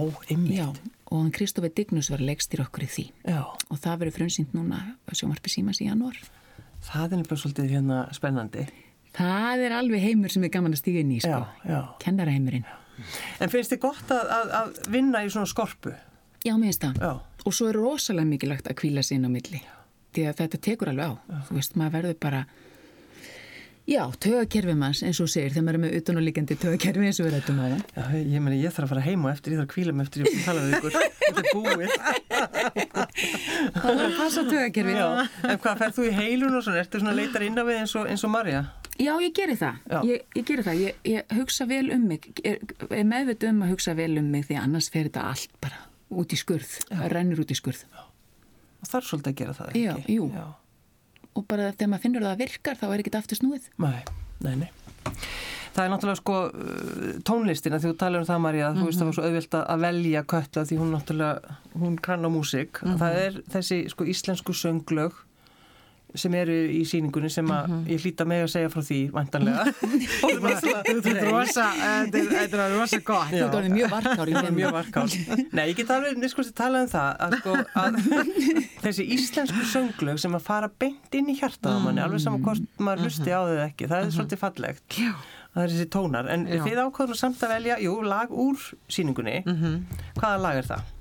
Já, 0.58 0.68
og 1.08 1.22
hann 1.22 1.32
Kristofi 1.32 1.70
Dignus 1.72 2.10
var 2.12 2.20
legstir 2.26 2.64
okkur 2.66 2.84
í 2.84 2.90
því 2.92 3.06
Já. 3.28 3.44
og 3.46 3.78
það 3.80 4.02
verður 4.04 4.18
frumsýnt 4.20 4.58
núna 4.58 4.82
sjómarpi 5.14 5.54
símas 5.54 5.80
í 5.80 5.88
janúar 5.88 6.18
Það 6.88 7.14
er 7.14 7.18
nefnilega 7.22 7.42
svolítið 7.42 7.72
hérna 7.74 7.96
spennandi. 8.16 8.66
Það 9.18 9.64
er 9.66 9.74
alveg 9.80 10.04
heimur 10.04 10.30
sem 10.34 10.44
er 10.46 10.52
gaman 10.54 10.76
að 10.76 10.82
stíga 10.84 11.02
inn 11.02 11.16
í 11.16 11.18
sko. 11.24 11.40
Já, 11.42 11.72
já. 11.72 11.80
Kennaraheimurinn 12.04 12.68
En 13.42 13.52
finnst 13.54 13.74
þið 13.74 13.82
gott 13.84 14.14
að, 14.14 14.30
að, 14.38 14.54
að 14.60 14.92
vinna 14.94 15.24
í 15.26 15.32
svona 15.34 15.50
skorpu? 15.50 15.94
Já, 16.46 16.54
mér 16.56 16.72
finnst 16.72 16.86
það. 16.86 17.02
Já. 17.02 17.44
og 17.48 17.56
svo 17.56 17.68
er 17.70 17.78
rosalega 17.80 18.28
mikilvægt 18.28 18.70
að 18.70 18.80
kvíla 18.82 19.04
inn 19.16 19.28
á 19.28 19.32
milli. 19.32 19.62
Því 20.16 20.24
að 20.30 20.40
þetta 20.42 20.60
tekur 20.68 20.92
alveg 20.92 21.14
á. 21.14 21.14
Þú 21.48 21.58
veist, 21.60 21.78
maður 21.80 21.96
verður 21.98 22.18
bara 22.24 22.42
já, 23.88 24.02
tögakerfi 24.20 24.74
manns, 24.76 25.00
eins 25.08 25.20
og 25.24 25.30
segir 25.32 25.54
þegar 25.56 25.66
maður 25.68 25.78
er 25.78 25.84
með 25.86 25.94
utan 26.02 26.20
og 26.20 26.26
líkandi 26.28 26.58
tögakerfi 26.60 27.06
eins 27.08 27.20
og 27.22 27.28
við 27.30 27.36
rættum 27.38 27.60
á 27.60 27.66
það 27.68 27.80
Já, 27.98 28.04
ég 28.36 28.42
meni, 28.44 28.58
ég 28.62 28.74
þarf 28.76 28.88
að 28.88 28.92
fara 28.94 29.04
heim 29.08 29.22
og 29.26 29.32
eftir, 29.32 29.54
ég 29.56 29.62
þarf 29.62 29.70
að 29.70 29.74
kvíla 29.76 29.94
mig 29.96 30.04
eftir, 30.08 30.20
ég 30.22 30.26
búin 30.28 30.42
að 30.42 30.48
tala 30.48 30.62
við 30.64 30.72
ykkur. 30.78 30.94
Þetta 31.28 31.42
er 31.42 31.48
búið. 31.56 31.90
það 33.78 33.88
var 33.88 34.04
að 34.08 34.18
passa 34.18 34.44
tögakerfi 34.48 34.94
já. 34.98 35.06
Já. 35.08 35.30
En 35.52 35.62
hvað, 35.64 35.80
ferð 35.82 35.96
þú 35.98 36.06
í 36.08 36.12
heilun 36.18 36.58
og 36.60 36.66
svona, 36.68 36.82
ertu 36.84 37.02
svona 37.02 37.16
leitar 37.18 37.46
inn 37.48 37.58
á 37.60 37.64
við 37.68 37.80
eins 37.82 37.96
og, 38.00 38.10
eins 38.12 38.26
og 38.28 38.34
Marja? 38.34 38.62
já, 38.98 39.12
ég 39.22 39.34
geri 39.38 39.54
það 39.60 39.76
Já. 39.94 39.98
ég, 40.10 40.24
ég 40.40 40.46
geri 40.48 40.64
það, 40.66 40.80
ég, 40.82 40.96
ég 41.06 41.34
hugsa 41.38 41.68
vel 41.70 41.84
um 41.94 42.06
mig 42.10 42.24
er, 42.42 42.56
er 42.90 43.04
meðvita 43.06 43.52
um 43.54 43.60
að 43.68 43.76
hugsa 43.76 43.94
vel 43.94 44.16
um 44.18 44.32
mig 44.34 44.48
því 44.48 44.58
annars 44.58 44.88
fer 44.90 45.06
þetta 45.06 45.26
allt 45.30 45.52
bara 45.62 45.84
út 46.18 46.34
í 46.34 46.40
skurð, 46.40 46.72
rennur 47.14 47.44
út 47.44 47.52
í 47.54 47.58
skurð 47.60 47.84
Það 47.92 48.90
þarf 48.96 49.08
svolítið 49.12 49.30
að 49.34 49.38
gera 49.44 49.54
það, 49.60 49.70
Já, 49.78 49.92
ekki? 50.00 50.16
jú. 50.18 50.26
Og 51.38 51.46
bara 51.50 51.70
þegar 51.74 51.92
maður 51.94 52.06
finnur 52.08 52.26
að 52.26 52.32
það 52.34 52.42
virkar 52.46 52.80
þá 52.82 52.88
er 52.94 53.04
ekkert 53.04 53.20
aftur 53.22 53.40
snúið 53.42 53.70
Nei, 53.84 54.02
nei, 54.46 54.56
nei. 54.66 54.72
Það 55.78 55.84
er 55.86 55.92
náttúrulega 55.94 56.18
sko 56.18 56.36
uh, 56.50 57.10
tónlistina 57.28 57.78
því 57.78 57.92
þú 57.92 57.98
talar 58.02 58.24
um 58.24 58.28
það 58.28 58.40
Marja, 58.48 58.70
þú 58.74 58.86
veist 58.88 58.98
það 59.02 59.10
var 59.12 59.16
svo 59.20 59.26
auðvilt 59.28 59.58
að- 59.60 59.82
velja 59.84 60.24
kötta 60.34 60.64
því 60.66 60.78
hún 60.82 60.94
náttúrulega, 60.96 61.58
hún 61.78 61.98
kann 62.02 62.26
á 62.26 62.30
músík. 62.34 62.82
Það 62.82 63.18
er 63.22 63.38
þessi 63.54 63.78
sko 63.94 64.08
íslensku 64.10 64.56
sönglög 64.58 65.20
sem 66.16 66.34
eru 66.40 66.54
í 66.72 66.80
síningunni 66.88 67.30
sem 67.30 67.50
að 67.52 67.74
ég 67.92 68.00
hlýta 68.06 68.26
með 68.30 68.46
að 68.46 68.52
segja 68.54 68.70
frá 68.74 68.82
því 68.88 69.00
vantanlega. 69.14 69.66
Þetta 70.48 71.12
er 71.12 71.28
rosa, 71.28 71.66
þetta 71.78 72.20
er- 72.22 72.30
þetta 72.32 72.62
er 72.66 72.76
rosa 72.78 73.00
gott. 73.06 73.34
ert 73.36 73.58
orðið 73.60 73.74
mjög 73.76 73.92
varkár 73.92 74.32
er 74.32 74.52
mjög 74.56 74.76
varkál. 74.78 75.06
Nei, 75.52 75.64
ég 75.72 75.76
get 75.82 75.92
alveg 75.94 76.28
sko, 76.32 76.46
talað 76.58 76.86
um 76.88 76.92
það 76.94 77.22
að, 77.28 77.36
sko, 77.42 77.56
að 77.84 78.00
þessi 78.86 79.08
íslensku 79.18 79.66
sönglög 79.74 80.22
sem 80.24 80.38
að 80.40 80.46
fara 80.48 80.70
beint 80.80 81.18
inn 81.20 81.32
í 81.34 81.38
hjartað 81.40 81.78
á 81.78 81.80
manni, 81.84 82.04
alveg 82.06 82.24
saman 82.24 82.44
hvort 82.46 82.84
maður 82.84 83.08
hlusti 83.08 83.34
á 83.36 83.42
þau 83.44 83.62
ekki, 83.68 83.90
það 83.92 84.06
er 84.08 84.14
svolítið 84.18 84.42
fallegt. 84.46 85.00
Já. 85.02 85.14
Það 85.58 85.64
er 85.64 85.72
þessi 85.74 85.90
tónar, 85.98 86.28
en 86.30 86.44
Já. 86.46 86.60
þið 86.68 86.82
ákveðum 86.86 87.18
samt 87.18 87.44
að 87.48 87.54
velja, 87.56 87.78
jú, 87.82 87.96
lag 88.06 88.30
úr 88.32 88.68
síningunni. 88.94 89.40
Hvaða 90.20 90.38
lag 90.44 90.60
er 90.62 90.68
það? 90.70 90.94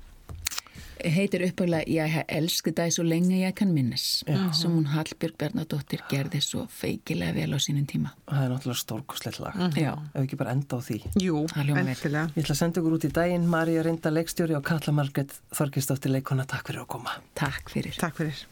Heitir 1.15 1.43
uppöglega 1.47 1.83
Ég 1.87 2.11
hef 2.13 2.25
elsku 2.39 2.71
það 2.75 2.91
svo 2.95 3.03
lengi 3.07 3.41
ég 3.43 3.55
kann 3.57 3.71
minnes 3.75 4.05
sem 4.27 4.71
hún 4.71 4.87
Hallbjörg 4.91 5.37
Bernadóttir 5.39 6.01
gerði 6.11 6.41
svo 6.43 6.65
feikilega 6.71 7.33
vel 7.37 7.53
á 7.55 7.59
sínum 7.63 7.85
tíma 7.89 8.13
Það 8.27 8.43
er 8.43 8.51
náttúrulega 8.53 8.81
stórkoslegt 8.81 9.39
lag. 9.43 9.53
Já, 9.77 9.93
Ef 10.13 10.21
ekki 10.23 10.39
bara 10.39 10.51
enda 10.55 10.77
á 10.77 10.81
því. 10.83 10.99
Jú, 11.21 11.45
endilega. 11.55 12.27
Ég 12.35 12.43
ætla 12.43 12.55
að 12.55 12.61
senda 12.61 12.81
ykkur 12.81 12.97
út 12.97 13.07
í 13.07 13.11
daginn, 13.15 13.47
Marja 13.49 13.85
Reynda 13.87 14.11
leikstjóri 14.13 14.57
og 14.57 14.65
Katla 14.67 14.93
Margret 14.97 15.31
Þorkistóttir 15.55 16.11
leikona. 16.13 16.45
Takk 16.49 16.67
fyrir 16.71 16.83
að 16.83 16.91
koma. 16.97 17.17
takk 17.37 17.71
fyrir 17.73 17.95
Takk 18.01 18.15
fyrir. 18.21 18.45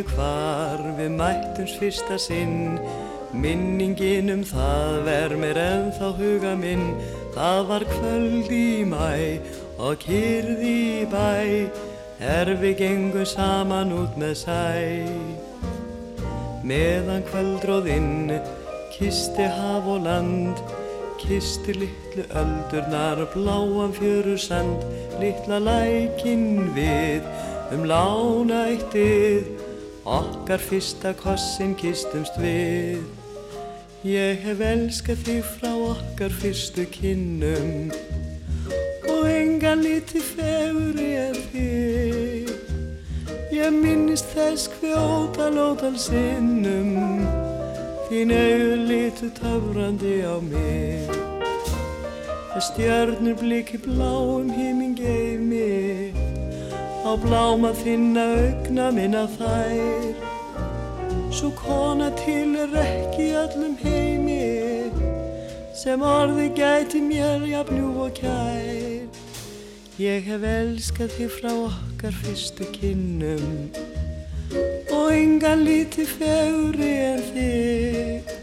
Ég 0.00 0.12
hvar 0.16 0.80
við 0.96 1.12
mættums 1.12 1.74
fyrsta 1.80 2.16
sinn. 2.18 2.78
Minningin 3.36 4.30
um 4.32 4.42
það 4.46 4.94
ver 5.06 5.34
mér 5.36 5.58
ennþá 5.60 6.08
huga 6.16 6.54
minn. 6.56 6.94
Það 7.34 7.60
var 7.68 7.84
kvöld 7.90 8.50
í 8.54 8.84
mæ 8.88 9.40
og 9.78 10.00
kyrði 10.00 10.72
í 11.02 11.04
bæ. 11.10 11.68
Er 12.20 12.52
við 12.62 12.78
gengum 12.80 13.28
saman 13.28 13.92
út 13.96 14.16
með 14.20 14.34
sæ. 14.40 14.64
Meðan 16.64 17.24
kvöldróðinn 17.28 18.36
kisti 18.94 19.48
haf 19.48 19.88
og 19.88 20.04
land 20.04 20.60
Kisti 21.20 21.72
litlu 21.76 22.24
öldurnar 22.36 23.20
bláan 23.32 23.92
fjöru 23.96 24.36
sand 24.40 24.84
Litla 25.20 25.58
lækin 25.60 26.70
við 26.76 27.24
um 27.72 27.84
lána 27.88 28.66
eittið 28.70 29.69
Okkar 30.04 30.58
fyrsta 30.58 31.12
kossin 31.12 31.74
kistumst 31.76 32.38
við. 32.40 33.02
Ég 34.00 34.40
hef 34.40 34.60
elskað 34.64 35.26
þig 35.26 35.42
frá 35.44 35.74
okkar 35.76 36.32
fyrstu 36.40 36.86
kinnum 36.88 37.90
Og 39.04 39.26
engan 39.28 39.82
liti 39.84 40.22
feguri 40.24 41.10
en 41.20 41.36
þig. 41.50 42.48
Ég 43.52 43.76
minnist 43.76 44.32
þess 44.32 44.70
kvjóta 44.78 45.50
lótal 45.52 45.98
sinnum. 46.00 47.20
Þín 48.08 48.32
auðu 48.32 48.78
litu 48.88 49.28
töfrandi 49.36 50.16
á 50.24 50.40
mig. 50.40 51.12
Það 52.54 52.64
stjörnur 52.70 53.36
bliki 53.42 53.82
bláum 53.84 54.48
híminn 54.48 54.96
geimi 54.96 55.39
Á 57.10 57.18
bláma 57.18 57.72
þinna 57.74 58.22
augna 58.38 58.84
minna 58.94 59.24
þær. 59.34 60.12
Svo 61.34 61.48
kona 61.58 62.12
til 62.14 62.52
er 62.54 62.74
ekki 62.78 63.24
í 63.24 63.32
öllum 63.34 63.72
heimi 63.80 64.92
Sem 65.74 66.04
orði 66.06 66.44
gæti 66.54 67.00
mér 67.02 67.42
jafnjú 67.50 67.88
og 68.04 68.12
kær. 68.14 69.08
Ég 69.98 70.28
hef 70.30 70.46
elskað 70.52 71.16
þig 71.16 71.32
frá 71.34 71.50
okkar 71.50 72.14
fyrstu 72.20 72.68
kinnum 72.76 73.48
Og 74.94 75.10
engan 75.10 75.64
líti 75.66 76.06
feguri 76.12 76.92
en 77.08 77.26
þig. 77.32 78.36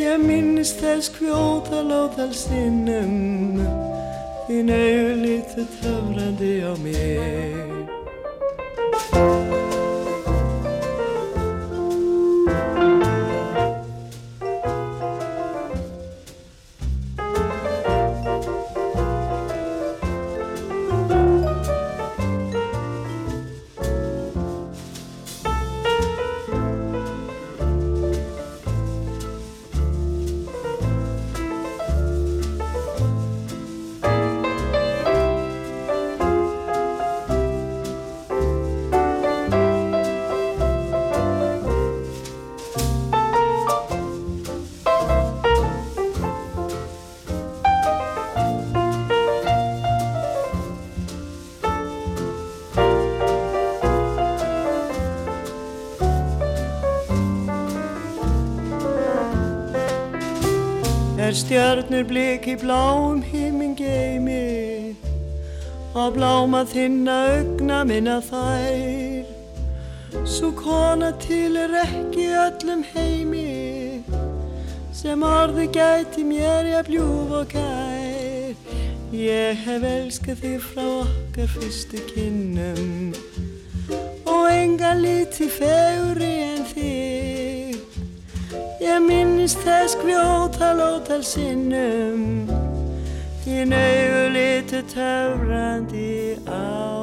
Ég 0.00 0.18
minnist 0.26 0.82
þess 0.82 1.14
kvjóta 1.20 1.84
lóðal 1.86 2.34
sinnum 2.34 3.89
Þín 4.50 4.66
auðu 4.74 5.10
lítu 5.20 5.62
töfrandi 5.78 6.48
á 6.66 6.74
mig 6.82 6.98
Er 7.22 7.79
stjörnur 61.40 62.04
bliki 62.10 62.56
bláum 62.60 63.22
himmin 63.22 63.74
geimi 63.76 64.96
Og 65.94 66.14
bláma 66.14 66.62
þinna 66.70 67.16
augna 67.34 67.80
minna 67.84 68.20
þær. 68.22 69.26
Svo 70.24 70.52
kona 70.54 71.10
til 71.22 71.56
er 71.58 71.74
ekki 71.82 72.28
í 72.28 72.36
öllum 72.46 72.84
heimi 72.92 73.48
sem 75.00 75.22
orðu 75.24 75.64
gæti 75.72 76.22
mér 76.28 76.66
ég 76.68 76.88
bljúf 76.90 77.30
og 77.40 77.46
kær 77.54 78.50
Ég 79.16 79.62
hef 79.64 79.82
elskað 79.86 80.42
þig 80.42 80.60
frá 80.62 80.84
okkar 80.86 81.48
fyrstu 81.50 82.02
kynnum 82.10 83.14
og 84.28 84.44
enga 84.52 84.92
líti 84.94 85.48
feguri 85.50 86.30
en 86.44 86.62
þig. 86.70 87.80
Ég 88.78 89.02
minnist 89.50 89.66
þess 89.66 89.96
kvjótal 89.98 90.78
ótal 90.78 91.22
sinnum. 91.26 92.46
Þín 93.42 93.74
auðu 93.74 94.22
litu 94.34 94.82
töfrandi 94.86 96.38
á 96.46 96.99